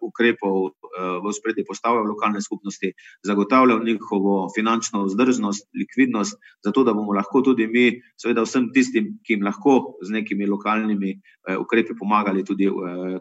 ukrepov 0.01 0.73
v 0.97 1.25
ospredje 1.29 1.65
postavljal 1.67 2.07
lokalne 2.09 2.41
skupnosti, 2.41 2.93
zagotavljal 3.23 3.83
njihovo 3.85 4.49
finančno 4.55 5.05
vzdržnost, 5.05 5.69
likvidnost, 5.77 6.39
zato 6.65 6.83
da 6.83 6.93
bomo 6.93 7.13
lahko 7.13 7.41
tudi 7.41 7.67
mi 7.67 8.01
seveda 8.17 8.43
vsem 8.47 8.71
tistim, 8.73 9.13
ki 9.23 9.37
jim 9.37 9.45
lahko 9.45 9.97
z 10.01 10.17
nekimi 10.17 10.49
lokalnimi 10.49 11.15
ukrepi 11.59 11.95
pomagali, 11.99 12.45
tudi 12.45 12.69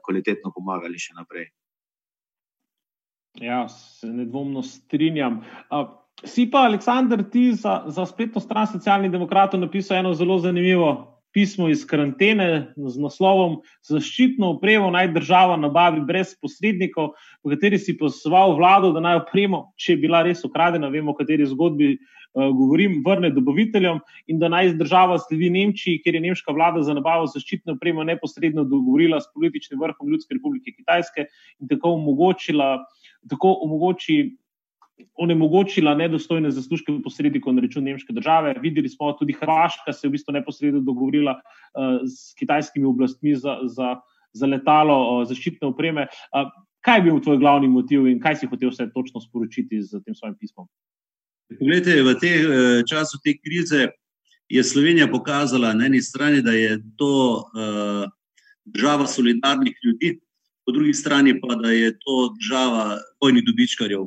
kvalitetno 0.04 0.52
pomagali 0.54 0.98
še 0.98 1.14
naprej. 1.18 1.50
Ja, 3.40 3.68
se 3.68 4.06
nedvomno 4.06 4.62
strinjam. 4.62 5.42
Si 6.24 6.46
pa, 6.50 6.64
Aleksander, 6.64 7.24
ti 7.30 7.52
za, 7.52 7.82
za 7.86 8.06
spletno 8.06 8.40
stran 8.40 8.66
Socialnih 8.66 9.10
demokratov 9.12 9.60
napisal 9.60 9.98
eno 9.98 10.14
zelo 10.14 10.38
zanimivo 10.38 11.15
pismo 11.36 11.68
iz 11.68 11.84
karantene 11.84 12.72
z 12.80 12.96
naslovom 12.96 13.58
Zaščitno 13.84 14.54
opremo 14.54 14.88
naj 14.94 15.10
država 15.12 15.58
nabavi 15.60 16.00
brez 16.08 16.32
posrednikov, 16.40 17.10
v 17.44 17.52
kateri 17.52 17.76
si 17.78 17.92
pozval 18.00 18.56
vlado, 18.56 18.94
da 18.96 19.02
naj 19.04 19.20
opremo, 19.20 19.66
če 19.76 19.92
je 19.92 20.00
bila 20.06 20.22
res 20.24 20.40
ukradena, 20.48 20.88
vemo, 20.88 21.12
o 21.12 21.18
kateri 21.18 21.44
zgodbi 21.50 21.90
uh, 21.92 22.48
govorim, 22.56 23.02
vrne 23.04 23.34
dobaviteljem 23.36 24.00
in 24.32 24.40
da 24.40 24.48
naj 24.48 24.72
država 24.80 25.18
sledi 25.26 25.52
Nemčiji, 25.52 26.00
ker 26.06 26.16
je 26.16 26.24
nemška 26.24 26.56
vlada 26.56 26.80
za 26.86 26.96
nabavo 26.96 27.28
zaščitne 27.34 27.76
opreme 27.76 28.08
neposredno 28.08 28.64
dogovorila 28.64 29.20
s 29.20 29.28
političnim 29.36 29.82
vrhom 29.82 30.08
Ljudske 30.14 30.40
republike 30.40 30.72
Kitajske 30.72 31.28
in 31.60 31.68
tako 31.68 31.98
omogočila, 32.00 32.78
tako 33.28 33.58
omogoči 33.68 34.22
onemogočila 35.16 35.94
nedostojne 35.94 36.50
zaslužke 36.50 36.92
posrednikov 37.04 37.54
na 37.54 37.64
račun 37.64 37.84
nemške 37.84 38.12
države. 38.16 38.54
Videli 38.62 38.88
smo 38.88 39.12
tudi 39.12 39.36
Hrvaška, 39.36 39.92
se 39.92 40.06
je 40.06 40.08
v 40.08 40.16
bistvu 40.16 40.32
neposredno 40.32 40.80
dogovorila 40.80 41.36
uh, 41.36 42.00
s 42.08 42.34
kitajskimi 42.38 42.86
oblastmi 42.86 43.36
za, 43.36 43.58
za, 43.64 43.96
za 44.32 44.46
letalo 44.46 44.96
uh, 44.96 45.28
zaščitne 45.28 45.68
opreme. 45.68 46.08
Uh, 46.32 46.48
kaj 46.80 46.98
je 46.98 47.04
bil 47.04 47.20
tvoj 47.20 47.38
glavni 47.38 47.68
motiv 47.68 48.06
in 48.08 48.20
kaj 48.22 48.40
si 48.40 48.48
hotel 48.48 48.72
vse 48.72 48.88
točno 48.94 49.20
sporočiti 49.20 49.82
z 49.82 50.00
tem 50.04 50.14
svojim 50.14 50.36
pismom? 50.40 50.68
Poglejte, 51.58 52.02
v 52.02 52.14
te, 52.18 52.32
času 52.90 53.20
te 53.22 53.36
krize 53.38 53.88
je 54.48 54.62
Slovenija 54.64 55.06
pokazala 55.10 55.74
na 55.74 55.86
eni 55.86 56.02
strani, 56.02 56.42
da 56.42 56.52
je 56.52 56.78
to 56.98 57.42
uh, 57.42 58.06
država 58.64 59.06
solidarnih 59.06 59.74
ljudi, 59.84 60.18
po 60.66 60.72
drugi 60.72 60.94
strani 60.94 61.40
pa, 61.40 61.54
da 61.54 61.70
je 61.70 61.92
to 61.98 62.34
država 62.38 62.98
vojnih 63.22 63.44
dobičkarjev, 63.46 64.06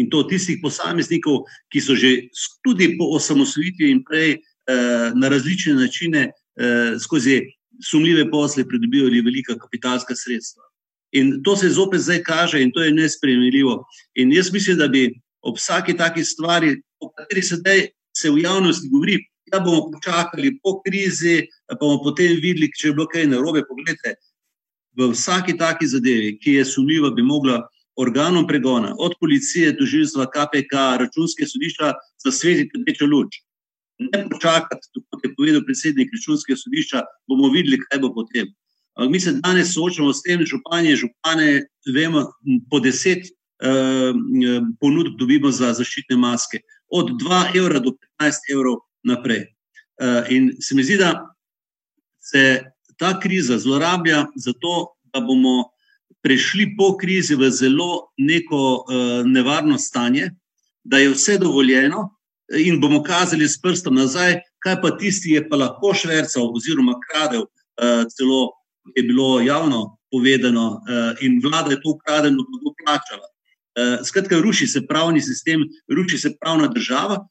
in 0.00 0.08
to 0.10 0.22
tistih 0.24 0.58
posameznikov, 0.62 1.44
ki 1.68 1.80
so 1.84 1.94
že 1.94 2.32
tudi 2.64 2.96
po 2.96 3.12
osamosvojitvi 3.16 3.90
in 3.92 4.00
prej 4.04 4.40
eh, 4.40 5.12
na 5.14 5.28
različne 5.28 5.76
načine 5.76 6.30
eh, 6.30 6.96
skozi 6.96 7.44
sumljive 7.84 8.30
posle 8.30 8.64
pridobivali 8.68 9.20
velika 9.20 9.58
kapitalska 9.58 10.16
sredstva. 10.16 10.64
In 11.12 11.42
to 11.42 11.56
se 11.56 11.68
zopet 11.68 12.00
zdaj 12.00 12.22
kaže, 12.22 12.62
in 12.62 12.70
to 12.72 12.82
je 12.82 12.92
nespremljivo. 12.92 13.84
In 14.14 14.32
jaz 14.32 14.52
mislim, 14.52 14.78
da 14.78 14.88
bi 14.88 15.10
ob 15.42 15.56
vsaki 15.56 15.96
taki 15.96 16.24
stvari, 16.24 16.76
o 17.00 17.10
kateri 17.10 17.42
se 17.42 17.56
zdaj 17.56 17.88
se 18.16 18.30
v 18.30 18.42
javnosti 18.44 18.88
govori, 18.88 19.18
da 19.50 19.60
bomo 19.60 19.90
počakali 19.90 20.58
po 20.62 20.80
krizi, 20.82 21.48
pa 21.66 21.74
bomo 21.80 22.02
potem 22.04 22.36
videli, 22.38 22.70
če 22.70 22.88
je 22.88 22.94
bilo 22.94 23.08
kaj 23.10 23.26
narobe. 23.26 23.64
Poglejte, 23.66 24.14
v 24.96 25.10
vsaki 25.10 25.56
taki 25.58 25.86
zadevi, 25.86 26.36
ki 26.38 26.60
je 26.60 26.64
sumljiva, 26.64 27.10
bi 27.10 27.22
mogla 27.22 27.62
organom 28.00 28.46
pregona, 28.48 28.94
od 28.98 29.14
policije, 29.20 29.76
tožilstva, 29.76 30.26
KPK, 30.32 30.72
računske 31.02 31.46
sodišča, 31.46 31.92
zasvetiti 32.24 32.80
rdečo 32.80 33.06
luč. 33.06 33.42
Ne 34.00 34.24
počakati, 34.30 35.02
kot 35.10 35.24
je 35.24 35.34
povedal 35.36 35.64
predsednik 35.66 36.12
računskega 36.14 36.56
sodišča, 36.56 37.04
bomo 37.28 37.52
videli, 37.52 37.80
kaj 37.84 38.00
bo 38.00 38.14
potem. 38.16 38.48
Mi 39.10 39.20
se 39.20 39.36
danes 39.44 39.74
soočamo 39.74 40.12
s 40.12 40.22
tem, 40.22 40.44
županje, 40.46 40.96
župane, 40.96 41.66
vemo, 41.94 42.24
po 42.70 42.80
deset 42.80 43.28
uh, 43.28 44.16
ponudb 44.80 45.18
dobimo 45.20 45.52
za 45.52 45.72
zaščitne 45.76 46.16
maske, 46.16 46.62
od 46.90 47.12
2 47.20 47.42
evra 47.60 47.80
do 47.80 47.94
15 48.20 48.52
evrov 48.52 48.80
naprej. 49.04 49.44
Uh, 50.00 50.24
in 50.32 50.50
se 50.60 50.74
mi 50.74 50.84
zdi, 50.84 50.96
da 51.00 51.12
se 52.20 52.64
ta 52.98 53.14
kriza 53.20 53.58
zlorablja 53.58 54.26
zato, 54.36 54.96
da 55.12 55.20
bomo 55.20 55.70
prešli 56.22 56.74
po 56.78 56.96
krizi 56.96 57.34
v 57.34 57.50
zelo 57.50 58.10
neko 58.18 58.60
uh, 58.76 59.26
nevarno 59.26 59.78
stanje, 59.78 60.30
da 60.84 60.98
je 60.98 61.10
vse 61.14 61.38
dovoljeno, 61.38 62.08
in 62.58 62.80
bomo 62.80 63.02
kazali 63.02 63.48
s 63.48 63.60
prstom 63.62 63.94
nazaj, 63.94 64.40
kaj 64.58 64.80
pa 64.82 64.90
tisti 64.98 65.36
je 65.36 65.48
pa 65.48 65.56
lahko 65.56 65.94
švrcal 65.94 66.50
oziroma 66.56 66.96
kradel, 67.06 67.46
uh, 67.46 68.04
celo 68.16 68.50
je 68.96 69.02
bilo 69.02 69.40
javno 69.40 69.96
povedano, 70.10 70.66
uh, 70.66 71.12
in 71.20 71.40
vlada 71.44 71.70
je 71.70 71.80
to 71.82 71.94
ukradeno 71.94 72.42
tudi 72.42 72.74
plačala. 72.84 73.26
Uh, 73.78 74.06
skratka, 74.06 74.40
ruši 74.40 74.66
se 74.66 74.86
pravni 74.86 75.22
sistem, 75.22 75.62
ruši 75.94 76.18
se 76.18 76.34
pravna 76.40 76.66
država, 76.66 77.26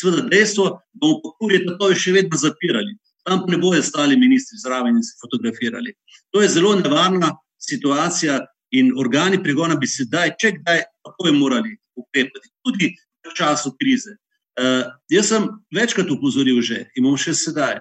seveda 0.00 0.22
dejstvo, 0.28 0.64
da 0.70 1.00
bomo 1.00 1.20
pa 1.22 1.32
kurje 1.38 1.64
to 1.66 1.94
še 1.94 2.12
vedno 2.12 2.36
zapirali. 2.38 2.96
Tam 3.26 3.42
ne 3.48 3.58
bojo 3.60 3.82
stali 3.82 4.16
ministri 4.16 4.58
zraven 4.62 4.96
in 4.96 5.02
se 5.04 5.18
fotografirali. 5.20 5.92
To 6.32 6.40
je 6.42 6.48
zelo 6.48 6.74
nevarna 6.78 7.34
situacija 7.60 8.40
in 8.70 8.92
organi 8.98 9.42
pregona 9.42 9.76
bi 9.76 9.86
sedaj, 9.90 10.34
če 10.40 10.54
kdaj, 10.58 10.82
tako 11.04 11.26
je 11.28 11.36
morali 11.36 11.76
ukrepati, 11.98 12.52
tudi 12.64 12.90
v 13.26 13.34
času 13.36 13.74
krize. 13.78 14.16
Uh, 14.60 14.84
jaz 15.10 15.30
sem 15.30 15.46
večkrat 15.74 16.10
upozoril 16.10 16.60
že 16.62 16.84
in 16.96 17.06
bom 17.06 17.16
še 17.16 17.34
sedaj. 17.36 17.80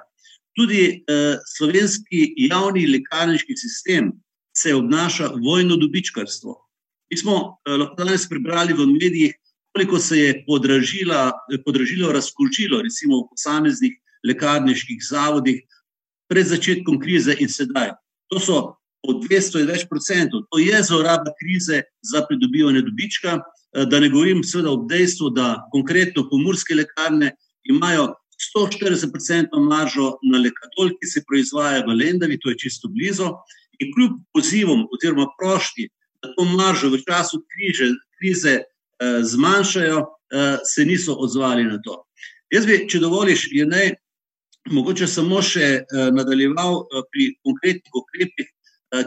Tudi 0.58 1.02
uh, 1.02 1.38
slovenski 1.56 2.34
javni 2.50 2.86
lekarniški 2.88 3.58
sistem 3.58 4.12
se 4.56 4.74
obnaša 4.76 5.34
vojno 5.40 5.78
dobičkarstvo. 5.80 6.56
Mi 7.12 7.18
smo 7.18 7.36
uh, 7.36 7.76
lahko 7.76 7.98
danes 8.00 8.28
prebrali 8.30 8.74
v 8.74 8.86
medijih, 8.92 9.34
koliko 9.74 10.00
se 10.00 10.18
je 10.20 10.44
podražilo, 10.46 12.12
razkolčilo, 12.12 12.82
recimo 12.82 13.22
v 13.22 13.30
posameznih 13.34 13.94
lekarniških 14.26 15.00
zavodih 15.10 15.62
pred 16.30 16.46
začetkom 16.48 17.00
krize 17.00 17.36
in 17.40 17.50
sedaj. 17.50 17.94
To 18.30 18.40
so 18.40 18.79
od 19.08 19.24
200 19.24 19.62
in 19.64 19.70
več 19.72 19.86
procentov. 19.90 20.44
To 20.52 20.60
je 20.60 20.84
zloraba 20.84 21.32
krize 21.40 21.84
za 22.04 22.26
pridobivanje 22.28 22.82
dobička 22.82 23.40
da 23.74 24.00
ne 24.00 24.10
govorim 24.10 24.44
seveda 24.44 24.72
ob 24.72 24.90
dejstvu, 24.90 25.30
da 25.30 25.68
konkretno 25.72 26.30
pomorske 26.30 26.76
lekarne 26.76 27.36
imajo 27.64 28.14
140% 28.56 29.60
maržo 29.70 30.14
na 30.32 30.40
lekadol, 30.40 30.90
ki 30.98 31.08
se 31.08 31.24
proizvaja 31.28 31.84
v 31.86 31.96
Lendavi, 32.02 32.40
to 32.40 32.50
je 32.50 32.58
čisto 32.58 32.88
blizu, 32.88 33.30
in 33.80 33.94
kljub 33.94 34.18
pozivom 34.34 34.88
oziroma 34.96 35.28
prošti, 35.40 35.90
da 36.24 36.34
to 36.36 36.46
maržo 36.46 36.90
v 36.90 37.02
času 37.08 37.44
križe, 37.52 37.92
krize 38.20 38.56
eh, 38.60 39.24
zmanjšajo, 39.24 40.00
eh, 40.00 40.58
se 40.66 40.86
niso 40.86 41.16
odzvali 41.16 41.64
na 41.64 41.82
to. 41.82 42.04
Jaz 42.52 42.66
bi, 42.66 42.88
če 42.90 43.00
dovoliš, 43.00 43.48
je 43.54 43.66
naj 43.66 43.92
mogoče 44.72 45.08
samo 45.08 45.42
še 45.42 45.68
eh, 45.80 46.10
nadaljeval 46.16 46.82
eh, 46.82 47.04
pri 47.12 47.28
konkretnih 47.44 47.96
ukrepih, 48.02 48.48
eh, 48.48 48.59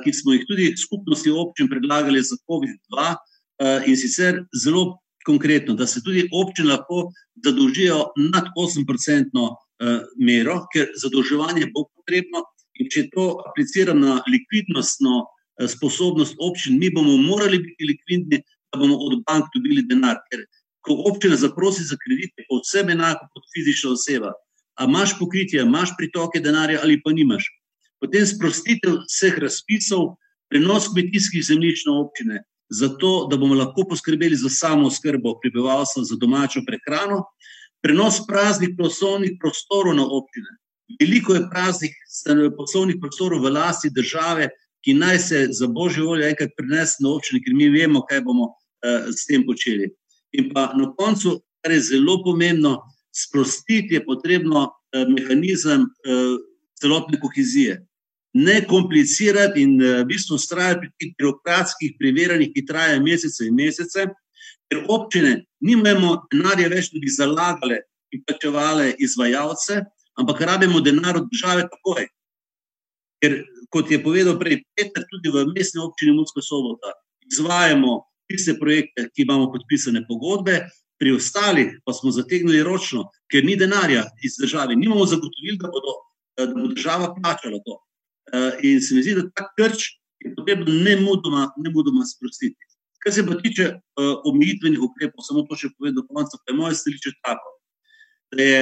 ki 0.05 0.13
smo 0.15 0.37
jih 0.37 0.45
tudi 0.49 0.73
skupnosti 0.79 1.31
občin 1.31 1.69
predlagali 1.69 2.23
za 2.23 2.37
COVID-2 2.49 3.07
eh, 3.09 3.89
in 3.91 3.97
sicer 3.97 4.45
zelo 4.65 4.99
konkretno, 5.27 5.75
da 5.75 5.87
se 5.87 6.03
tudi 6.03 6.29
občine 6.33 6.75
lahko 6.75 7.11
zadolžijo 7.45 8.13
nad 8.33 8.51
8-odstotno 8.59 9.49
eh, 9.51 10.01
mero, 10.19 10.63
ker 10.75 10.91
zadolževanje 11.03 11.71
bo 11.75 11.87
potrebno, 11.95 12.45
In 12.81 12.89
če 12.89 13.09
to 13.13 13.27
aplicira 13.49 13.95
na 13.97 14.21
likvidnostno 14.31 15.23
eh, 15.23 15.69
sposobnost 15.69 16.39
občin, 16.41 16.79
mi 16.81 16.91
bomo 16.91 17.19
morali 17.21 17.61
biti 17.61 17.89
likvidni, 17.91 18.41
da 18.73 18.81
bomo 18.81 18.97
od 19.07 19.21
bank 19.29 19.51
dobili 19.55 19.85
denar. 19.89 20.21
Ker 20.31 20.47
ko 20.87 20.97
občina 21.11 21.37
zaprosi 21.39 21.85
za 21.87 21.99
kredit, 22.01 22.33
je 22.41 22.61
sebe 22.67 22.97
enako 22.97 23.29
kot 23.35 23.51
fizična 23.55 23.93
oseba. 23.93 24.33
A 24.81 24.89
imaš 24.89 25.19
pokritje, 25.19 25.63
imaš 25.63 25.93
pritoke 25.99 26.41
denarja 26.41 26.81
ali 26.83 27.01
pa 27.05 27.13
nimaš. 27.13 27.45
Potem 28.03 28.27
sprostitev 28.27 29.05
vseh 29.07 29.37
razpisov, 29.39 30.17
prenos 30.51 30.89
kmetijskih 30.91 31.45
zemljišč 31.47 31.87
na 31.87 32.01
občine, 32.03 32.41
zato 32.73 33.29
da 33.31 33.37
bomo 33.39 33.55
lahko 33.55 33.85
poskrbeli 33.89 34.37
za 34.37 34.51
samo 34.51 34.91
skrbo 34.91 35.37
prebivalstva, 35.41 36.03
za 36.05 36.17
domačo 36.19 36.65
prehrano, 36.67 37.23
prenos 37.83 38.19
praznih 38.27 38.75
poslovnih 38.79 39.37
prostorov 39.41 39.95
na 39.95 40.03
občine. 40.03 40.59
Veliko 41.01 41.35
je 41.35 41.47
praznih 41.51 41.95
poslovnih 42.57 42.99
prostorov 43.01 43.45
v 43.45 43.55
lasti 43.55 43.91
države, 43.91 44.51
ki 44.83 44.95
naj 44.99 45.19
se 45.19 45.47
za 45.55 45.67
božjo 45.71 46.09
voljo 46.11 46.27
enkrat 46.27 46.51
prenese 46.59 47.05
na 47.07 47.15
občine, 47.15 47.39
ker 47.43 47.55
mi 47.55 47.71
vemo, 47.71 48.03
kaj 48.09 48.25
bomo 48.27 48.51
uh, 48.51 49.09
s 49.15 49.29
tem 49.31 49.47
počeli. 49.47 49.93
In 50.35 50.51
pa 50.51 50.73
na 50.75 50.91
koncu, 50.99 51.39
kar 51.63 51.73
je 51.73 51.85
zelo 51.93 52.19
pomembno, 52.25 52.81
sprostiti 53.15 53.95
je 53.95 54.05
potrebno 54.05 54.67
uh, 54.67 55.07
mehanizem 55.07 55.87
uh, 55.87 56.35
celotne 56.81 57.21
kohezije. 57.21 57.79
Ne 58.33 58.63
komplicirati 58.65 59.61
in 59.61 59.77
uh, 59.81 60.01
v 60.03 60.09
bistvu 60.09 60.39
ustrajati 60.41 60.81
pri 60.81 60.93
teh 60.99 61.15
birokratskih 61.21 61.97
preverjanjih, 61.99 62.53
ki 62.55 62.67
trajajo 62.67 63.03
mesece 63.05 63.49
in 63.49 63.57
mesece, 63.57 64.07
ker 64.73 64.85
občine 64.89 65.43
nimajo 65.61 66.15
denarja 66.33 66.71
več, 66.73 66.89
da 66.95 67.03
bi 67.03 67.13
zalagale 67.13 67.83
in 68.13 68.23
plačevale 68.25 68.95
izvajalce 68.99 69.83
ampak 70.15 70.41
rabimo 70.41 70.81
denar 70.81 71.17
od 71.17 71.29
države 71.33 71.63
takoj. 71.63 72.07
Ker, 73.23 73.45
kot 73.71 73.91
je 73.91 74.03
povedal 74.03 74.39
prej, 74.39 74.63
Peter, 74.77 75.05
tudi 75.11 75.31
v 75.31 75.47
mestni 75.55 75.81
občini 75.81 76.13
Mudska 76.13 76.43
sobota 76.43 76.93
izvajamo 77.33 78.03
tiste 78.29 78.57
projekte, 78.59 79.09
ki 79.15 79.23
imamo 79.23 79.53
podpisane 79.53 80.05
pogodbe, 80.09 80.67
pri 80.99 81.15
ostalih 81.17 81.71
pa 81.85 81.93
smo 81.93 82.11
zategnili 82.15 82.63
ročno, 82.63 83.09
ker 83.31 83.45
ni 83.45 83.57
denarja 83.57 84.05
iz 84.23 84.37
države, 84.41 84.77
nimamo 84.77 85.07
zagotovil, 85.07 85.57
da, 85.59 85.71
bodo, 85.73 85.95
da 86.39 86.47
bo 86.55 86.69
država 86.75 87.15
plačala 87.15 87.59
to. 87.67 87.79
Eh, 88.33 88.53
in 88.63 88.81
se 88.81 88.95
mi 88.95 89.03
zdi, 89.03 89.15
da 89.15 89.29
ta 89.37 89.49
krč 89.57 89.91
je 90.25 90.35
potrebno 90.35 90.73
ne 90.73 90.97
mudoma, 90.97 91.51
ne 91.57 91.71
mudoma 91.71 92.05
sprostiti. 92.09 92.57
Kar 93.03 93.13
se 93.13 93.25
pa 93.27 93.35
tiče 93.35 93.65
uh, 93.75 94.13
omejitvenih 94.31 94.81
ukrepov, 94.81 95.25
samo 95.27 95.43
to 95.49 95.57
še 95.59 95.73
povem 95.75 95.97
do 95.97 96.05
konca, 96.07 96.39
pa 96.39 96.53
je 96.53 96.55
moje 96.55 96.77
stališče 96.79 97.11
tako, 97.27 97.51
da 98.31 98.47
je 98.47 98.61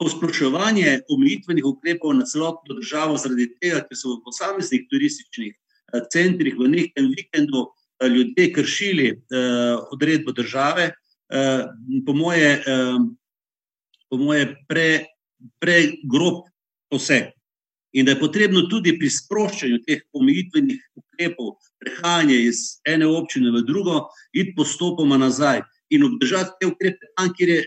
posploševanje 0.00 0.98
omejitvenih 1.08 1.64
ukrepov 1.64 2.12
na 2.18 2.26
celotno 2.28 2.76
državo, 2.76 3.16
zaradi 3.20 3.48
tega, 3.56 3.80
ker 3.88 3.96
so 3.96 4.14
v 4.14 4.20
posameznih 4.28 4.84
turističnih 4.92 5.54
eh, 5.56 6.04
centrih 6.12 6.60
v 6.60 6.68
nekem 6.76 7.08
vikendu 7.16 7.64
eh, 7.66 8.12
ljudje 8.12 8.46
kršili 8.52 9.08
eh, 9.10 9.74
odredbo 9.96 10.36
države, 10.36 10.90
eh, 11.32 11.64
po 12.06 12.16
moje, 12.16 12.52
eh, 12.60 13.00
po 14.12 14.20
moje 14.20 14.54
pre, 14.68 14.88
pregrob 15.56 16.44
poseg. 16.92 17.32
In 17.92 18.06
da 18.06 18.14
je 18.14 18.20
potrebno 18.20 18.62
tudi 18.70 18.94
pri 18.98 19.10
sproščanju 19.10 19.80
teh 19.86 20.02
omejitvenih 20.14 20.78
ukrepov, 21.00 21.56
prehajanje 21.82 22.38
iz 22.46 22.60
ene 22.86 23.06
občine 23.06 23.50
v 23.50 23.64
drugo, 23.66 24.04
iti 24.32 24.54
postopoma 24.56 25.18
nazaj 25.18 25.64
in 25.90 26.04
obdržati 26.06 26.54
te 26.60 26.68
ukrepe 26.70 27.10
tam, 27.16 27.32
kjer 27.34 27.48
je 27.48 27.64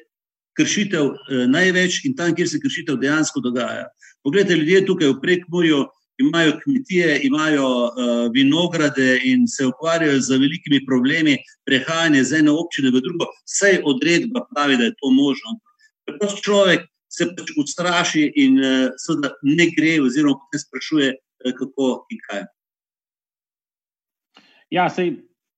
kršitev 0.57 1.09
eh, 1.09 1.43
največ 1.49 2.03
in 2.07 2.15
tam, 2.15 2.31
kjer 2.35 2.47
se 2.49 2.61
kršitev 2.63 3.01
dejansko 3.01 3.43
dogaja. 3.43 3.89
Poglejte, 4.23 4.55
ljudje 4.55 4.85
tukaj 4.87 5.11
v 5.11 5.19
Prekmorju 5.21 5.83
imajo 6.17 6.59
kmetije, 6.63 7.19
imajo 7.23 7.67
uh, 7.67 7.91
vinograde 8.33 9.19
in 9.23 9.47
se 9.47 9.65
ukvarjajo 9.65 10.19
z 10.21 10.29
velikimi 10.29 10.85
problemi 10.85 11.37
prehajanja 11.65 12.23
z 12.23 12.39
ene 12.39 12.51
občine 12.51 12.91
v 12.93 13.01
drugo. 13.01 13.25
Vse 13.49 13.81
odredba 13.83 14.45
pravi, 14.55 14.77
da 14.77 14.83
je 14.83 14.95
to 15.01 15.11
možno. 15.11 15.57
Preprosto 16.05 16.41
človek 16.41 16.85
se 17.13 17.29
pač 17.37 17.53
ustraši 17.61 18.25
in 18.43 18.57
uh, 18.59 19.27
ne 19.45 19.69
gre, 19.75 19.99
oziroma 20.01 20.53
se 20.53 20.63
sprašuje, 20.65 21.11
uh, 21.13 21.53
kako 21.59 21.91
in 22.13 22.23
kaj. 22.27 22.47
Ja, 24.73 24.87
sej, 24.89 25.13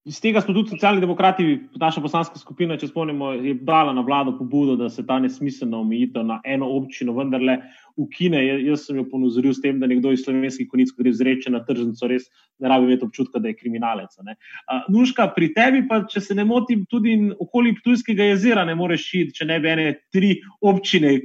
Iz 0.05 0.19
tega 0.21 0.37
smo 0.41 0.53
tudi 0.53 0.69
socialni 0.69 1.01
demokrati, 1.01 1.45
naša 1.81 2.01
poslanska 2.03 2.37
skupina, 2.37 2.75
če 2.77 2.91
spomnimo, 2.91 3.31
dala 3.65 3.93
na 3.97 4.03
vlado 4.05 4.35
pobudo, 4.37 4.75
da 4.77 4.85
se 4.93 5.01
ta 5.05 5.17
nesmiselna 5.17 5.79
omejitev 5.81 6.27
na 6.29 6.37
eno 6.45 6.67
občino 6.77 7.15
vendarle 7.17 7.55
ukine. 7.97 8.43
Jaz 8.67 8.83
sem 8.85 8.99
jo 8.99 9.07
ponazoril 9.09 9.55
s 9.57 9.63
tem, 9.63 9.79
da 9.81 9.89
nekdo 9.89 10.11
iz 10.13 10.21
slovenskih 10.21 10.69
konic, 10.69 10.91
ko 10.93 11.01
gre 11.01 11.13
zreče 11.17 11.49
na 11.49 11.63
tržnico, 11.65 12.05
res 12.11 12.29
ne 12.61 12.69
rabi 12.69 12.85
imeti 12.91 13.07
občutka, 13.07 13.41
da 13.41 13.49
je 13.49 13.57
kriminalec. 13.57 14.13
Nuška, 14.93 15.31
pri 15.33 15.49
tebi 15.57 15.81
pa, 15.89 16.03
če 16.11 16.21
se 16.21 16.37
ne 16.37 16.45
motim, 16.45 16.85
tudi 16.85 17.17
okoli 17.33 17.73
Ptujskega 17.79 18.29
jezera 18.29 18.67
ne 18.69 18.77
moreš 18.77 19.09
šiti, 19.09 19.39
če 19.39 19.49
ne 19.49 19.57
bi 19.63 19.73
ene 19.73 19.87
tri 20.13 20.35
občine. 20.61 21.15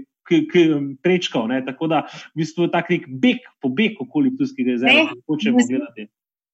Prečkal, 1.03 1.51
Tako 1.67 1.91
da 1.91 2.07
v 2.35 2.43
bistvu 2.43 2.69
je 2.69 2.73
tak 2.73 2.91
nek 2.91 3.09
beg, 3.09 3.45
pobeg 3.61 4.01
okoli 4.01 4.33
Ptujskega 4.35 4.77
jezera, 4.77 5.11
če 5.11 5.21
hočemo 5.27 5.67
gledati 5.67 6.11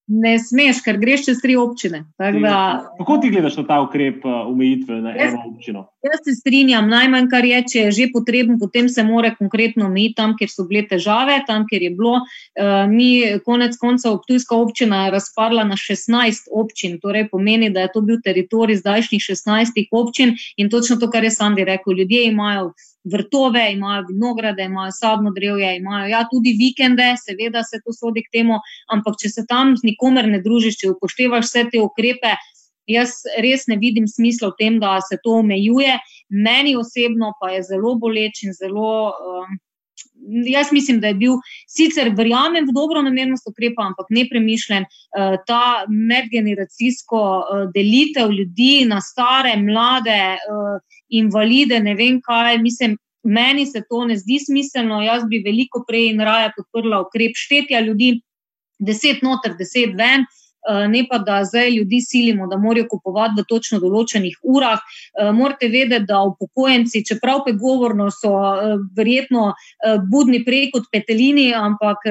ne 0.07 0.37
smeš, 0.39 0.81
ker 0.85 1.01
greš 1.03 1.25
čez 1.27 1.41
tri 1.43 1.57
občine. 1.59 2.05
Da, 2.19 2.87
Kako 2.99 3.17
ti 3.23 3.31
gledaš 3.31 3.57
na 3.59 3.65
ta 3.67 3.81
ukrep 3.83 4.25
omejitve 4.25 5.01
na 5.03 5.15
jaz, 5.17 5.35
eno 5.35 5.43
občino? 5.51 5.83
Jaz 6.07 6.23
se 6.25 6.35
strinjam, 6.39 6.89
najmanj 6.89 7.27
kar 7.31 7.45
je, 7.45 7.63
če 7.73 7.81
je 7.81 7.95
že 7.97 8.07
potreben, 8.15 8.59
potem 8.63 8.89
se 8.89 9.03
mora 9.05 9.33
konkretno 9.35 9.89
omejiti 9.91 10.15
tam, 10.21 10.37
kjer 10.39 10.53
so 10.53 10.67
bile 10.71 10.85
težave, 10.87 11.41
tam, 11.47 11.67
kjer 11.67 11.89
je 11.89 11.93
bilo. 11.99 12.21
Mi, 12.93 13.11
konec 13.45 13.75
koncev, 13.83 14.21
Ptujska 14.23 14.55
občina 14.55 15.07
je 15.07 15.17
razparla 15.19 15.67
na 15.67 15.79
16 15.81 16.53
občin, 16.55 17.01
torej 17.03 17.27
pomeni, 17.33 17.73
da 17.75 17.89
je 17.89 17.95
to 17.95 18.05
bil 18.07 18.23
teritorij 18.23 18.79
zdajšnjih 18.85 19.27
16 19.31 19.83
občin 19.91 20.37
in 20.57 20.71
točno 20.71 21.01
to, 21.03 21.11
kar 21.11 21.27
je 21.27 21.35
Sandi 21.35 21.67
rekel, 21.67 21.99
ljudje 21.99 22.29
imajo 22.31 22.71
vrtove, 23.13 23.63
imajo 23.73 24.05
vinograde, 24.09 24.65
imajo 24.65 24.93
sadno 24.93 25.33
drevje, 25.35 25.77
imajo 25.77 26.09
ja, 26.11 26.25
tudi 26.31 26.57
vikende, 26.59 27.13
seveda 27.23 27.63
se 27.65 27.81
to 27.85 27.95
sodi 27.95 28.25
k 28.27 28.33
temu, 28.39 28.59
ampak 28.93 29.19
če 29.23 29.31
se 29.33 29.47
tam 29.49 29.77
z 29.77 29.87
nikomer 29.87 30.29
ne 30.31 30.43
družiš, 30.43 30.81
če 30.83 30.93
upoštevaš 30.95 31.47
vse 31.47 31.65
te 31.73 31.83
ukrepe, 31.83 32.35
jaz 32.91 33.19
res 33.43 33.67
ne 33.71 33.79
vidim 33.83 34.07
smisla 34.11 34.53
v 34.53 34.59
tem, 34.59 34.81
da 34.83 34.99
se 35.03 35.19
to 35.23 35.41
omejuje. 35.43 35.99
Meni 36.31 36.77
osebno 36.79 37.33
pa 37.41 37.53
je 37.55 37.63
zelo 37.71 37.97
boleč 38.03 38.43
in 38.47 38.55
zelo. 38.57 39.15
Um, 39.15 39.59
Jaz 40.47 40.73
mislim, 40.73 41.01
da 41.01 41.07
je 41.07 41.15
bil 41.15 41.37
sicer 41.71 42.11
verjamem 42.17 42.67
v 42.67 42.75
dobro 42.75 43.03
namernost 43.03 43.47
ukrepa, 43.49 43.85
ampak 43.87 44.11
nepremišljen 44.11 44.85
uh, 44.85 45.37
ta 45.47 45.87
medgeneracijsko 45.89 47.23
uh, 47.23 47.65
delitev 47.75 48.33
ljudi 48.35 48.85
na 48.89 49.01
stare, 49.01 49.55
mlade, 49.61 50.37
uh, 50.51 50.81
invalide, 51.09 51.81
ne 51.81 51.95
vem 51.95 52.21
kaj. 52.21 52.59
Mislim, 52.59 52.97
meni 53.23 53.67
se 53.67 53.83
to 53.91 54.05
ne 54.05 54.17
zdi 54.17 54.41
smiselno. 54.47 55.03
Jaz 55.03 55.25
bi 55.31 55.43
veliko 55.45 55.85
prej 55.89 56.11
in 56.13 56.21
raje 56.21 56.53
podprla 56.57 57.05
ukrep 57.07 57.39
štetja 57.39 57.81
ljudi, 57.81 58.17
deset 58.79 59.23
noter, 59.23 59.55
deset 59.59 59.95
ven. 59.99 60.27
Eh, 60.69 60.89
ne 60.89 61.05
pa 61.11 61.19
da 61.19 61.45
zdaj 61.45 61.71
ljudi 61.71 62.01
silimo, 62.01 62.47
da 62.47 62.57
morajo 62.57 62.89
kupovati 62.91 63.41
v 63.41 63.45
točno 63.49 63.79
določenih 63.79 64.39
urah. 64.43 64.81
Eh, 64.83 65.31
morate 65.33 65.69
vedeti, 65.71 66.07
da 66.09 66.23
upokojenci, 66.27 67.05
čeprav 67.07 67.45
pregovorno 67.47 68.09
so 68.11 68.33
eh, 68.35 68.75
verjetno 68.97 69.53
budni 70.11 70.43
prej 70.45 70.71
kot 70.73 70.89
petelini, 70.93 71.53
ampak 71.55 72.03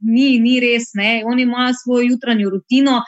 ni, 0.00 0.38
ni 0.40 0.58
res. 0.60 0.90
Ne. 0.98 1.22
Oni 1.26 1.46
imajo 1.46 1.72
svojo 1.78 2.02
jutranjo 2.10 2.50
rutino. 2.50 2.98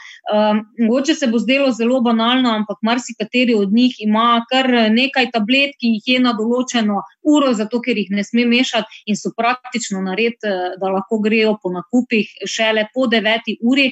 Mogoče 0.79 1.15
se 1.15 1.27
bo 1.29 1.39
zdelo 1.39 1.71
zelo 1.73 2.01
banalno, 2.01 2.51
ampak 2.51 2.79
marsikateri 2.83 3.55
od 3.55 3.73
njih 3.73 3.97
ima 4.07 4.45
kar 4.51 4.69
nekaj 4.93 5.31
tablet, 5.35 5.75
ki 5.81 5.95
jih 5.97 6.09
je 6.15 6.21
na 6.25 6.33
določeno 6.39 7.03
uro, 7.23 7.53
zato 7.55 7.81
ker 7.85 7.99
jih 7.99 8.11
ne 8.11 8.25
sme 8.25 8.47
mešati 8.49 9.05
in 9.11 9.19
so 9.19 9.33
praktično 9.37 10.03
nared, 10.05 10.39
da 10.81 10.93
lahko 10.93 11.19
grejo 11.25 11.57
po 11.63 11.73
nakupih 11.75 12.31
šele 12.49 12.87
po 12.95 13.07
deveti 13.11 13.59
uri, 13.63 13.91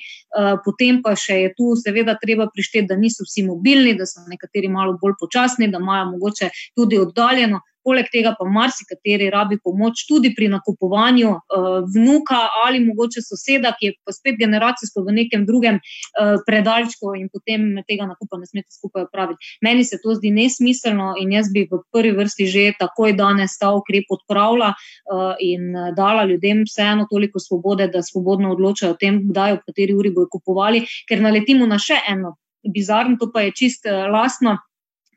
potem 0.65 1.02
pa 1.05 1.15
še 1.19 1.39
je 1.41 1.51
tu 1.59 1.75
seveda 1.79 2.17
treba 2.23 2.49
prišteti, 2.55 2.87
da 2.91 2.97
niso 2.97 3.27
vsi 3.27 3.45
mobilni, 3.47 3.95
da 3.99 4.07
so 4.07 4.25
nekateri 4.29 4.71
malo 4.73 4.97
bolj 5.01 5.19
počasni, 5.21 5.71
da 5.73 5.81
imajo 5.83 6.11
mogoče 6.15 6.51
tudi 6.77 6.99
oddaljeno. 6.99 7.61
Poleg 7.85 8.09
tega 8.13 8.35
pa 8.39 8.47
marsikateri 8.47 9.31
rabi 9.31 9.59
pomoč 9.63 10.05
tudi 10.09 10.33
pri 10.35 10.49
nakupovanju 10.53 11.31
uh, 11.33 11.69
vnuka 11.95 12.41
ali 12.65 12.81
mogoče 12.85 13.23
soseda, 13.25 13.75
ki 13.79 13.91
je 13.91 13.95
pa 14.05 14.15
spet 14.15 14.39
generacijsko 14.39 15.05
v 15.07 15.17
nekem 15.19 15.47
drugem 15.47 15.81
uh, 15.81 16.37
predalčku 16.47 17.15
in 17.19 17.29
potem 17.33 17.83
tega 17.89 18.07
nakupa 18.11 18.39
ne 18.39 18.47
smete 18.47 18.71
skupaj 18.71 19.09
opraviti. 19.09 19.53
Meni 19.63 19.85
se 19.85 19.99
to 20.03 20.15
zdi 20.19 20.31
nesmiselno 20.31 21.15
in 21.21 21.33
jaz 21.33 21.51
bi 21.53 21.67
v 21.71 21.83
prvi 21.93 22.15
vrsti 22.17 22.47
že 22.47 22.65
takoj 22.79 23.17
danes 23.19 23.59
ta 23.59 23.73
ukrep 23.75 24.11
odpravila 24.11 24.73
uh, 24.75 25.35
in 25.41 25.73
dala 25.97 26.25
ljudem 26.25 26.65
vseeno 26.69 27.07
toliko 27.11 27.39
svobode, 27.39 27.89
da 27.89 28.03
svobodno 28.03 28.53
odločajo 28.53 28.93
o 28.93 28.99
tem, 28.99 29.23
kdaj, 29.29 29.59
ob 29.59 29.67
kateri 29.67 29.95
uri 29.95 30.13
bojo 30.15 30.31
kupovali, 30.33 30.85
ker 31.09 31.23
naletimo 31.23 31.67
na 31.67 31.79
še 31.79 31.99
eno 32.09 32.37
bizarno, 32.63 33.17
to 33.19 33.31
pa 33.33 33.47
je 33.47 33.57
čist 33.59 33.89
uh, 33.91 34.07
lastno. 34.13 34.59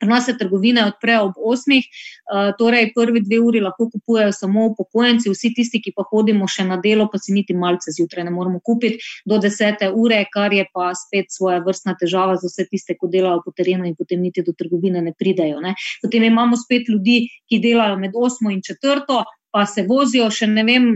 Nas 0.02 0.26
se 0.26 0.38
trgovine 0.38 0.86
odprejo 0.86 1.24
ob 1.24 1.34
8, 1.38 1.80
eh, 1.80 2.52
torej 2.60 2.91
prvi 2.96 3.22
dve 3.22 3.39
uri 3.39 3.62
lahko 3.64 3.88
kupujejo 3.89 4.32
samo 4.32 4.66
upokojenci, 4.66 5.30
vsi 5.30 5.54
tisti, 5.56 5.80
ki 5.82 5.93
pa 5.96 6.04
hodimo 6.10 6.48
še 6.48 6.66
na 6.68 6.78
delo, 6.84 7.08
pa 7.12 7.18
si 7.18 7.34
niti 7.34 7.56
malce 7.56 7.93
zjutraj 7.96 8.26
ne 8.28 8.34
moremo 8.36 8.60
kupiti 8.60 9.00
do 9.26 9.39
10. 9.39 9.88
ure, 9.96 10.20
kar 10.34 10.54
je 10.54 10.66
pa 10.74 10.91
spet 11.00 11.32
svoja 11.32 11.62
vrstna 11.64 11.96
težava 12.02 12.36
za 12.36 12.52
vse 12.52 12.68
tiste, 12.72 12.98
ki 13.00 13.12
delajo 13.12 13.41
po 13.46 13.56
terenu 13.56 13.88
in 13.88 13.96
potem 13.96 14.22
niti 14.22 14.43
do 14.43 14.52
trgovine 14.52 15.02
ne 15.02 15.16
pridejo. 15.16 15.64
Ne. 15.64 15.76
Potem 16.04 16.28
imamo 16.28 16.60
spet 16.60 16.91
ljudi, 16.91 17.30
ki 17.50 17.64
delajo 17.64 17.98
med 17.98 18.12
8 18.14 18.52
in 18.52 18.62
4. 18.62 19.24
Pa 19.56 19.64
se 19.66 19.86
vozijo 19.88 20.28
še 20.28 20.50
ne 20.52 20.66
vem, 20.68 20.89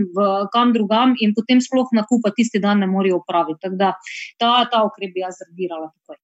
kam 0.52 0.74
drugam, 0.76 1.14
in 1.24 1.32
potem 1.32 1.62
sploh 1.64 1.88
nakupa 1.96 2.28
tisti 2.36 2.60
dan 2.60 2.84
ne 2.84 2.86
morejo 2.86 3.22
opraviti. 3.22 3.62
Tako 3.64 3.78
da 3.80 3.94
ta, 4.36 4.50
ta 4.68 4.84
ukrep 4.84 5.14
bi 5.14 5.24
jaz 5.24 5.40
zredirala 5.40 5.88
takoj. 5.88 6.20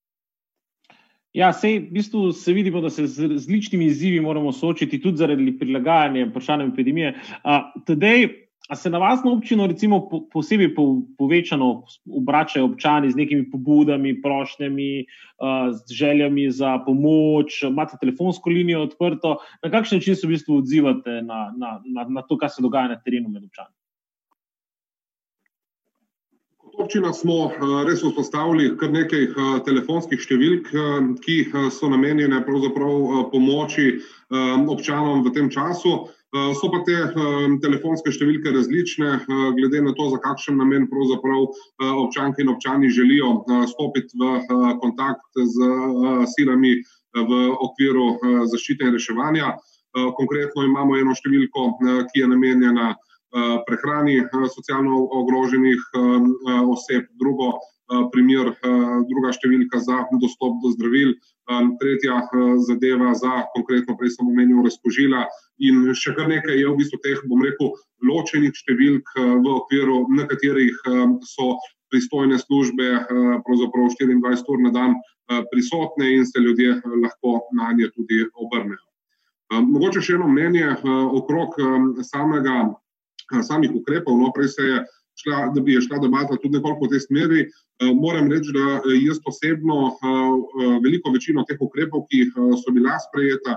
Ja, 1.36 1.50
sej, 1.52 1.90
v 1.90 1.92
bistvu 1.92 2.32
se 2.32 2.52
vidimo, 2.56 2.80
da 2.80 2.88
se 2.90 3.04
z 3.06 3.28
različnimi 3.28 3.84
izzivi 3.84 4.20
moramo 4.24 4.52
soočiti, 4.56 5.00
tudi 5.02 5.20
zaradi 5.20 5.52
prilagajanja 5.58 6.30
vprašanjem 6.30 6.70
epidemije. 6.72 7.12
Tedej, 7.86 8.24
a 8.68 8.76
se 8.76 8.90
na 8.90 8.98
vas 8.98 9.20
na 9.24 9.34
občino, 9.34 9.66
recimo, 9.66 10.00
po, 10.08 10.22
posebej 10.32 10.72
po, 10.74 10.86
povečano 11.18 11.84
obračajo 12.08 12.70
občani 12.70 13.12
z 13.12 13.20
nekimi 13.20 13.50
pobudami, 13.50 14.16
prošnjami, 14.22 15.04
z 15.76 15.94
željami 15.94 16.48
za 16.50 16.78
pomoč, 16.86 17.62
imate 17.68 18.00
telefonsko 18.00 18.50
linijo 18.50 18.86
odprto, 18.88 19.36
na 19.62 19.70
kakšen 19.70 20.00
način 20.00 20.16
se 20.16 20.26
v 20.26 20.30
bistvu 20.30 20.62
odzivate 20.64 21.20
na, 21.22 21.52
na, 21.56 21.80
na, 21.84 22.08
na 22.08 22.22
to, 22.22 22.38
kar 22.40 22.50
se 22.50 22.64
dogaja 22.64 22.88
na 22.88 22.96
terenu 22.96 23.28
med 23.28 23.44
občani? 23.44 23.74
Občina 26.78 27.12
smo 27.12 27.48
eh, 27.48 27.84
res 27.88 28.02
vzpostavili 28.04 28.74
kar 28.76 28.92
nekaj 28.92 29.22
eh, 29.24 29.46
telefonskih 29.64 30.20
številk, 30.20 30.68
eh, 30.68 31.08
ki 31.24 31.36
so 31.72 31.88
namenjene 31.88 32.42
pomoči 32.44 33.96
občanom 34.66 35.22
v 35.22 35.30
tem 35.30 35.48
času. 35.50 36.08
So 36.58 36.68
pa 36.68 36.80
te 36.84 36.96
telefonske 37.62 38.10
številke 38.10 38.50
različne, 38.52 39.12
glede 39.54 39.80
na 39.80 39.92
to, 39.94 40.08
za 40.10 40.18
kakšen 40.18 40.58
namen 40.58 40.88
občanke 40.90 42.42
in 42.42 42.50
občani 42.50 42.90
želijo 42.90 43.46
stopiti 43.70 44.10
v 44.18 44.42
kontakt 44.82 45.22
z 45.38 45.70
silami 46.34 46.74
v 47.14 47.30
okviru 47.54 48.18
zaščite 48.50 48.84
in 48.84 48.98
reševanja. 48.98 49.54
Konkretno 49.94 50.66
imamo 50.66 50.98
eno 50.98 51.14
številko, 51.14 51.78
ki 52.10 52.20
je 52.20 52.28
namenjena 52.28 52.96
prehrani 53.66 54.18
eh, 54.18 54.48
socialno 54.54 55.08
ogroženih 55.10 55.80
eh, 55.94 56.60
oseb, 56.74 57.08
drugo 57.20 57.58
primer, 58.10 58.48
druga 59.06 59.30
številka 59.30 59.78
za 59.78 60.00
dostop 60.18 60.56
do 60.58 60.72
zdravil, 60.72 61.12
tretja 61.78 62.16
zadeva 62.66 63.12
za 63.14 63.44
konkretno, 63.52 63.94
prej 63.94 64.10
sem 64.16 64.26
omenil, 64.26 64.64
razpožila 64.66 65.20
in 65.62 65.84
še 65.94 66.16
kar 66.16 66.26
nekaj 66.26 66.58
je 66.58 66.66
v 66.66 66.80
bistvu 66.80 66.98
teh, 67.04 67.20
bom 67.30 67.44
rekel, 67.46 67.70
ločenih 68.02 68.50
številk, 68.58 69.12
v 69.14 69.52
okviru 69.52 70.00
nekaterih 70.18 70.82
so 71.30 71.46
pristojne 71.94 72.40
službe 72.42 72.88
pravzaprav 73.46 73.94
24 73.94 74.50
ur 74.50 74.64
na 74.66 74.74
dan 74.74 74.98
prisotne 75.54 76.10
in 76.16 76.26
se 76.26 76.42
ljudje 76.42 76.80
lahko 77.04 77.38
na 77.54 77.70
nje 77.70 77.92
tudi 77.94 78.24
obrnejo. 78.34 78.82
Mogoče 79.62 80.02
še 80.02 80.18
eno 80.18 80.26
mnenje 80.26 80.74
okrog 81.22 81.54
samega 82.02 82.66
samih 83.42 83.74
ukrepov. 83.74 84.18
No, 84.18 84.32
prej 84.34 84.48
se 84.48 84.62
je 84.62 84.84
šla, 85.22 85.52
da 85.54 85.60
bi 85.60 85.72
je 85.72 85.80
šla 85.80 85.98
debata 85.98 86.36
tudi 86.36 86.58
nekoliko 86.58 86.86
v 86.86 86.92
tej 86.92 87.00
smeri. 87.00 87.40
Uh, 87.46 87.92
moram 87.96 88.28
reči, 88.32 88.52
da 88.56 88.80
eh, 88.80 88.98
jaz 89.06 89.18
osebno 89.26 89.96
veliko 90.84 91.10
večino 91.10 91.44
teh 91.48 91.60
ukrepov, 91.60 92.06
ki 92.10 92.30
so 92.62 92.72
bila 92.72 92.98
sprejeta 93.00 93.56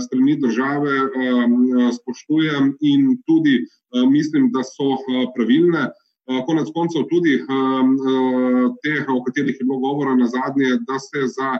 strani 0.00 0.36
države, 0.38 0.92
spoštujem 1.96 2.76
in 2.80 3.16
tudi 3.26 3.56
mislim, 4.06 4.52
da 4.54 4.62
so 4.62 4.94
pravilne. 5.34 5.88
Konec 6.46 6.68
koncev 6.74 7.08
tudi 7.10 7.40
te, 8.82 8.94
o 9.10 9.18
katerih 9.26 9.56
je 9.58 9.66
bilo 9.66 9.80
govora 9.82 10.14
na 10.14 10.28
zadnje, 10.30 10.78
da 10.86 10.98
se 11.02 11.26
za 11.34 11.58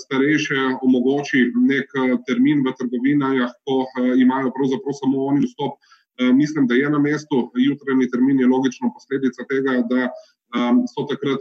starejše 0.00 0.80
omogoči 0.80 1.44
nek 1.68 1.92
termin 2.26 2.64
v 2.64 2.72
trgovinah, 2.78 3.52
ko 3.68 3.84
imajo 4.16 4.54
pravzaprav 4.56 4.96
samo 5.02 5.28
oni 5.28 5.44
vstop 5.44 5.76
Eh, 5.76 5.97
mislim, 6.34 6.66
da 6.66 6.74
je 6.74 6.90
na 6.90 6.98
mestu. 6.98 7.50
Jutranji 7.54 8.10
termin 8.10 8.40
je 8.40 8.46
logično 8.46 8.90
posledica 8.94 9.44
tega, 9.50 9.82
da 9.90 10.10
um, 10.10 10.84
so 10.90 11.06
takrat 11.10 11.40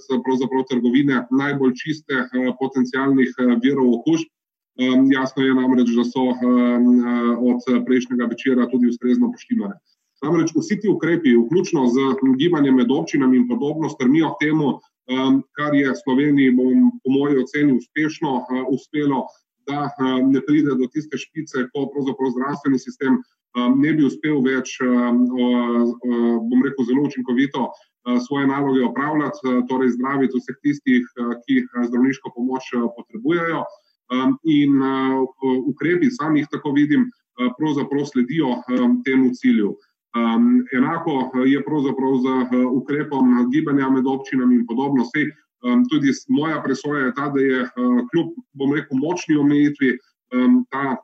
trgovine 0.69 1.25
najbolj 1.31 1.73
čiste 1.81 2.15
uh, 2.23 2.55
potencijalnih 2.59 3.29
virov 3.63 3.93
okužb. 3.99 4.27
Um, 4.77 5.11
jasno 5.11 5.43
je 5.43 5.55
namreč, 5.57 5.89
da 5.97 6.03
so 6.05 6.29
um, 6.29 6.35
od 7.51 7.85
prejšnjega 7.85 8.25
večera 8.29 8.69
tudi 8.69 8.91
ustrezno 8.93 9.31
poštivane. 9.31 9.79
Namreč 10.21 10.53
vsi 10.55 10.79
ti 10.81 10.89
ukrepi, 10.89 11.37
vključno 11.37 11.87
z 11.93 11.97
gibanjem 12.37 12.75
med 12.75 12.91
občinami 12.91 13.37
in 13.37 13.47
podobno, 13.49 13.89
strmijo 13.89 14.33
k 14.33 14.45
temu, 14.45 14.79
kar 15.57 15.75
je 15.75 15.93
Sloveniji, 16.03 16.55
bom, 16.57 16.89
po 17.03 17.11
moji 17.13 17.37
oceni, 17.43 17.77
uspešno 17.77 18.31
uspelo, 18.73 19.27
da 19.67 19.87
uh, 19.87 20.19
ne 20.27 20.41
pride 20.47 20.75
do 20.79 20.87
tiste 20.93 21.17
špice, 21.17 21.67
ko 21.73 21.87
pravzaprav 21.93 22.33
zdravstveni 22.35 22.79
sistem 22.79 23.21
Um, 23.57 23.79
ne 23.81 23.93
bi 23.95 24.05
uspel 24.05 24.41
več, 24.45 24.75
um, 24.83 25.23
bom 26.49 26.63
rekel, 26.65 26.85
zelo 26.85 27.07
učinkovito 27.07 27.69
svoje 28.27 28.47
naloge 28.47 28.83
opravljati, 28.85 29.53
torej 29.67 29.89
zdraviti 29.97 30.39
vseh 30.39 30.57
tistih, 30.63 31.07
ki 31.43 31.63
zdravniško 31.89 32.31
pomoč 32.35 32.69
potrebujejo. 32.95 33.65
In 34.53 34.77
ukrepi, 35.73 36.07
sam 36.15 36.37
jih 36.39 36.47
tako 36.53 36.71
vidim, 36.77 37.09
pravzaprav 37.57 38.05
sledijo 38.07 38.53
temu 39.03 39.33
cilju. 39.35 39.73
Enako 40.77 41.17
je 41.51 41.59
pravzaprav 41.65 42.15
z 42.23 42.61
ukrepom 42.79 43.35
gibanja 43.51 43.89
med 43.91 44.07
občinami 44.07 44.61
in 44.61 44.63
podobno. 44.69 45.03
Vse, 45.03 45.27
tudi 45.91 46.13
moja 46.29 46.61
presoja 46.63 47.05
je 47.05 47.13
ta, 47.17 47.27
da 47.33 47.41
je 47.41 47.65
kljub, 48.11 48.33
bom 48.53 48.73
rekel, 48.75 48.99
močni 49.01 49.37
omejitvi 49.37 49.97
ta 50.71 50.97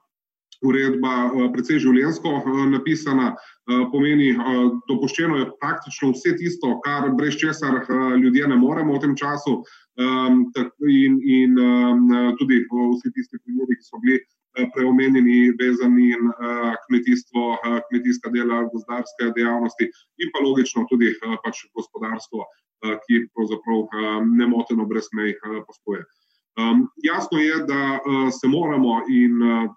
uredba 0.63 1.13
eh, 1.27 1.47
precej 1.53 1.81
življensko 1.83 2.33
eh, 2.39 2.59
napisana, 2.73 3.31
eh, 3.33 3.83
pomeni, 3.91 4.31
dopuščeno 4.89 5.39
je 5.41 5.49
praktično 5.61 6.13
vse 6.13 6.35
tisto, 6.39 6.77
kar 6.85 7.09
brez 7.17 7.37
česar 7.39 7.83
ljudje 8.19 8.47
ne 8.51 8.59
moremo 8.59 8.95
v 8.97 9.03
tem 9.03 9.17
času 9.19 9.59
ehm, 9.99 10.45
in, 10.89 11.19
in 11.21 11.59
tudi 12.39 12.63
vsi 12.69 13.11
tisti 13.15 13.39
primeri, 13.43 13.77
ki 13.77 13.87
so 13.87 13.99
bili 14.03 14.21
preomenjeni, 14.75 15.53
vezani 15.57 16.11
na 16.21 16.75
kmetijstvo, 16.83 17.45
kmetijska 17.87 18.29
dela, 18.35 18.59
gozdarske 18.69 19.31
dejavnosti 19.33 19.87
in 20.21 20.29
pa 20.33 20.43
logično 20.45 20.85
tudi 20.91 21.09
pač 21.45 21.63
gospodarstvo, 21.73 22.45
ki 22.83 23.23
pravzaprav 23.35 24.23
nemoteno 24.37 24.85
brez 24.85 25.07
mej 25.15 25.37
posluje. 25.67 26.03
Um, 26.57 26.87
jasno 27.03 27.37
je, 27.39 27.55
da 27.67 27.81
uh, 27.97 28.29
se 28.39 28.47
moramo 28.47 29.01
in 29.09 29.33
uh, 29.41 29.69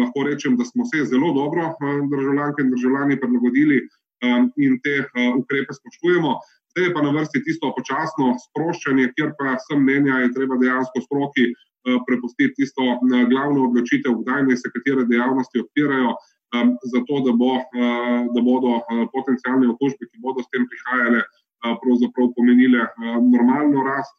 lahko 0.00 0.22
rečem, 0.28 0.56
da 0.56 0.64
smo 0.64 0.84
se 0.84 1.04
zelo 1.04 1.32
dobro, 1.32 1.62
uh, 1.66 2.08
državljanke 2.12 2.62
in 2.62 2.70
državljani, 2.70 3.20
prilagodili 3.20 3.78
um, 4.26 4.52
in 4.56 4.76
te 4.84 4.94
uh, 5.00 5.36
ukrepe 5.40 5.72
spoštujemo. 5.78 6.30
Zdaj 6.70 6.84
je 6.84 6.94
pa 6.94 7.02
na 7.02 7.10
vrsti 7.16 7.44
tisto 7.46 7.72
počasno 7.78 8.26
sproščanje, 8.44 9.08
kjer 9.16 9.32
pa 9.38 9.56
sem 9.64 9.80
mnenja, 9.82 10.20
je 10.24 10.34
treba 10.36 10.60
dejansko 10.60 11.00
stroki 11.06 11.48
uh, 11.48 11.96
prepustiti 12.06 12.54
tisto 12.60 12.84
uh, 12.84 13.24
glavno 13.32 13.64
odločitev, 13.70 14.20
kdaj 14.20 14.44
naj 14.50 14.60
se 14.60 14.72
katere 14.76 15.08
dejavnosti 15.08 15.64
odpirajo, 15.64 16.12
um, 16.12 16.76
zato 16.92 17.24
da, 17.24 17.32
bo, 17.40 17.52
uh, 17.56 18.20
da 18.36 18.40
bodo 18.50 18.76
uh, 18.76 19.04
potencijalne 19.16 19.72
okužbe, 19.72 20.12
ki 20.12 20.20
bodo 20.20 20.44
s 20.44 20.52
tem 20.52 20.68
prihajale, 20.68 21.24
uh, 21.24 21.47
pravzaprav 21.62 22.32
pomenile 22.36 22.86
normalno 23.34 23.84
rast 23.86 24.18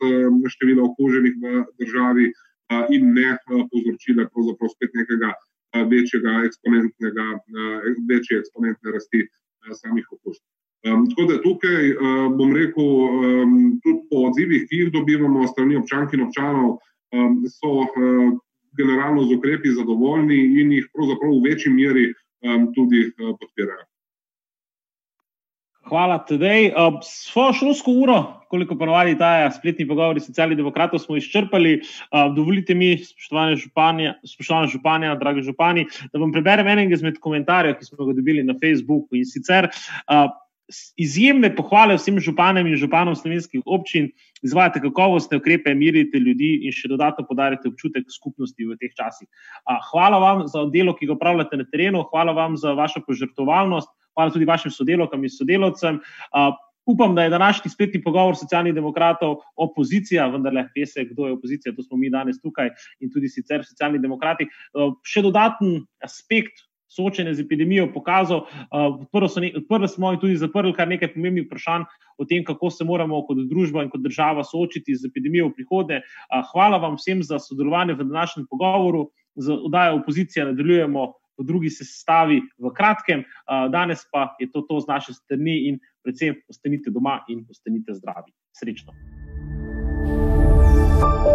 števila 0.55 0.83
okuženih 0.89 1.35
v 1.43 1.63
državi 1.79 2.25
in 2.95 3.13
ne 3.15 3.37
povzročile 3.71 4.27
pravzaprav 4.33 4.69
spet 4.75 4.91
nekega 4.93 5.33
večjega 5.89 6.31
eksponentnega, 6.45 7.25
večje 8.09 8.39
eksponentne 8.39 8.91
rasti 8.91 9.27
samih 9.81 10.05
okužb. 10.11 10.41
Tako 10.83 11.25
da 11.29 11.41
tukaj 11.43 11.93
bom 12.37 12.53
rekel, 12.55 12.89
tudi 13.83 14.01
po 14.09 14.23
odzivih, 14.29 14.65
ki 14.69 14.83
jih 14.83 14.91
dobivamo 14.93 15.47
strani 15.47 15.75
občank 15.75 16.13
in 16.13 16.23
občanov, 16.27 16.77
so 17.51 17.71
generalno 18.77 19.25
z 19.27 19.35
ukrepi 19.35 19.75
zadovoljni 19.75 20.39
in 20.61 20.71
jih 20.71 20.87
pravzaprav 20.93 21.35
v 21.35 21.43
večji 21.49 21.73
meri 21.73 22.05
tudi 22.75 23.11
podpirajo. 23.17 23.85
Hvala, 25.89 26.19
Tedej. 26.21 26.69
Uh, 26.69 26.99
svojo 27.01 27.53
šolsko 27.53 27.91
uro, 27.91 28.17
koliko 28.49 28.75
ponovadi 28.77 29.15
ta 29.17 29.49
spletni 29.51 29.87
pogovori 29.89 30.21
socialnih 30.21 30.57
demokratov, 30.57 31.01
smo 31.01 31.17
izčrpali. 31.17 31.79
Uh, 31.81 32.27
dovolite 32.35 32.75
mi, 32.77 32.91
spoštovane 33.01 33.55
županje, 33.57 34.13
spoštovane 34.21 34.69
županje, 34.69 35.15
dragi 35.17 35.41
župani, 35.47 35.87
da 36.13 36.21
vam 36.21 36.33
preberem 36.35 36.69
enega 36.69 36.93
izmed 36.93 37.17
komentarjev, 37.23 37.79
ki 37.79 37.89
smo 37.89 38.05
ga 38.05 38.13
dobili 38.19 38.45
na 38.45 38.53
Facebooku 38.61 39.17
in 39.17 39.25
sicer. 39.25 39.71
Uh, 40.05 40.29
izjemne 41.01 41.49
pohvale 41.55 41.95
vsem 41.97 42.19
županem 42.21 42.67
in 42.69 42.77
županom 42.77 43.15
slovenskih 43.17 43.65
občin, 43.65 44.11
izvajate 44.45 44.81
kakovostne 44.83 45.39
ukrepe, 45.41 45.73
mirite 45.73 46.21
ljudi 46.21 46.51
in 46.69 46.75
še 46.75 46.91
dodatno 46.91 47.25
podarite 47.25 47.71
občutek 47.71 48.05
skupnosti 48.13 48.67
v 48.67 48.77
teh 48.77 48.93
časih. 48.93 49.25
Hvala 49.89 50.21
vam 50.21 50.45
za 50.47 50.67
delo, 50.69 50.93
ki 50.93 51.09
ga 51.09 51.17
upravljate 51.17 51.57
na 51.57 51.65
terenu, 51.65 52.05
hvala 52.13 52.37
vam 52.37 52.57
za 52.61 52.75
vašo 52.77 53.01
požrtovalnost, 53.07 53.89
hvala 54.19 54.35
tudi 54.35 54.45
vašim 54.45 54.71
sodelovkam 54.75 55.23
in 55.23 55.31
sodelovcem. 55.31 56.01
Upam, 56.89 57.13
da 57.15 57.23
je 57.23 57.29
današnji 57.29 57.69
spletni 57.71 58.01
pogovor 58.03 58.35
socialnih 58.35 58.73
demokratov 58.73 59.35
opozicija, 59.55 60.25
vendar 60.27 60.53
le 60.53 60.63
veste, 60.75 61.05
kdo 61.05 61.27
je 61.27 61.35
opozicija, 61.37 61.75
to 61.75 61.83
smo 61.83 61.97
mi 61.97 62.09
danes 62.09 62.41
tukaj 62.41 62.71
in 62.99 63.11
tudi 63.13 63.29
sicer 63.29 63.61
socialni 63.65 64.01
demokrati. 64.01 64.47
Še 65.05 65.21
dodaten 65.21 65.83
aspekt 66.03 66.65
soočenje 66.89 67.35
z 67.37 67.45
epidemijo 67.45 67.91
pokazal. 67.93 68.47
Odprli 68.71 69.87
smo 69.87 70.13
in 70.13 70.19
tudi 70.19 70.39
zaprli 70.41 70.73
kar 70.73 70.89
nekaj 70.89 71.13
pomembnih 71.13 71.45
vprašanj 71.45 71.85
o 72.17 72.25
tem, 72.25 72.43
kako 72.43 72.71
se 72.73 72.85
moramo 72.85 73.21
kot 73.27 73.45
družba 73.51 73.85
in 73.85 73.93
kot 73.93 74.01
država 74.01 74.43
soočiti 74.43 74.97
z 74.97 75.11
epidemijo 75.11 75.51
v 75.51 75.59
prihodnje. 75.61 76.01
Hvala 76.51 76.81
vam 76.81 76.97
vsem 76.97 77.21
za 77.23 77.39
sodelovanje 77.39 77.93
v 77.93 78.09
današnjem 78.09 78.49
pogovoru. 78.49 79.09
Z 79.39 79.53
oddajo 79.69 80.01
opozicije 80.01 80.49
nadaljujemo 80.49 81.13
v 81.39 81.47
drugi 81.47 81.71
sestavi 81.71 82.41
v 82.59 82.73
kratkem. 82.75 83.23
Danes 83.71 84.03
pa 84.11 84.35
je 84.39 84.51
to, 84.51 84.67
to 84.67 84.83
z 84.83 84.91
naše 84.91 85.13
strani 85.15 85.71
in 85.71 85.79
predvsem 86.03 86.35
ostanite 86.51 86.91
doma 86.91 87.23
in 87.31 87.45
ostanite 87.49 87.95
zdravi. 87.95 88.35
Srečno. 88.51 88.93
thank 90.99 91.23
you 91.23 91.28